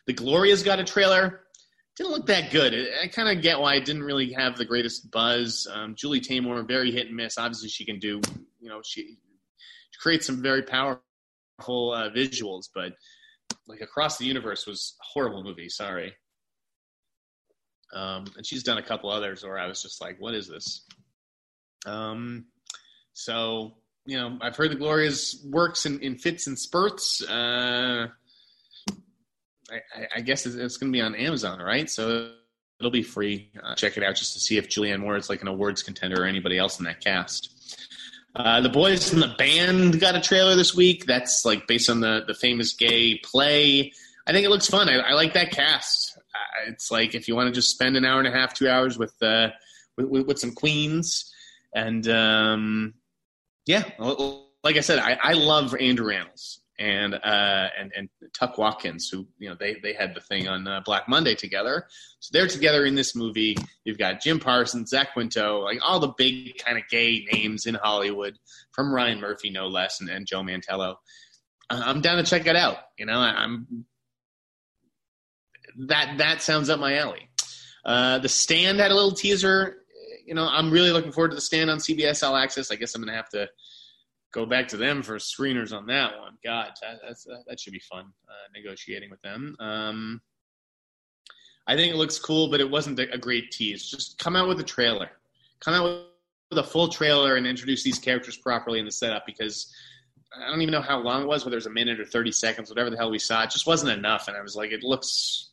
The 0.05 0.13
Glorias 0.13 0.61
got 0.61 0.77
a 0.77 0.83
trailer. 0.83 1.41
Didn't 1.97 2.11
look 2.11 2.27
that 2.27 2.51
good. 2.51 2.87
I 3.01 3.07
kind 3.07 3.35
of 3.35 3.41
get 3.41 3.59
why 3.59 3.77
it 3.77 3.85
didn't 3.85 4.03
really 4.03 4.31
have 4.33 4.57
the 4.57 4.65
greatest 4.65 5.09
buzz. 5.09 5.67
Um, 5.73 5.95
Julie 5.95 6.21
Taymor, 6.21 6.67
very 6.67 6.91
hit 6.91 7.07
and 7.07 7.15
miss. 7.15 7.39
Obviously, 7.39 7.69
she 7.69 7.83
can 7.83 7.97
do. 7.97 8.21
You 8.59 8.69
know, 8.69 8.81
she, 8.85 9.17
she 9.89 9.99
creates 9.99 10.27
some 10.27 10.43
very 10.43 10.61
powerful 10.61 11.01
uh, 11.93 12.11
visuals, 12.11 12.69
but 12.75 12.93
like 13.67 13.81
Across 13.81 14.17
the 14.17 14.25
Universe 14.25 14.65
was 14.65 14.95
a 14.99 15.03
horrible 15.13 15.43
movie. 15.43 15.69
Sorry. 15.69 16.13
Um, 17.93 18.25
and 18.37 18.45
she's 18.45 18.63
done 18.63 18.77
a 18.77 18.83
couple 18.83 19.09
others 19.09 19.43
where 19.43 19.59
I 19.59 19.67
was 19.67 19.81
just 19.81 20.01
like, 20.01 20.15
what 20.19 20.33
is 20.33 20.47
this? 20.47 20.85
Um, 21.85 22.45
so 23.13 23.73
you 24.05 24.17
know, 24.17 24.37
I've 24.41 24.55
heard 24.55 24.71
the 24.71 24.75
Glorias 24.75 25.45
works 25.49 25.85
in, 25.85 25.99
in 25.99 26.17
fits 26.17 26.47
and 26.47 26.57
spurts. 26.57 27.23
Uh, 27.23 28.07
I, 29.71 30.07
I, 30.15 30.21
guess 30.21 30.45
it's, 30.45 30.55
it's 30.55 30.77
going 30.77 30.91
to 30.91 30.95
be 30.95 31.01
on 31.01 31.15
Amazon, 31.15 31.59
right? 31.59 31.89
So 31.89 32.31
it'll 32.79 32.91
be 32.91 33.03
free. 33.03 33.51
Uh, 33.61 33.75
check 33.75 33.97
it 33.97 34.03
out 34.03 34.15
just 34.15 34.33
to 34.33 34.39
see 34.39 34.57
if 34.57 34.67
Julianne 34.67 34.99
Moore 34.99 35.17
is 35.17 35.29
like 35.29 35.41
an 35.41 35.47
awards 35.47 35.83
contender 35.83 36.23
or 36.23 36.25
anybody 36.25 36.57
else 36.57 36.79
in 36.79 36.85
that 36.85 36.99
cast. 36.99 37.60
Uh, 38.35 38.61
the 38.61 38.69
boys 38.69 39.13
in 39.13 39.19
the 39.19 39.33
band 39.37 39.99
got 39.99 40.15
a 40.15 40.21
trailer 40.21 40.55
this 40.55 40.73
week. 40.75 41.05
That's 41.05 41.43
like 41.43 41.67
based 41.67 41.89
on 41.89 41.99
the 41.99 42.23
the 42.25 42.33
famous 42.33 42.73
gay 42.73 43.17
play. 43.17 43.91
I 44.27 44.31
think 44.31 44.45
it 44.45 44.49
looks 44.49 44.67
fun. 44.67 44.87
I, 44.87 44.99
I 44.99 45.13
like 45.13 45.33
that 45.33 45.51
cast. 45.51 46.17
Uh, 46.17 46.69
it's 46.69 46.91
like 46.91 47.13
if 47.13 47.27
you 47.27 47.35
want 47.35 47.47
to 47.47 47.53
just 47.53 47.71
spend 47.71 47.97
an 47.97 48.05
hour 48.05 48.19
and 48.19 48.27
a 48.27 48.31
half, 48.31 48.53
two 48.53 48.69
hours 48.69 48.97
with 48.97 49.13
uh, 49.21 49.49
with, 49.97 50.25
with, 50.25 50.39
some 50.39 50.53
queens 50.53 51.31
and 51.73 52.07
um, 52.07 52.93
yeah, 53.65 53.83
like 54.63 54.77
I 54.77 54.81
said, 54.81 54.99
I, 54.99 55.17
I 55.21 55.33
love 55.33 55.75
Andrew 55.75 56.07
Rannells 56.07 56.59
and 56.81 57.13
uh, 57.13 57.67
and 57.77 57.91
and 57.95 58.09
Tuck 58.33 58.57
Watkins, 58.57 59.07
who 59.09 59.27
you 59.37 59.47
know 59.47 59.55
they 59.59 59.75
they 59.83 59.93
had 59.93 60.15
the 60.15 60.19
thing 60.21 60.47
on 60.47 60.67
uh, 60.67 60.81
Black 60.83 61.07
Monday 61.07 61.35
together. 61.35 61.85
So 62.19 62.31
they're 62.33 62.47
together 62.47 62.85
in 62.85 62.95
this 62.95 63.15
movie. 63.15 63.55
You've 63.85 63.99
got 63.99 64.19
Jim 64.19 64.39
Parsons, 64.39 64.89
Zach 64.89 65.13
Quinto, 65.13 65.59
like 65.59 65.77
all 65.83 65.99
the 65.99 66.13
big 66.17 66.57
kind 66.57 66.77
of 66.77 66.83
gay 66.89 67.25
names 67.31 67.67
in 67.67 67.75
Hollywood, 67.75 68.37
from 68.71 68.91
Ryan 68.91 69.19
Murphy 69.19 69.51
no 69.51 69.67
less, 69.67 70.01
and, 70.01 70.09
and 70.09 70.25
Joe 70.25 70.41
Mantello. 70.41 70.95
I'm 71.69 72.01
down 72.01 72.17
to 72.17 72.23
check 72.23 72.47
it 72.47 72.55
out. 72.55 72.77
You 72.97 73.05
know, 73.05 73.19
I'm 73.19 73.85
that 75.87 76.17
that 76.17 76.41
sounds 76.41 76.69
up 76.69 76.79
my 76.79 76.97
alley. 76.97 77.29
Uh, 77.85 78.17
the 78.17 78.29
Stand 78.29 78.79
had 78.79 78.91
a 78.91 78.95
little 78.95 79.13
teaser 79.13 79.77
you 80.23 80.35
know, 80.35 80.47
I'm 80.49 80.71
really 80.71 80.91
looking 80.91 81.11
forward 81.11 81.29
to 81.29 81.35
the 81.35 81.41
stand 81.41 81.69
on 81.69 81.79
CBS 81.79 82.25
All 82.25 82.37
Access. 82.37 82.71
I 82.71 82.75
guess 82.75 82.95
I'm 82.95 83.03
to 83.03 83.11
have 83.11 83.27
to 83.29 83.49
go 84.31 84.45
back 84.45 84.67
to 84.69 84.77
them 84.77 85.03
for 85.03 85.17
screeners 85.17 85.75
on 85.75 85.85
that 85.87 86.17
one. 86.17 86.37
God, 86.43 86.71
that, 86.81 87.15
that 87.47 87.59
should 87.59 87.73
be 87.73 87.79
fun 87.79 88.05
uh, 88.27 88.47
negotiating 88.55 89.09
with 89.09 89.21
them. 89.21 89.55
Um, 89.59 90.21
I 91.67 91.75
think 91.75 91.93
it 91.93 91.97
looks 91.97 92.17
cool, 92.17 92.49
but 92.49 92.59
it 92.59 92.69
wasn't 92.69 92.99
a 92.99 93.17
great 93.17 93.51
tease. 93.51 93.89
Just 93.89 94.17
come 94.17 94.35
out 94.35 94.47
with 94.47 94.59
a 94.59 94.63
trailer. 94.63 95.09
Come 95.59 95.73
out 95.73 96.05
with 96.49 96.59
a 96.59 96.63
full 96.63 96.87
trailer 96.87 97.35
and 97.35 97.45
introduce 97.45 97.83
these 97.83 97.99
characters 97.99 98.35
properly 98.37 98.79
in 98.79 98.85
the 98.85 98.91
setup 98.91 99.25
because 99.25 99.73
I 100.35 100.49
don't 100.49 100.61
even 100.61 100.71
know 100.71 100.81
how 100.81 100.99
long 100.99 101.23
it 101.23 101.27
was, 101.27 101.45
whether 101.45 101.55
it 101.55 101.57
was 101.57 101.65
a 101.67 101.71
minute 101.71 101.99
or 101.99 102.05
30 102.05 102.31
seconds, 102.31 102.69
whatever 102.69 102.89
the 102.89 102.97
hell 102.97 103.11
we 103.11 103.19
saw. 103.19 103.43
It 103.43 103.51
just 103.51 103.67
wasn't 103.67 103.91
enough. 103.91 104.27
And 104.27 104.35
I 104.35 104.41
was 104.41 104.55
like, 104.55 104.71
it 104.71 104.83
looks, 104.83 105.51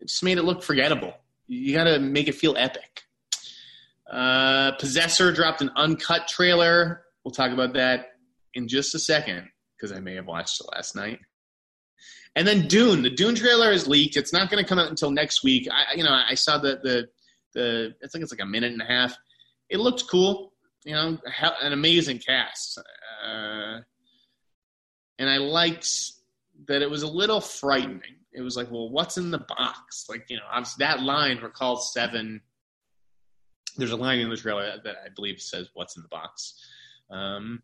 it 0.00 0.08
just 0.08 0.22
made 0.22 0.38
it 0.38 0.44
look 0.44 0.62
forgettable. 0.62 1.14
You 1.46 1.74
got 1.74 1.84
to 1.84 1.98
make 1.98 2.28
it 2.28 2.34
feel 2.34 2.54
epic. 2.56 3.02
Uh, 4.10 4.72
Possessor 4.72 5.32
dropped 5.32 5.62
an 5.62 5.70
uncut 5.76 6.28
trailer. 6.28 7.02
We'll 7.24 7.32
talk 7.32 7.52
about 7.52 7.74
that 7.74 8.12
in 8.54 8.68
just 8.68 8.94
a 8.94 8.98
second 8.98 9.48
because 9.76 9.96
I 9.96 10.00
may 10.00 10.14
have 10.14 10.26
watched 10.26 10.60
it 10.60 10.66
last 10.74 10.96
night. 10.96 11.18
And 12.36 12.46
then 12.46 12.68
Dune, 12.68 13.02
the 13.02 13.10
Dune 13.10 13.34
trailer 13.34 13.72
is 13.72 13.88
leaked. 13.88 14.16
It's 14.16 14.32
not 14.32 14.50
going 14.50 14.62
to 14.62 14.68
come 14.68 14.78
out 14.78 14.88
until 14.88 15.10
next 15.10 15.42
week. 15.42 15.68
I, 15.70 15.94
you 15.94 16.04
know, 16.04 16.12
I 16.12 16.34
saw 16.34 16.58
the 16.58 16.78
the 16.82 17.08
the. 17.54 17.94
I 18.02 18.06
think 18.08 18.22
it's 18.22 18.32
like 18.32 18.42
a 18.42 18.46
minute 18.46 18.72
and 18.72 18.82
a 18.82 18.84
half. 18.84 19.16
It 19.68 19.78
looked 19.78 20.04
cool. 20.08 20.52
You 20.84 20.94
know, 20.94 21.18
an 21.60 21.72
amazing 21.72 22.20
cast. 22.20 22.78
Uh, 23.26 23.80
and 25.18 25.28
I 25.28 25.38
liked 25.38 25.88
that 26.68 26.82
it 26.82 26.90
was 26.90 27.02
a 27.02 27.08
little 27.08 27.40
frightening. 27.40 28.16
It 28.32 28.42
was 28.42 28.56
like, 28.56 28.70
well, 28.70 28.88
what's 28.88 29.16
in 29.16 29.30
the 29.30 29.38
box? 29.38 30.06
Like, 30.08 30.26
you 30.28 30.36
know, 30.36 30.62
that 30.78 31.02
line 31.02 31.38
recalls 31.38 31.92
Seven 31.92 32.40
there's 33.78 33.92
a 33.92 33.96
line 33.96 34.18
in 34.18 34.28
the 34.28 34.36
trailer 34.36 34.72
that 34.82 34.96
I 35.04 35.08
believe 35.14 35.40
says 35.40 35.68
"What's 35.74 35.96
in 35.96 36.02
the 36.02 36.08
box." 36.08 36.54
Um, 37.10 37.62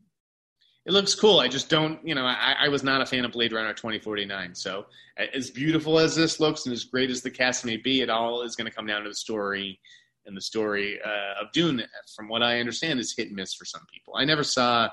it 0.87 0.93
looks 0.93 1.15
cool. 1.15 1.41
I 1.41 1.49
just 1.49 1.71
don't, 1.71 2.07
you 2.07 2.15
know, 2.15 2.25
I, 2.25 2.57
I, 2.65 2.69
was 2.69 2.83
not 2.83 3.01
a 3.01 3.07
fan 3.07 3.25
of 3.25 3.33
Blade 3.33 3.53
Runner 3.53 3.73
2049. 3.73 4.55
So, 4.55 4.87
as 5.17 5.51
beautiful 5.51 5.99
as 5.99 6.15
this 6.15 6.41
looks 6.41 6.67
and 6.67 6.73
as 6.75 6.85
great 6.85 7.11
as 7.11 7.23
the 7.23 7.31
cast 7.31 7.65
may 7.65 7.79
be, 7.79 8.03
it 8.03 8.11
all 8.11 8.43
is 8.43 8.55
going 8.55 8.71
to 8.71 8.75
come 8.75 8.87
down 8.87 9.03
to 9.03 9.09
the 9.09 9.15
story. 9.15 9.81
And 10.27 10.37
the 10.37 10.43
story 10.43 10.99
uh, 11.05 11.43
of 11.43 11.53
Dune, 11.53 11.83
from 12.17 12.29
what 12.29 12.43
I 12.43 12.59
understand, 12.59 12.99
is 12.99 13.15
hit 13.15 13.29
and 13.29 13.37
miss 13.37 13.55
for 13.55 13.67
some 13.67 13.83
people. 13.93 14.15
I 14.17 14.25
never 14.25 14.43
saw 14.43 14.89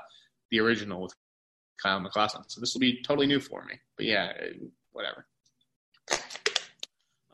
the 0.49 0.59
original 0.59 1.01
with 1.01 1.13
Kyle 1.81 2.01
MacLachlan, 2.01 2.49
so 2.49 2.59
this 2.59 2.73
will 2.73 2.81
be 2.81 3.01
totally 3.01 3.27
new 3.27 3.39
for 3.39 3.63
me. 3.63 3.75
But 3.95 4.05
yeah, 4.07 4.33
whatever. 4.91 5.25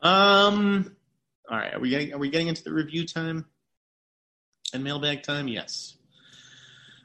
Um. 0.00 0.94
All 1.50 1.56
right, 1.56 1.74
are 1.74 1.80
we 1.80 1.90
getting 1.90 2.14
are 2.14 2.18
we 2.18 2.30
getting 2.30 2.46
into 2.46 2.62
the 2.62 2.72
review 2.72 3.04
time? 3.04 3.46
And 4.72 4.84
mailbag 4.84 5.24
time, 5.24 5.48
yes. 5.48 5.97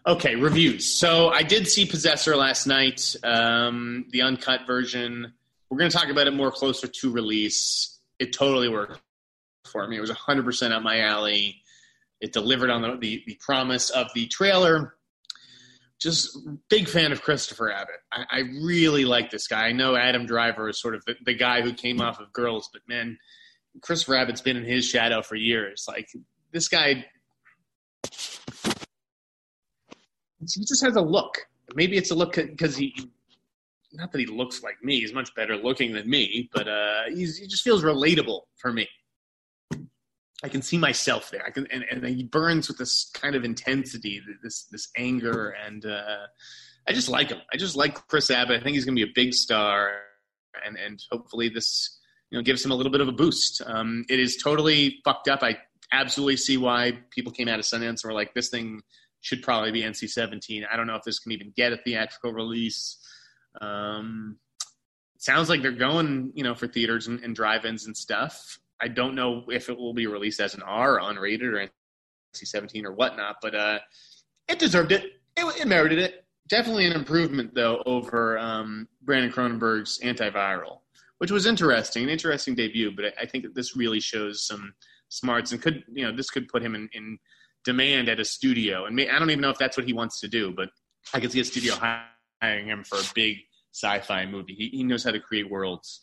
Okay, 0.05 0.35
reviews. 0.35 0.85
So 0.85 1.29
I 1.29 1.43
did 1.43 1.65
see 1.65 1.85
Possessor 1.85 2.35
last 2.35 2.67
night, 2.67 3.15
um, 3.23 4.05
the 4.09 4.21
uncut 4.21 4.67
version. 4.67 5.33
We're 5.69 5.77
going 5.77 5.89
to 5.89 5.97
talk 5.97 6.09
about 6.09 6.27
it 6.27 6.33
more 6.33 6.51
closer 6.51 6.87
to 6.87 7.11
release. 7.11 7.99
It 8.19 8.33
totally 8.33 8.67
worked 8.67 8.99
for 9.63 9.87
me. 9.87 9.95
It 9.95 10.01
was 10.01 10.11
100% 10.11 10.71
up 10.71 10.83
my 10.83 10.99
alley. 10.99 11.61
It 12.19 12.33
delivered 12.33 12.69
on 12.69 12.81
the, 12.81 12.97
the, 12.97 13.23
the 13.25 13.37
promise 13.39 13.89
of 13.91 14.07
the 14.13 14.27
trailer. 14.27 14.95
Just 15.99 16.37
big 16.69 16.89
fan 16.89 17.13
of 17.13 17.21
Christopher 17.21 17.71
Abbott. 17.71 17.95
I, 18.11 18.25
I 18.29 18.39
really 18.61 19.05
like 19.05 19.31
this 19.31 19.47
guy. 19.47 19.67
I 19.67 19.71
know 19.71 19.95
Adam 19.95 20.25
Driver 20.25 20.67
is 20.67 20.81
sort 20.81 20.95
of 20.95 21.05
the, 21.05 21.15
the 21.23 21.33
guy 21.33 21.61
who 21.61 21.71
came 21.71 22.01
off 22.01 22.19
of 22.19 22.33
Girls, 22.33 22.69
but 22.73 22.81
man, 22.89 23.17
Christopher 23.81 24.17
Abbott's 24.17 24.41
been 24.41 24.57
in 24.57 24.65
his 24.65 24.85
shadow 24.85 25.21
for 25.21 25.35
years. 25.35 25.85
Like 25.87 26.09
this 26.51 26.67
guy 26.67 27.05
he 30.51 30.65
just 30.65 30.83
has 30.83 30.95
a 30.95 31.01
look. 31.01 31.47
Maybe 31.75 31.97
it's 31.97 32.11
a 32.11 32.15
look 32.15 32.35
because 32.35 32.75
he, 32.75 32.93
not 33.93 34.11
that 34.11 34.19
he 34.19 34.25
looks 34.25 34.63
like 34.63 34.83
me. 34.83 34.99
He's 34.99 35.13
much 35.13 35.33
better 35.35 35.55
looking 35.55 35.93
than 35.93 36.09
me, 36.09 36.49
but 36.53 36.67
uh, 36.67 37.03
he 37.09 37.25
just 37.25 37.63
feels 37.63 37.83
relatable 37.83 38.41
for 38.57 38.71
me. 38.71 38.87
I 40.43 40.49
can 40.49 40.61
see 40.61 40.77
myself 40.77 41.31
there. 41.31 41.45
I 41.45 41.51
can, 41.51 41.67
and, 41.71 41.85
and 41.89 42.05
he 42.05 42.23
burns 42.23 42.67
with 42.67 42.77
this 42.77 43.09
kind 43.13 43.35
of 43.35 43.45
intensity, 43.45 44.21
this 44.43 44.65
this 44.71 44.89
anger, 44.97 45.55
and 45.65 45.85
uh, 45.85 46.27
I 46.87 46.91
just 46.91 47.07
like 47.07 47.29
him. 47.29 47.39
I 47.53 47.57
just 47.57 47.77
like 47.77 47.95
Chris 48.07 48.29
Abbott. 48.29 48.59
I 48.59 48.63
think 48.63 48.75
he's 48.75 48.83
going 48.83 48.95
to 48.97 49.05
be 49.05 49.09
a 49.09 49.13
big 49.15 49.33
star, 49.33 49.93
and 50.65 50.77
and 50.77 51.01
hopefully 51.09 51.47
this 51.47 51.97
you 52.29 52.37
know 52.37 52.43
gives 52.43 52.63
him 52.63 52.71
a 52.71 52.75
little 52.75 52.91
bit 52.91 52.99
of 52.99 53.07
a 53.07 53.13
boost. 53.13 53.61
Um, 53.65 54.03
it 54.09 54.19
is 54.19 54.35
totally 54.35 54.99
fucked 55.05 55.29
up. 55.29 55.43
I 55.43 55.57
absolutely 55.93 56.37
see 56.37 56.57
why 56.57 56.99
people 57.11 57.31
came 57.31 57.47
out 57.47 57.59
of 57.59 57.65
Sundance 57.65 58.03
and 58.03 58.05
were 58.05 58.13
like, 58.13 58.33
this 58.33 58.49
thing 58.49 58.81
should 59.23 59.41
probably 59.41 59.71
be 59.71 59.81
NC-17. 59.81 60.65
I 60.71 60.75
don't 60.75 60.85
know 60.85 60.95
if 60.95 61.03
this 61.03 61.19
can 61.19 61.31
even 61.31 61.53
get 61.55 61.71
a 61.71 61.77
theatrical 61.77 62.33
release. 62.33 62.97
Um, 63.61 64.37
sounds 65.17 65.47
like 65.47 65.61
they're 65.61 65.71
going, 65.71 66.33
you 66.35 66.43
know, 66.43 66.53
for 66.53 66.67
theaters 66.67 67.07
and, 67.07 67.21
and 67.21 67.33
drive-ins 67.33 67.85
and 67.85 67.95
stuff. 67.95 68.59
I 68.81 68.89
don't 68.89 69.15
know 69.15 69.45
if 69.47 69.69
it 69.69 69.77
will 69.77 69.93
be 69.93 70.07
released 70.07 70.41
as 70.41 70.55
an 70.55 70.61
R, 70.61 70.99
unrated, 70.99 71.53
or 71.53 71.69
NC-17 72.35 72.83
or 72.83 72.91
whatnot, 72.91 73.37
but 73.41 73.55
uh, 73.55 73.79
it 74.49 74.59
deserved 74.59 74.91
it. 74.91 75.05
it. 75.37 75.61
It 75.61 75.67
merited 75.67 75.99
it. 75.99 76.25
Definitely 76.49 76.87
an 76.87 76.93
improvement, 76.93 77.55
though, 77.55 77.81
over 77.85 78.37
um, 78.37 78.89
Brandon 79.03 79.31
Cronenberg's 79.31 80.01
Antiviral, 80.01 80.79
which 81.19 81.31
was 81.31 81.45
interesting, 81.45 82.03
an 82.03 82.09
interesting 82.09 82.55
debut. 82.55 82.91
But 82.93 83.05
I 83.17 83.25
think 83.25 83.45
that 83.45 83.55
this 83.55 83.77
really 83.77 84.01
shows 84.01 84.45
some 84.45 84.73
smarts 85.07 85.53
and 85.53 85.61
could, 85.61 85.85
you 85.93 86.03
know, 86.03 86.13
this 86.13 86.29
could 86.29 86.49
put 86.49 86.61
him 86.61 86.75
in, 86.75 86.89
in 86.91 87.17
demand 87.63 88.09
at 88.09 88.19
a 88.19 88.25
studio. 88.25 88.85
And 88.85 88.99
I 88.99 89.19
don't 89.19 89.29
even 89.29 89.41
know 89.41 89.49
if 89.49 89.57
that's 89.57 89.77
what 89.77 89.85
he 89.85 89.93
wants 89.93 90.19
to 90.21 90.27
do, 90.27 90.51
but 90.51 90.69
I 91.13 91.19
could 91.19 91.31
see 91.31 91.39
a 91.39 91.45
studio 91.45 91.75
hiring 91.75 92.67
him 92.67 92.83
for 92.83 92.97
a 92.97 93.03
big 93.13 93.37
sci-fi 93.73 94.25
movie. 94.25 94.53
He, 94.53 94.69
he 94.69 94.83
knows 94.83 95.03
how 95.03 95.11
to 95.11 95.19
create 95.19 95.49
worlds. 95.49 96.01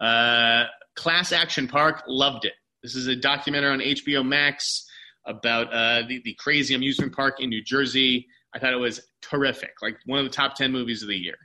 Uh, 0.00 0.64
Class 0.94 1.32
Action 1.32 1.68
Park, 1.68 2.04
loved 2.06 2.44
it. 2.44 2.54
This 2.82 2.94
is 2.94 3.06
a 3.08 3.16
documentary 3.16 3.70
on 3.70 3.80
HBO 3.80 4.26
Max 4.26 4.86
about 5.26 5.72
uh, 5.72 6.06
the, 6.06 6.20
the 6.24 6.34
crazy 6.34 6.74
amusement 6.74 7.14
park 7.14 7.40
in 7.40 7.50
New 7.50 7.62
Jersey. 7.62 8.26
I 8.54 8.58
thought 8.58 8.72
it 8.72 8.76
was 8.76 9.00
terrific, 9.20 9.74
like 9.82 9.98
one 10.06 10.18
of 10.18 10.24
the 10.24 10.30
top 10.30 10.54
10 10.54 10.72
movies 10.72 11.02
of 11.02 11.08
the 11.08 11.16
year. 11.16 11.36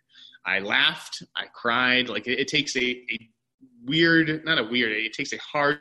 I 0.45 0.59
laughed, 0.59 1.24
I 1.36 1.45
cried. 1.53 2.09
Like 2.09 2.28
it, 2.28 2.39
it 2.39 2.47
takes 2.47 2.76
a, 2.76 2.82
a 2.82 3.30
weird, 3.86 4.45
not 4.45 4.59
a 4.59 4.64
weird, 4.64 4.91
it 4.91 5.14
takes 5.14 5.34
a 5.34 5.38
hard 5.38 5.80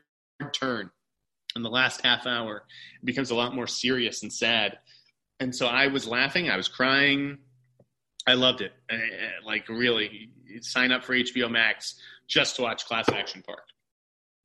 turn 0.52 0.90
in 1.56 1.62
the 1.62 1.70
last 1.70 2.04
half 2.04 2.26
hour. 2.26 2.64
It 3.00 3.06
becomes 3.06 3.30
a 3.30 3.34
lot 3.34 3.54
more 3.54 3.66
serious 3.66 4.22
and 4.22 4.32
sad. 4.32 4.78
And 5.40 5.54
so 5.54 5.66
I 5.66 5.86
was 5.88 6.06
laughing, 6.06 6.50
I 6.50 6.56
was 6.56 6.68
crying. 6.68 7.38
I 8.26 8.34
loved 8.34 8.60
it. 8.60 8.72
Like 9.44 9.68
really, 9.68 10.30
sign 10.60 10.92
up 10.92 11.04
for 11.04 11.14
HBO 11.14 11.50
Max 11.50 11.96
just 12.28 12.56
to 12.56 12.62
watch 12.62 12.86
Class 12.86 13.08
Action 13.08 13.42
Park. 13.44 13.64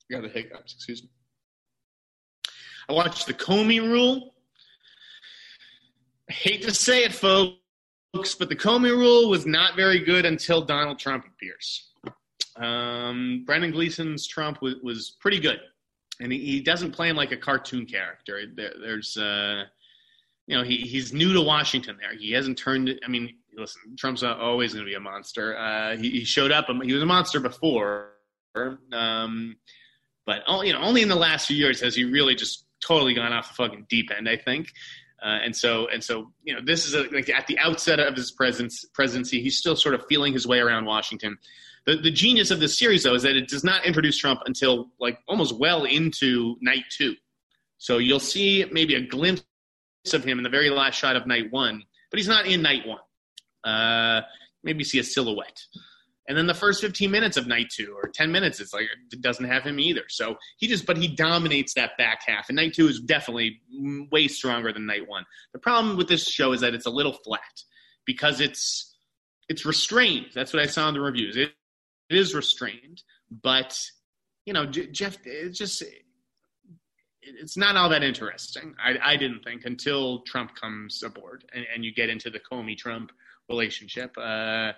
I 0.10 0.16
got 0.16 0.24
the 0.24 0.30
hiccups, 0.30 0.74
excuse 0.74 1.04
me. 1.04 1.10
I 2.90 2.94
watched 2.94 3.28
The 3.28 3.34
Comey 3.34 3.82
Rule. 3.82 4.34
I 6.30 6.34
hate 6.34 6.62
to 6.64 6.74
say 6.74 7.04
it, 7.04 7.14
folks, 7.14 8.36
but 8.40 8.50
The 8.50 8.56
Comey 8.56 8.92
Rule 8.92 9.30
was 9.30 9.46
not 9.46 9.76
very 9.76 10.00
good 10.00 10.26
until 10.26 10.62
Donald 10.62 10.98
Trump 10.98 11.26
appears. 11.26 11.92
Um, 12.56 13.44
Brendan 13.46 13.72
Gleeson's 13.72 14.26
Trump 14.26 14.62
was, 14.62 14.76
was 14.82 15.18
pretty 15.20 15.40
good, 15.40 15.60
and 16.20 16.32
he, 16.32 16.40
he, 16.40 16.60
doesn't 16.60 16.92
play 16.92 17.10
him 17.10 17.16
like 17.16 17.32
a 17.32 17.38
cartoon 17.38 17.86
character. 17.86 18.42
There, 18.54 18.74
there's, 18.80 19.18
uh, 19.18 19.64
you 20.48 20.58
know, 20.58 20.64
he, 20.64 20.78
he's 20.78 21.14
new 21.14 21.34
to 21.34 21.42
Washington. 21.42 21.98
There, 22.00 22.18
he 22.18 22.32
hasn't 22.32 22.58
turned. 22.58 23.00
I 23.06 23.08
mean, 23.08 23.36
listen, 23.56 23.96
Trump's 23.98 24.22
not 24.22 24.40
always 24.40 24.74
going 24.74 24.86
to 24.86 24.90
be 24.90 24.96
a 24.96 25.00
monster. 25.00 25.58
Uh, 25.58 25.98
he, 25.98 26.10
he, 26.10 26.24
showed 26.26 26.52
up. 26.52 26.68
He 26.84 26.94
was 26.94 27.04
a 27.04 27.06
monster 27.06 27.40
before, 27.40 28.14
um, 28.92 29.58
but 30.26 30.42
you 30.64 30.74
know, 30.74 30.80
only 30.80 31.02
in 31.02 31.10
the 31.10 31.16
last 31.16 31.48
few 31.48 31.58
years 31.58 31.82
has 31.82 31.96
he 31.96 32.04
really 32.04 32.36
just 32.36 32.66
totally 32.86 33.14
gone 33.14 33.34
off 33.34 33.50
the 33.50 33.56
fucking 33.56 33.86
deep 33.90 34.10
end. 34.16 34.28
I 34.28 34.38
think. 34.38 34.72
Uh, 35.22 35.40
and 35.44 35.56
so, 35.56 35.88
and 35.88 36.04
so, 36.04 36.32
you 36.44 36.54
know, 36.54 36.62
this 36.64 36.86
is 36.86 36.94
a, 36.94 37.04
like 37.12 37.28
at 37.30 37.48
the 37.48 37.58
outset 37.58 38.00
of 38.00 38.16
his 38.16 38.32
presence, 38.32 38.86
presidency, 38.94 39.42
he's 39.42 39.58
still 39.58 39.76
sort 39.76 39.96
of 39.96 40.06
feeling 40.08 40.32
his 40.32 40.46
way 40.46 40.60
around 40.60 40.86
Washington. 40.86 41.38
The, 41.88 41.96
the 41.96 42.12
genius 42.12 42.52
of 42.52 42.60
this 42.60 42.78
series, 42.78 43.04
though, 43.04 43.16
is 43.16 43.24
that 43.24 43.38
it 43.38 43.48
does 43.48 43.64
not 43.64 43.86
introduce 43.86 44.18
Trump 44.18 44.42
until 44.46 44.90
like 45.00 45.20
almost 45.28 45.58
well 45.58 45.86
into 45.86 46.58
night 46.62 46.84
two. 46.96 47.16
So 47.78 47.98
you'll 47.98 48.20
see 48.20 48.66
maybe 48.72 48.96
a 48.96 49.02
glimpse 49.02 49.44
of 50.14 50.24
him 50.24 50.38
in 50.38 50.44
the 50.44 50.50
very 50.50 50.70
last 50.70 50.96
shot 50.96 51.16
of 51.16 51.26
night 51.26 51.50
one, 51.50 51.82
but 52.12 52.20
he's 52.20 52.28
not 52.28 52.46
in 52.46 52.62
night 52.62 52.86
one. 52.86 53.00
Uh, 53.64 54.22
maybe 54.64 54.84
see 54.84 55.00
a 55.00 55.04
silhouette. 55.04 55.62
And 56.28 56.38
then 56.38 56.46
the 56.46 56.54
first 56.54 56.82
15 56.82 57.10
minutes 57.10 57.38
of 57.38 57.48
night 57.48 57.70
two 57.70 57.96
or 57.96 58.10
10 58.10 58.34
minutes, 58.34 58.60
it's 58.60 58.74
like 58.74 58.88
it 59.14 59.22
doesn't 59.22 59.46
have 59.46 59.64
him 59.64 59.80
either. 59.80 60.04
So 60.10 60.36
he 60.58 60.68
just, 60.68 60.86
but 60.86 60.98
he 60.98 61.08
dominates 61.08 61.74
that 61.76 61.92
back 61.98 62.20
half. 62.28 62.50
And 62.50 62.58
night 62.58 62.74
two 62.74 62.90
is 62.90 63.00
definitely 63.00 63.62
way 64.12 64.28
stronger 64.28 64.74
than 64.74 64.86
night 64.86 65.08
one. 65.08 65.24
The 65.54 65.60
problem 65.60 65.96
with 65.96 66.10
this 66.10 66.28
show 66.28 66.52
is 66.52 66.60
that 66.60 66.74
it's 66.74 66.86
a 66.86 66.90
little 66.90 67.14
flat 67.14 67.64
because 68.06 68.42
it's 68.42 68.94
it's 69.48 69.66
restrained. 69.66 70.28
That's 70.36 70.52
what 70.52 70.62
I 70.62 70.66
saw 70.66 70.90
in 70.90 70.94
the 70.94 71.00
reviews. 71.00 71.38
It, 71.38 71.54
it 72.10 72.18
is 72.18 72.34
restrained, 72.34 73.04
but 73.30 73.80
you 74.46 74.54
know, 74.54 74.66
Jeff, 74.66 75.18
it's 75.26 75.58
just 75.58 75.84
it's 77.22 77.58
not 77.58 77.76
all 77.76 77.90
that 77.90 78.04
interesting. 78.04 78.76
I, 78.82 79.14
I 79.14 79.18
didn't 79.18 79.44
think 79.44 79.66
until 79.66 80.22
Trump 80.22 80.56
comes 80.56 81.04
aboard 81.04 81.44
and, 81.54 81.66
and 81.74 81.84
you 81.84 81.94
get 81.94 82.10
into 82.10 82.30
the 82.30 82.40
Comey 82.40 82.78
Trump 82.78 83.12
relationship. 83.50 84.16
Uh, 84.18 84.72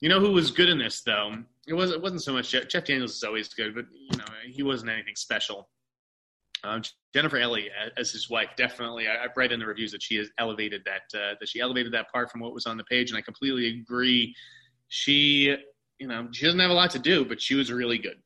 you 0.00 0.08
know 0.08 0.20
who 0.20 0.32
was 0.32 0.50
good 0.50 0.68
in 0.68 0.78
this 0.78 1.00
though? 1.02 1.32
It 1.66 1.72
was 1.72 1.90
it 1.90 2.02
wasn't 2.02 2.22
so 2.22 2.34
much 2.34 2.50
Jeff, 2.50 2.68
Jeff 2.68 2.84
Daniels 2.84 3.14
is 3.14 3.22
always 3.22 3.48
good, 3.48 3.74
but 3.74 3.86
you 3.92 4.18
know 4.18 4.24
he 4.46 4.62
wasn't 4.62 4.90
anything 4.90 5.16
special. 5.16 5.68
Um, 6.62 6.82
Jennifer 7.14 7.36
Ehle 7.36 7.68
as 7.96 8.10
his 8.10 8.30
wife, 8.30 8.48
definitely. 8.56 9.06
I, 9.06 9.22
have 9.22 9.36
read 9.36 9.52
in 9.52 9.60
the 9.60 9.66
reviews 9.66 9.92
that 9.92 10.02
she 10.02 10.16
has 10.16 10.30
elevated 10.38 10.82
that 10.86 11.18
uh, 11.18 11.34
that 11.38 11.48
she 11.48 11.60
elevated 11.60 11.92
that 11.92 12.10
part 12.10 12.30
from 12.30 12.40
what 12.40 12.54
was 12.54 12.66
on 12.66 12.76
the 12.76 12.84
page, 12.84 13.10
and 13.10 13.18
I 13.18 13.22
completely 13.22 13.80
agree. 13.80 14.34
She, 14.88 15.56
you 15.98 16.06
know, 16.06 16.28
she 16.32 16.44
doesn't 16.44 16.60
have 16.60 16.70
a 16.70 16.74
lot 16.74 16.90
to 16.92 16.98
do, 16.98 17.24
but 17.24 17.40
she 17.40 17.54
was 17.54 17.72
really 17.72 17.98
good. 17.98 18.16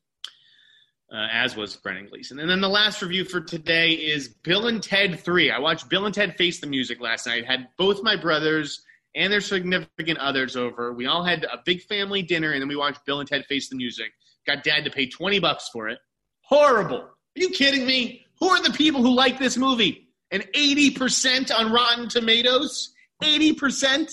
Uh, 1.10 1.26
as 1.32 1.56
was 1.56 1.74
Brendan 1.76 2.06
Gleeson. 2.06 2.38
And 2.38 2.50
then 2.50 2.60
the 2.60 2.68
last 2.68 3.00
review 3.00 3.24
for 3.24 3.40
today 3.40 3.92
is 3.92 4.28
Bill 4.28 4.66
and 4.66 4.82
Ted 4.82 5.18
3. 5.18 5.50
I 5.50 5.58
watched 5.58 5.88
Bill 5.88 6.04
and 6.04 6.14
Ted 6.14 6.36
Face 6.36 6.60
the 6.60 6.66
Music 6.66 7.00
last 7.00 7.26
night. 7.26 7.46
Had 7.46 7.68
both 7.78 8.02
my 8.02 8.14
brothers 8.14 8.82
and 9.14 9.32
their 9.32 9.40
significant 9.40 10.18
others 10.18 10.54
over. 10.54 10.92
We 10.92 11.06
all 11.06 11.24
had 11.24 11.44
a 11.44 11.62
big 11.64 11.80
family 11.82 12.20
dinner, 12.20 12.52
and 12.52 12.60
then 12.60 12.68
we 12.68 12.76
watched 12.76 13.06
Bill 13.06 13.20
and 13.20 13.28
Ted 13.28 13.46
Face 13.46 13.70
the 13.70 13.76
Music. 13.76 14.12
Got 14.46 14.64
dad 14.64 14.84
to 14.84 14.90
pay 14.90 15.06
20 15.06 15.38
bucks 15.40 15.70
for 15.72 15.88
it. 15.88 15.98
Horrible. 16.42 17.00
Are 17.00 17.12
you 17.34 17.50
kidding 17.50 17.86
me? 17.86 18.26
Who 18.40 18.48
are 18.48 18.62
the 18.62 18.72
people 18.72 19.02
who 19.02 19.14
like 19.14 19.38
this 19.38 19.56
movie? 19.56 20.08
And 20.30 20.42
80% 20.54 21.50
on 21.56 21.72
Rotten 21.72 22.08
Tomatoes? 22.08 22.92
80%? 23.22 24.12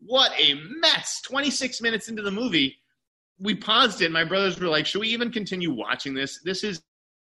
What 0.00 0.32
a 0.38 0.54
mess. 0.80 1.20
26 1.22 1.80
minutes 1.80 2.08
into 2.08 2.22
the 2.22 2.30
movie, 2.30 2.76
we 3.38 3.54
paused 3.54 4.02
it. 4.02 4.12
My 4.12 4.24
brothers 4.24 4.58
were 4.58 4.68
like, 4.68 4.86
should 4.86 5.00
we 5.00 5.08
even 5.08 5.30
continue 5.30 5.72
watching 5.72 6.14
this? 6.14 6.40
This 6.44 6.64
is, 6.64 6.82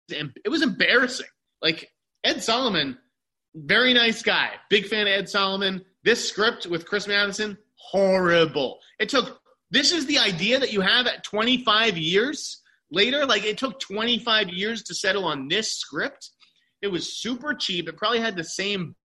it 0.09 0.49
was 0.49 0.61
embarrassing. 0.61 1.27
Like, 1.61 1.91
Ed 2.23 2.43
Solomon, 2.43 2.97
very 3.55 3.93
nice 3.93 4.21
guy. 4.21 4.51
Big 4.69 4.85
fan 4.85 5.07
of 5.07 5.13
Ed 5.13 5.29
Solomon. 5.29 5.83
This 6.03 6.27
script 6.27 6.67
with 6.67 6.85
Chris 6.85 7.07
Matheson, 7.07 7.57
horrible. 7.75 8.79
It 8.99 9.09
took, 9.09 9.41
this 9.71 9.91
is 9.91 10.05
the 10.05 10.19
idea 10.19 10.59
that 10.59 10.71
you 10.71 10.81
have 10.81 11.07
at 11.07 11.23
25 11.23 11.97
years 11.97 12.61
later. 12.91 13.25
Like 13.25 13.45
it 13.45 13.57
took 13.57 13.79
25 13.79 14.49
years 14.49 14.83
to 14.83 14.95
settle 14.95 15.25
on 15.25 15.47
this 15.47 15.73
script. 15.73 16.31
It 16.81 16.87
was 16.87 17.19
super 17.19 17.53
cheap. 17.53 17.89
It 17.89 17.97
probably 17.97 18.19
had 18.19 18.35
the 18.35 18.43
same 18.43 18.95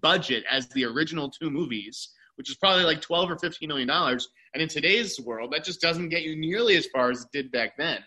budget 0.00 0.44
as 0.50 0.68
the 0.68 0.84
original 0.84 1.30
two 1.30 1.50
movies, 1.50 2.10
which 2.38 2.50
is 2.50 2.56
probably 2.56 2.84
like 2.84 3.00
12 3.00 3.30
or 3.30 3.38
15 3.38 3.68
million 3.68 3.88
dollars. 3.88 4.28
And 4.54 4.62
in 4.62 4.68
today's 4.68 5.20
world, 5.20 5.52
that 5.52 5.64
just 5.64 5.80
doesn't 5.80 6.08
get 6.08 6.22
you 6.22 6.36
nearly 6.36 6.76
as 6.76 6.86
far 6.86 7.10
as 7.10 7.22
it 7.22 7.28
did 7.32 7.52
back 7.52 7.76
then. 7.76 7.98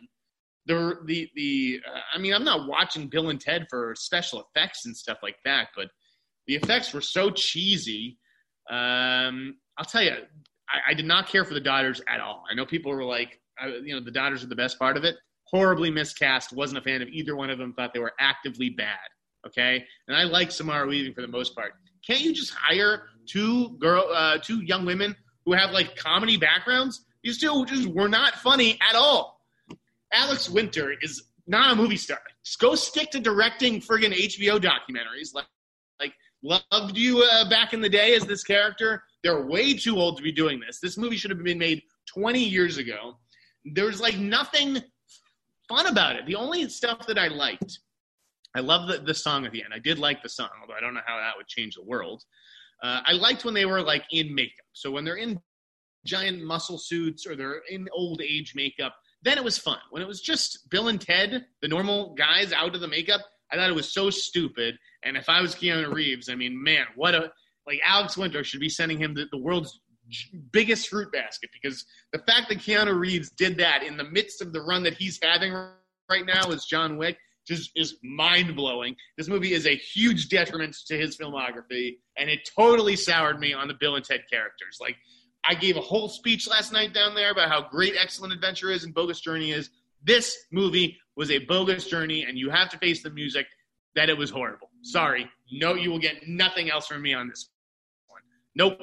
The 0.66 0.98
the 1.06 1.30
the 1.36 1.82
uh, 1.88 2.00
I 2.16 2.18
mean, 2.18 2.34
I'm 2.34 2.44
not 2.44 2.68
watching 2.68 3.08
Bill 3.08 3.30
and 3.30 3.40
Ted 3.40 3.68
for 3.70 3.94
special 3.96 4.44
effects 4.44 4.86
and 4.86 4.96
stuff 4.96 5.20
like 5.22 5.38
that, 5.46 5.70
but 5.76 5.90
the 6.48 6.56
effects 6.56 6.94
were 6.94 7.02
so 7.02 7.30
cheesy 7.30 8.18
um, 8.70 9.58
I'll 9.78 9.86
tell 9.86 10.04
you, 10.04 10.16
I, 10.70 10.92
I, 10.92 10.94
did 10.94 11.06
not 11.06 11.28
care 11.28 11.44
for 11.44 11.54
the 11.54 11.60
daughters 11.60 12.02
at 12.08 12.20
all. 12.20 12.44
I 12.50 12.54
know 12.54 12.66
people 12.66 12.94
were 12.94 13.04
like, 13.04 13.40
uh, 13.62 13.68
you 13.84 13.94
know, 13.94 14.00
the 14.00 14.12
daughters 14.12 14.44
are 14.44 14.48
the 14.48 14.56
best 14.56 14.78
part 14.78 14.98
of 14.98 15.04
it. 15.04 15.16
Horribly 15.46 15.90
miscast. 15.90 16.54
Wasn't 16.54 16.78
a 16.78 16.82
fan 16.82 17.02
of 17.02 17.10
either 17.10 17.36
one 17.36 17.50
of 17.50 17.58
them. 17.58 17.74
Thought 17.74 17.94
they 17.94 18.00
were 18.00 18.14
actively 18.20 18.70
bad. 18.70 18.98
Okay, 19.46 19.84
and 20.08 20.16
I 20.16 20.24
like 20.24 20.52
Samara 20.52 20.88
Weaving 20.88 21.14
for 21.14 21.22
the 21.22 21.28
most 21.28 21.56
part. 21.56 21.74
Can't 22.06 22.22
you 22.22 22.32
just 22.32 22.54
hire 22.54 23.10
two 23.28 23.78
girl, 23.80 24.08
uh, 24.14 24.38
two 24.38 24.62
young 24.62 24.86
women 24.86 25.16
who 25.46 25.54
have 25.54 25.72
like 25.72 25.96
comedy 25.96 26.38
backgrounds? 26.38 27.06
These 27.24 27.40
two 27.40 27.66
just 27.66 27.88
were 27.88 28.10
not 28.10 28.36
funny 28.36 28.80
at 28.90 28.96
all. 28.96 29.42
Alex 30.14 30.50
Winter 30.50 30.94
is 31.02 31.24
not 31.48 31.72
a 31.72 31.76
movie 31.76 31.98
star. 31.98 32.20
Just 32.44 32.60
go 32.60 32.76
stick 32.76 33.12
to 33.12 33.20
directing 33.20 33.80
friggin' 33.80 34.14
HBO 34.14 34.60
documentaries. 34.60 35.34
Like 35.34 35.46
like 36.00 36.14
loved 36.44 36.98
you 36.98 37.24
uh, 37.32 37.50
back 37.50 37.74
in 37.74 37.82
the 37.82 37.90
day 37.90 38.16
as 38.16 38.26
this 38.26 38.44
character. 38.44 39.04
They're 39.24 39.46
way 39.46 39.74
too 39.74 39.98
old 39.98 40.18
to 40.18 40.24
be 40.24 40.32
doing 40.32 40.60
this. 40.60 40.80
This 40.80 40.98
movie 40.98 41.16
should 41.16 41.32
have 41.32 41.44
been 41.44 41.60
made 41.60 41.84
20 42.08 42.44
years 42.44 42.78
ago. 42.78 43.18
There's 43.64 44.02
like 44.02 44.18
nothing 44.18 44.82
fun 45.70 45.86
about 45.86 46.16
it. 46.16 46.26
The 46.26 46.36
only 46.36 46.68
stuff 46.70 47.06
that 47.06 47.20
I 47.20 47.28
liked 47.28 47.80
I 48.56 48.60
love 48.60 48.88
the, 48.88 48.98
the 48.98 49.14
song 49.14 49.46
at 49.46 49.52
the 49.52 49.64
end. 49.64 49.74
I 49.74 49.80
did 49.80 49.98
like 49.98 50.22
the 50.22 50.30
song, 50.30 50.50
although 50.62 50.74
I 50.74 50.82
don't 50.82 50.94
know 50.94 51.02
how 51.06 51.18
that 51.18 51.34
would 51.38 51.48
change 51.48 51.76
the 51.76 51.84
world. 51.84 52.24
Uh, 52.82 53.02
I 53.06 53.14
liked 53.14 53.46
when 53.46 53.54
they 53.54 53.66
were 53.66 53.82
like 53.82 54.04
in 54.12 54.34
makeup. 54.34 54.66
So 54.74 54.92
when 54.92 55.04
they're 55.04 55.16
in 55.16 55.40
giant 56.06 56.44
muscle 56.44 56.78
suits 56.78 57.28
or 57.28 57.36
they're 57.36 57.62
in 57.70 57.88
old 57.94 58.22
age 58.22 58.54
makeup, 58.56 58.96
then 59.22 59.38
it 59.38 59.44
was 59.44 59.58
fun. 59.58 59.78
When 59.92 60.02
it 60.02 60.08
was 60.08 60.22
just 60.22 60.70
Bill 60.70 60.88
and 60.88 61.00
Ted, 61.00 61.46
the 61.62 61.68
normal 61.68 62.16
guys 62.16 62.52
out 62.52 62.74
of 62.74 62.82
the 62.82 62.88
makeup, 62.88 63.22
I 63.52 63.56
thought 63.56 63.70
it 63.70 63.76
was 63.76 63.94
so 63.94 64.10
stupid. 64.10 64.78
And 65.04 65.16
if 65.16 65.30
I 65.30 65.42
was 65.42 65.54
Keanu 65.54 65.94
Reeves, 65.94 66.30
I 66.30 66.36
mean, 66.36 66.62
man, 66.62 66.86
what 66.96 67.14
a 67.14 67.32
like 67.68 67.80
Alex 67.86 68.18
Winter 68.18 68.44
should 68.44 68.60
be 68.60 68.70
sending 68.70 68.98
him 68.98 69.14
the, 69.14 69.26
the 69.32 69.38
world's 69.38 69.80
biggest 70.52 70.90
fruit 70.90 71.12
basket 71.12 71.50
because 71.54 71.86
the 72.12 72.20
fact 72.20 72.50
that 72.50 72.58
Keanu 72.58 72.98
Reeves 73.00 73.30
did 73.30 73.58
that 73.58 73.84
in 73.84 73.98
the 73.98 74.04
midst 74.04 74.42
of 74.42 74.52
the 74.52 74.62
run 74.62 74.84
that 74.84 74.96
he's 74.96 75.20
having 75.22 75.54
right 75.54 76.26
now 76.26 76.50
as 76.52 76.66
John 76.66 76.98
Wick 76.98 77.18
just 77.48 77.72
is 77.76 77.96
mind 78.04 78.56
blowing. 78.56 78.96
This 79.18 79.28
movie 79.28 79.54
is 79.54 79.66
a 79.66 79.76
huge 79.76 80.30
detriment 80.30 80.76
to 80.88 80.98
his 80.98 81.18
filmography, 81.18 81.98
and 82.18 82.30
it 82.30 82.50
totally 82.58 82.96
soured 82.96 83.40
me 83.40 83.54
on 83.54 83.68
the 83.68 83.74
Bill 83.74 83.96
and 83.96 84.06
Ted 84.06 84.22
characters. 84.32 84.78
Like, 84.80 84.96
I 85.44 85.56
gave 85.56 85.76
a 85.76 85.82
whole 85.82 86.08
speech 86.08 86.48
last 86.48 86.72
night 86.72 86.94
down 86.94 87.16
there 87.16 87.32
about 87.32 87.50
how 87.50 87.68
great 87.68 87.96
Excellent 88.00 88.34
Adventure 88.34 88.70
is 88.70 88.84
and 88.84 88.94
Bogus 88.94 89.22
Journey 89.22 89.52
is. 89.52 89.70
This 90.04 90.36
movie 90.52 90.98
was 91.16 91.30
a 91.32 91.40
bogus 91.40 91.88
journey, 91.88 92.24
and 92.24 92.38
you 92.38 92.50
have 92.50 92.70
to 92.70 92.78
face 92.78 93.04
the 93.04 93.10
music 93.10 93.46
that 93.96 94.10
it 94.10 94.18
was 94.18 94.30
horrible. 94.30 94.70
Sorry. 94.82 95.30
No, 95.52 95.76
you 95.76 95.92
will 95.92 96.00
get 96.00 96.28
nothing 96.28 96.72
else 96.72 96.88
from 96.88 97.02
me 97.02 97.14
on 97.14 97.28
this 97.28 97.50
one. 98.08 98.22
Nope. 98.56 98.80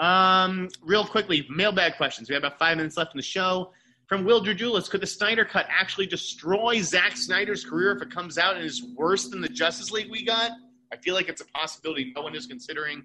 Um, 0.00 0.68
real 0.82 1.04
quickly, 1.04 1.46
mailbag 1.50 1.96
questions. 1.96 2.28
We 2.28 2.34
have 2.34 2.44
about 2.44 2.58
five 2.58 2.76
minutes 2.76 2.96
left 2.96 3.14
in 3.14 3.18
the 3.18 3.22
show. 3.22 3.72
From 4.08 4.24
Will 4.24 4.42
Dredulis, 4.42 4.88
could 4.88 5.02
the 5.02 5.06
Snyder 5.06 5.44
Cut 5.44 5.66
actually 5.68 6.06
destroy 6.06 6.80
Zack 6.80 7.14
Snyder's 7.16 7.62
career 7.62 7.94
if 7.94 8.00
it 8.00 8.10
comes 8.10 8.38
out 8.38 8.56
and 8.56 8.64
is 8.64 8.82
worse 8.96 9.28
than 9.28 9.42
the 9.42 9.48
Justice 9.48 9.90
League 9.90 10.10
we 10.10 10.24
got? 10.24 10.52
I 10.90 10.96
feel 10.96 11.14
like 11.14 11.28
it's 11.28 11.42
a 11.42 11.46
possibility 11.46 12.12
no 12.16 12.22
one 12.22 12.34
is 12.34 12.46
considering. 12.46 13.02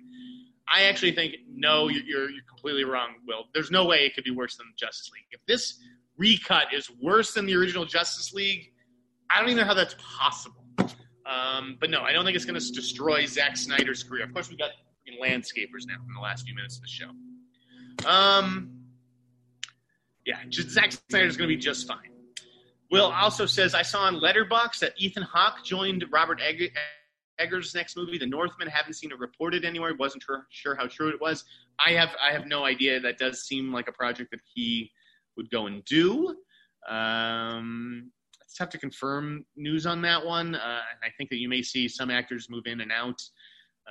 I 0.71 0.83
actually 0.83 1.11
think 1.11 1.35
no, 1.53 1.89
you're, 1.89 2.29
you're 2.29 2.43
completely 2.47 2.85
wrong, 2.85 3.15
Will. 3.27 3.45
There's 3.53 3.69
no 3.69 3.83
way 3.85 4.05
it 4.05 4.15
could 4.15 4.23
be 4.23 4.31
worse 4.31 4.55
than 4.55 4.67
Justice 4.77 5.11
League. 5.13 5.25
If 5.31 5.41
this 5.45 5.77
recut 6.17 6.73
is 6.73 6.89
worse 7.01 7.33
than 7.33 7.45
the 7.45 7.55
original 7.55 7.83
Justice 7.83 8.33
League, 8.33 8.71
I 9.29 9.41
don't 9.41 9.49
even 9.49 9.59
know 9.59 9.67
how 9.67 9.73
that's 9.73 9.95
possible. 9.99 10.63
Um, 11.25 11.75
but 11.81 11.89
no, 11.89 12.01
I 12.01 12.13
don't 12.13 12.23
think 12.23 12.37
it's 12.37 12.45
going 12.45 12.59
to 12.59 12.71
destroy 12.71 13.25
Zack 13.25 13.57
Snyder's 13.57 14.03
career. 14.03 14.23
Of 14.23 14.33
course, 14.33 14.49
we 14.49 14.55
got 14.55 14.71
landscapers 15.21 15.85
now 15.85 15.95
in 16.07 16.13
the 16.13 16.21
last 16.21 16.45
few 16.45 16.55
minutes 16.55 16.77
of 16.77 16.81
the 16.81 16.87
show. 16.87 18.09
Um, 18.09 18.82
yeah, 20.25 20.37
just 20.49 20.69
Zack 20.69 20.91
Snyder's 21.09 21.37
going 21.37 21.49
to 21.49 21.55
be 21.55 21.61
just 21.61 21.87
fine. 21.87 22.09
Will 22.91 23.11
also 23.11 23.45
says 23.45 23.73
I 23.73 23.81
saw 23.81 24.01
on 24.03 24.15
Letterboxd 24.15 24.79
that 24.79 24.93
Ethan 24.97 25.23
Hawke 25.23 25.63
joined 25.63 26.05
Robert 26.11 26.39
Egg- 26.41 26.75
Eggers' 27.39 27.73
next 27.73 27.97
movie, 27.97 28.17
The 28.17 28.27
Northman. 28.27 28.67
Haven't 28.67 28.93
seen 28.93 29.11
it 29.11 29.19
reported 29.19 29.65
anywhere. 29.65 29.95
wasn't 29.95 30.23
sure, 30.49 30.75
how 30.75 30.87
true 30.87 31.09
it 31.09 31.19
was. 31.19 31.43
I 31.79 31.93
have 31.93 32.15
I 32.21 32.31
have 32.31 32.45
no 32.45 32.65
idea. 32.65 32.99
That 32.99 33.17
does 33.17 33.43
seem 33.43 33.73
like 33.73 33.87
a 33.87 33.91
project 33.91 34.29
that 34.31 34.41
he 34.53 34.91
would 35.35 35.49
go 35.49 35.65
and 35.65 35.83
do. 35.85 36.35
Um, 36.87 38.11
it's 38.43 38.55
tough 38.55 38.69
to 38.69 38.77
confirm 38.77 39.45
news 39.55 39.87
on 39.87 40.03
that 40.03 40.23
one. 40.23 40.53
Uh, 40.53 40.81
I 41.03 41.09
think 41.17 41.31
that 41.31 41.37
you 41.37 41.49
may 41.49 41.63
see 41.63 41.87
some 41.87 42.11
actors 42.11 42.49
move 42.49 42.67
in 42.67 42.81
and 42.81 42.91
out. 42.91 43.19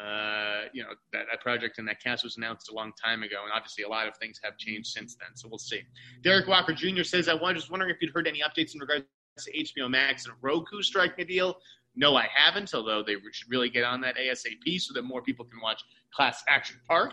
Uh, 0.01 0.69
you 0.73 0.83
know, 0.83 0.89
that, 1.13 1.27
that 1.31 1.41
project 1.43 1.79
and 1.79 1.87
that 1.87 2.03
cast 2.03 2.25
was 2.25 2.39
announced 2.39 2.71
a 2.71 2.75
long 2.75 2.93
time 3.03 3.23
ago, 3.23 3.37
and 3.43 3.53
obviously 3.55 3.85
a 3.85 3.89
lot 3.89 4.09
of 4.09 4.17
things 4.17 4.41
have 4.43 4.57
changed 4.57 4.89
since 4.89 5.17
then. 5.17 5.29
So 5.35 5.49
we'll 5.49 5.59
see. 5.59 5.83
Derek 6.23 6.49
Walker 6.49 6.73
Jr. 6.73 7.03
says, 7.03 7.29
I 7.29 7.35
was 7.35 7.55
just 7.55 7.71
wondering 7.71 7.91
if 7.91 8.01
you'd 8.01 8.13
heard 8.15 8.27
any 8.27 8.41
updates 8.41 8.75
in 8.75 8.81
regards 8.81 9.05
to 9.39 9.53
HBO 9.53 9.91
Max 9.91 10.25
and 10.25 10.35
Roku 10.41 10.81
striking 10.83 11.25
a 11.25 11.29
deal. 11.29 11.57
No, 11.95 12.17
I 12.17 12.27
haven't, 12.35 12.73
although 12.75 13.03
they 13.03 13.17
should 13.33 13.51
really 13.51 13.69
get 13.69 13.85
on 13.85 14.01
that 14.01 14.17
ASAP 14.17 14.81
so 14.81 14.95
that 14.95 15.03
more 15.03 15.21
people 15.21 15.45
can 15.45 15.61
watch 15.63 15.83
Class 16.15 16.43
Action 16.49 16.79
Park, 16.89 17.13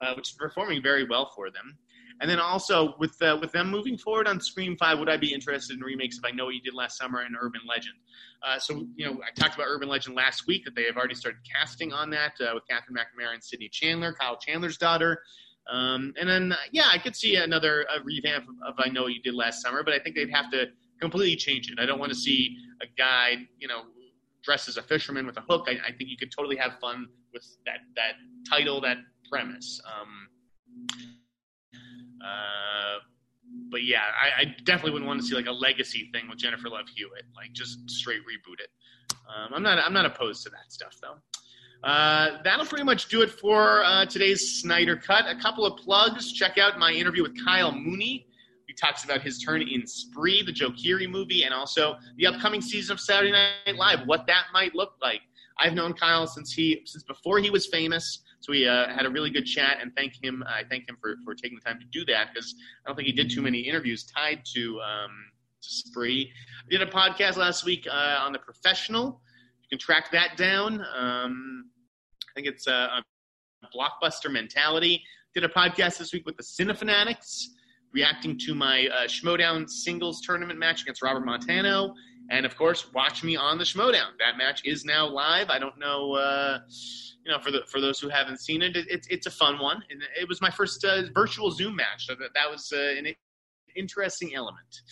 uh, 0.00 0.14
which 0.14 0.30
is 0.30 0.36
performing 0.36 0.82
very 0.82 1.06
well 1.08 1.32
for 1.34 1.50
them. 1.50 1.76
And 2.20 2.30
then 2.30 2.38
also 2.38 2.94
with 2.98 3.20
uh, 3.20 3.38
with 3.40 3.52
them 3.52 3.70
moving 3.70 3.98
forward 3.98 4.28
on 4.28 4.40
Scream 4.40 4.76
Five, 4.76 4.98
would 4.98 5.08
I 5.08 5.16
be 5.16 5.34
interested 5.34 5.76
in 5.76 5.82
remakes 5.82 6.18
if 6.18 6.24
I 6.24 6.30
know 6.30 6.46
what 6.46 6.54
you 6.54 6.60
did 6.60 6.74
last 6.74 6.96
summer 6.96 7.22
in 7.24 7.34
Urban 7.38 7.60
Legend? 7.68 7.94
Uh, 8.42 8.58
so 8.58 8.86
you 8.94 9.06
know, 9.06 9.20
I 9.22 9.32
talked 9.38 9.54
about 9.54 9.66
Urban 9.68 9.88
Legend 9.88 10.14
last 10.14 10.46
week 10.46 10.64
that 10.64 10.74
they 10.74 10.84
have 10.84 10.96
already 10.96 11.14
started 11.14 11.40
casting 11.50 11.92
on 11.92 12.10
that 12.10 12.32
uh, 12.40 12.52
with 12.54 12.64
Katherine 12.68 12.96
McNamara 12.96 13.34
and 13.34 13.42
Sydney 13.42 13.68
Chandler, 13.68 14.12
Kyle 14.12 14.36
Chandler's 14.36 14.76
daughter. 14.76 15.22
Um, 15.70 16.12
and 16.20 16.28
then 16.28 16.52
uh, 16.52 16.56
yeah, 16.72 16.88
I 16.90 16.98
could 16.98 17.16
see 17.16 17.36
another 17.36 17.86
revamp 18.04 18.44
of, 18.44 18.54
of 18.66 18.74
I 18.78 18.90
know 18.90 19.02
what 19.02 19.12
you 19.12 19.22
did 19.22 19.34
last 19.34 19.60
summer, 19.60 19.82
but 19.82 19.92
I 19.92 19.98
think 19.98 20.14
they'd 20.14 20.30
have 20.30 20.50
to 20.52 20.66
completely 21.00 21.36
change 21.36 21.70
it. 21.70 21.80
I 21.80 21.86
don't 21.86 21.98
want 21.98 22.12
to 22.12 22.18
see 22.18 22.56
a 22.80 22.86
guy 22.96 23.36
you 23.58 23.66
know 23.66 23.82
dressed 24.44 24.68
as 24.68 24.76
a 24.76 24.82
fisherman 24.82 25.26
with 25.26 25.36
a 25.36 25.40
hook. 25.40 25.66
I, 25.66 25.88
I 25.88 25.92
think 25.92 26.10
you 26.10 26.16
could 26.16 26.30
totally 26.30 26.56
have 26.56 26.78
fun 26.80 27.08
with 27.32 27.44
that 27.66 27.78
that 27.96 28.12
title, 28.48 28.80
that 28.82 28.98
premise. 29.28 29.80
Um, 29.86 30.28
uh, 32.24 32.98
but 33.70 33.84
yeah, 33.84 34.02
I, 34.20 34.42
I, 34.42 34.44
definitely 34.64 34.92
wouldn't 34.92 35.08
want 35.08 35.20
to 35.20 35.26
see 35.26 35.34
like 35.34 35.46
a 35.46 35.52
legacy 35.52 36.10
thing 36.12 36.28
with 36.28 36.38
Jennifer 36.38 36.68
Love 36.68 36.86
Hewitt, 36.94 37.24
like 37.36 37.52
just 37.52 37.88
straight 37.90 38.20
reboot 38.20 38.60
it. 38.60 38.70
Um, 39.28 39.54
I'm 39.54 39.62
not 39.62 39.78
I'm 39.78 39.92
not 39.92 40.06
opposed 40.06 40.42
to 40.44 40.50
that 40.50 40.72
stuff 40.72 40.96
though. 41.00 41.16
Uh, 41.86 42.42
that'll 42.42 42.64
pretty 42.64 42.84
much 42.84 43.08
do 43.08 43.20
it 43.20 43.30
for 43.30 43.84
uh, 43.84 44.06
today's 44.06 44.62
Sneider 44.62 44.96
Cut. 44.96 45.26
A 45.28 45.38
couple 45.38 45.66
of 45.66 45.78
plugs. 45.78 46.32
Check 46.32 46.56
out 46.56 46.78
my 46.78 46.90
interview 46.92 47.22
with 47.22 47.34
Kyle 47.44 47.72
Mooney. 47.72 48.26
He 48.66 48.72
talks 48.72 49.04
about 49.04 49.20
his 49.20 49.38
turn 49.38 49.60
in 49.60 49.86
Spree, 49.86 50.42
the 50.42 50.52
Joe 50.52 50.70
Keery 50.70 51.08
movie, 51.08 51.44
and 51.44 51.52
also 51.52 51.96
the 52.16 52.26
upcoming 52.26 52.62
season 52.62 52.94
of 52.94 53.00
Saturday 53.00 53.32
Night 53.32 53.76
Live, 53.76 54.06
what 54.06 54.26
that 54.26 54.46
might 54.54 54.74
look 54.74 54.94
like. 55.02 55.20
I've 55.58 55.74
known 55.74 55.92
Kyle 55.92 56.26
since 56.26 56.52
he 56.52 56.82
since 56.86 57.04
before 57.04 57.38
he 57.38 57.50
was 57.50 57.66
famous. 57.66 58.20
So 58.44 58.52
we 58.52 58.68
uh, 58.68 58.88
had 58.88 59.06
a 59.06 59.08
really 59.08 59.30
good 59.30 59.46
chat, 59.46 59.78
and 59.80 59.90
thank 59.96 60.22
him. 60.22 60.44
I 60.46 60.64
thank 60.68 60.86
him 60.86 60.98
for, 61.00 61.16
for 61.24 61.34
taking 61.34 61.58
the 61.58 61.64
time 61.64 61.80
to 61.80 61.86
do 61.86 62.04
that 62.12 62.28
because 62.34 62.54
I 62.84 62.90
don't 62.90 62.94
think 62.94 63.06
he 63.06 63.12
did 63.12 63.30
too 63.30 63.40
many 63.40 63.60
interviews 63.60 64.04
tied 64.04 64.42
to, 64.54 64.80
um, 64.82 65.10
to 65.62 65.68
Spree. 65.70 66.30
I 66.60 66.70
did 66.70 66.82
a 66.82 66.90
podcast 66.90 67.38
last 67.38 67.64
week 67.64 67.86
uh, 67.90 68.18
on 68.20 68.32
the 68.32 68.38
professional. 68.38 69.22
You 69.62 69.68
can 69.70 69.78
track 69.78 70.12
that 70.12 70.36
down. 70.36 70.84
Um, 70.94 71.70
I 72.20 72.32
think 72.34 72.46
it's 72.46 72.68
uh, 72.68 73.00
a 73.00 73.66
blockbuster 73.74 74.30
mentality. 74.30 75.02
Did 75.34 75.44
a 75.44 75.48
podcast 75.48 75.96
this 75.96 76.12
week 76.12 76.26
with 76.26 76.36
the 76.36 76.42
Cinefanatics, 76.42 77.46
reacting 77.94 78.38
to 78.40 78.54
my 78.54 78.88
uh, 78.88 79.06
Schmoedown 79.06 79.70
singles 79.70 80.20
tournament 80.20 80.58
match 80.58 80.82
against 80.82 81.00
Robert 81.00 81.24
Montano. 81.24 81.94
And 82.30 82.46
of 82.46 82.56
course, 82.56 82.92
watch 82.92 83.22
me 83.22 83.36
on 83.36 83.58
the 83.58 83.64
Schmoedown. 83.64 84.12
That 84.18 84.38
match 84.38 84.62
is 84.64 84.84
now 84.84 85.06
live. 85.06 85.50
I 85.50 85.58
don't 85.58 85.78
know. 85.78 86.14
Uh, 86.14 86.60
you 87.24 87.32
know, 87.32 87.38
for 87.38 87.50
the 87.50 87.62
for 87.68 87.80
those 87.80 87.98
who 87.98 88.08
haven't 88.08 88.40
seen 88.40 88.62
it, 88.62 88.76
it, 88.76 88.86
it 88.88 89.06
it's 89.10 89.26
a 89.26 89.30
fun 89.30 89.58
one. 89.58 89.82
And 89.90 90.02
it 90.18 90.28
was 90.28 90.40
my 90.40 90.50
first 90.50 90.84
uh, 90.84 91.02
virtual 91.14 91.50
Zoom 91.50 91.76
match, 91.76 92.06
so 92.06 92.14
that 92.14 92.30
that 92.34 92.50
was 92.50 92.72
uh, 92.74 92.98
an 92.98 93.14
interesting 93.76 94.34
element. 94.34 94.82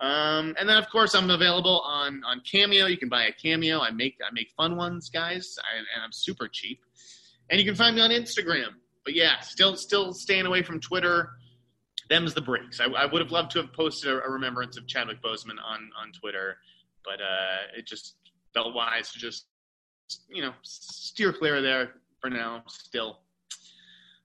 Um, 0.00 0.56
and 0.58 0.68
then, 0.68 0.76
of 0.76 0.88
course, 0.90 1.14
I'm 1.14 1.30
available 1.30 1.80
on 1.80 2.22
on 2.24 2.40
Cameo. 2.40 2.86
You 2.86 2.96
can 2.96 3.08
buy 3.08 3.26
a 3.26 3.32
Cameo. 3.32 3.80
I 3.80 3.90
make 3.90 4.16
I 4.24 4.32
make 4.32 4.50
fun 4.56 4.76
ones, 4.76 5.08
guys, 5.08 5.56
I, 5.60 5.78
and 5.78 6.04
I'm 6.04 6.12
super 6.12 6.48
cheap. 6.48 6.80
And 7.50 7.60
you 7.60 7.66
can 7.66 7.76
find 7.76 7.94
me 7.94 8.02
on 8.02 8.10
Instagram. 8.10 8.70
But 9.04 9.14
yeah, 9.14 9.38
still 9.40 9.76
still 9.76 10.12
staying 10.12 10.46
away 10.46 10.62
from 10.62 10.80
Twitter. 10.80 11.30
Them's 12.14 12.34
the 12.34 12.40
breaks. 12.40 12.80
I, 12.80 12.84
I 12.84 13.06
would 13.06 13.20
have 13.20 13.32
loved 13.32 13.50
to 13.52 13.60
have 13.60 13.72
posted 13.72 14.10
a, 14.10 14.22
a, 14.22 14.30
remembrance 14.30 14.76
of 14.76 14.86
Chadwick 14.86 15.22
Boseman 15.22 15.56
on 15.64 15.90
on 16.00 16.12
Twitter, 16.12 16.56
but 17.04 17.20
uh, 17.20 17.76
it 17.76 17.86
just 17.86 18.14
felt 18.54 18.74
wise 18.74 19.10
to 19.12 19.18
just 19.18 19.46
you 20.28 20.42
know, 20.42 20.52
steer 20.62 21.32
clear 21.32 21.62
there 21.62 21.94
for 22.20 22.30
now 22.30 22.62
still. 22.68 23.18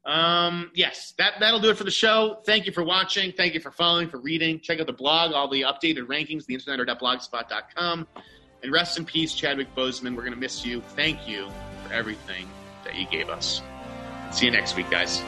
Um, 0.06 0.72
yes, 0.74 1.14
that, 1.18 1.34
that'll 1.40 1.60
do 1.60 1.70
it 1.70 1.78
for 1.78 1.84
the 1.84 1.92
show. 1.92 2.40
Thank 2.46 2.66
you 2.66 2.72
for 2.72 2.84
watching. 2.84 3.32
Thank 3.32 3.54
you 3.54 3.60
for 3.60 3.72
following, 3.72 4.10
for 4.10 4.20
reading. 4.20 4.60
Check 4.60 4.80
out 4.80 4.88
the 4.88 4.94
blog, 4.94 5.34
all 5.34 5.50
the 5.50 5.62
updated 5.62 6.08
rankings, 6.08 6.46
the 6.46 6.56
InSneider.blogspot.com. 6.58 8.08
And 8.64 8.72
rest 8.72 8.98
in 8.98 9.06
peace, 9.06 9.34
Chadwick 9.34 9.74
Boseman. 9.76 10.16
We're 10.16 10.24
going 10.24 10.34
to 10.34 10.40
miss 10.40 10.66
you. 10.66 10.82
Thank 10.82 11.28
you 11.28 11.50
for 11.86 11.94
everything 11.94 12.48
that 12.86 12.96
you 12.96 13.06
gave 13.08 13.30
us. 13.30 13.62
See 14.32 14.46
you 14.46 14.52
next 14.52 14.76
week, 14.76 14.90
guys. 14.90 15.22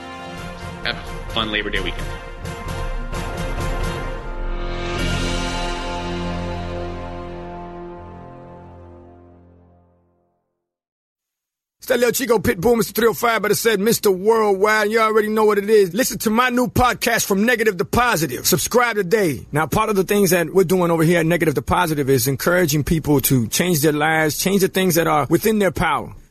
Have 0.83 0.97
a 0.97 1.31
fun 1.33 1.51
Labor 1.51 1.69
Day 1.69 1.79
weekend. 1.79 2.07
It's 11.81 11.87
that 11.87 11.97
little 11.97 12.11
Chico 12.11 12.37
Pitbull, 12.37 12.75
Mr. 12.75 12.93
305, 12.93 13.41
but 13.41 13.49
it 13.49 13.55
said 13.55 13.79
Mr. 13.79 14.15
Worldwide. 14.15 14.91
You 14.91 14.99
already 14.99 15.29
know 15.29 15.45
what 15.45 15.57
it 15.57 15.67
is. 15.67 15.95
Listen 15.95 16.19
to 16.19 16.29
my 16.29 16.49
new 16.49 16.67
podcast 16.67 17.25
from 17.25 17.43
negative 17.43 17.77
to 17.77 17.85
positive. 17.85 18.45
Subscribe 18.45 18.97
today. 18.97 19.47
Now, 19.51 19.65
part 19.65 19.89
of 19.89 19.95
the 19.95 20.03
things 20.03 20.29
that 20.29 20.53
we're 20.53 20.63
doing 20.63 20.91
over 20.91 21.01
here 21.03 21.21
at 21.21 21.25
negative 21.25 21.55
to 21.55 21.63
positive 21.63 22.07
is 22.07 22.27
encouraging 22.27 22.83
people 22.83 23.19
to 23.21 23.47
change 23.47 23.81
their 23.81 23.93
lives, 23.93 24.37
change 24.37 24.61
the 24.61 24.67
things 24.67 24.93
that 24.93 25.07
are 25.07 25.25
within 25.27 25.57
their 25.57 25.71
power. 25.71 26.13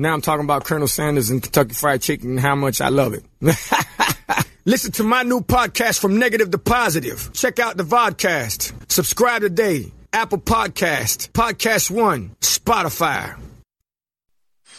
Now 0.00 0.14
I'm 0.14 0.20
talking 0.20 0.44
about 0.44 0.64
Colonel 0.64 0.86
Sanders 0.86 1.28
and 1.28 1.42
Kentucky 1.42 1.74
Fried 1.74 2.00
Chicken 2.02 2.30
and 2.30 2.40
how 2.40 2.54
much 2.54 2.80
I 2.80 2.88
love 2.88 3.14
it. 3.14 3.24
Listen 4.64 4.92
to 4.92 5.02
my 5.02 5.24
new 5.24 5.40
podcast 5.40 5.98
from 5.98 6.20
negative 6.20 6.52
to 6.52 6.58
positive. 6.58 7.30
Check 7.32 7.58
out 7.58 7.76
the 7.76 7.82
vodcast. 7.82 8.72
Subscribe 8.92 9.42
today. 9.42 9.90
Apple 10.12 10.38
Podcast, 10.38 11.30
Podcast 11.30 11.90
One, 11.90 12.30
Spotify. 12.40 13.36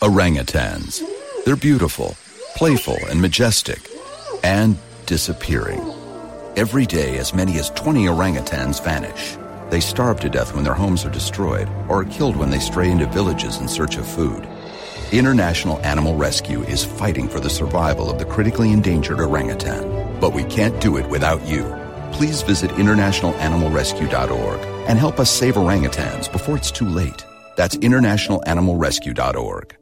Orangutans. 0.01 1.03
They're 1.43 1.57
beautiful, 1.57 2.15
playful, 2.55 2.97
and 3.09 3.21
majestic, 3.21 3.79
and 4.43 4.77
disappearing. 5.05 5.81
Every 6.55 6.85
day, 6.85 7.17
as 7.17 7.33
many 7.33 7.59
as 7.59 7.69
20 7.71 8.05
orangutans 8.05 8.81
vanish. 8.83 9.37
They 9.69 9.81
starve 9.81 10.19
to 10.21 10.29
death 10.29 10.55
when 10.55 10.63
their 10.63 10.73
homes 10.73 11.05
are 11.05 11.11
destroyed 11.11 11.67
or 11.87 12.01
are 12.01 12.05
killed 12.05 12.37
when 12.37 12.49
they 12.49 12.59
stray 12.59 12.89
into 12.89 13.05
villages 13.05 13.57
in 13.57 13.67
search 13.67 13.97
of 13.97 14.07
food. 14.07 14.47
International 15.11 15.79
Animal 15.79 16.15
Rescue 16.15 16.61
is 16.63 16.85
fighting 16.85 17.27
for 17.27 17.39
the 17.39 17.49
survival 17.49 18.11
of 18.11 18.19
the 18.19 18.25
critically 18.25 18.71
endangered 18.71 19.19
orangutan. 19.19 20.19
But 20.19 20.33
we 20.33 20.43
can't 20.43 20.79
do 20.79 20.97
it 20.97 21.09
without 21.09 21.43
you. 21.47 21.63
Please 22.11 22.43
visit 22.43 22.69
internationalanimalrescue.org 22.71 24.59
and 24.87 24.99
help 24.99 25.19
us 25.19 25.31
save 25.31 25.55
orangutans 25.55 26.31
before 26.31 26.57
it's 26.57 26.71
too 26.71 26.87
late. 26.87 27.25
That's 27.55 27.75
internationalanimalrescue.org. 27.77 29.78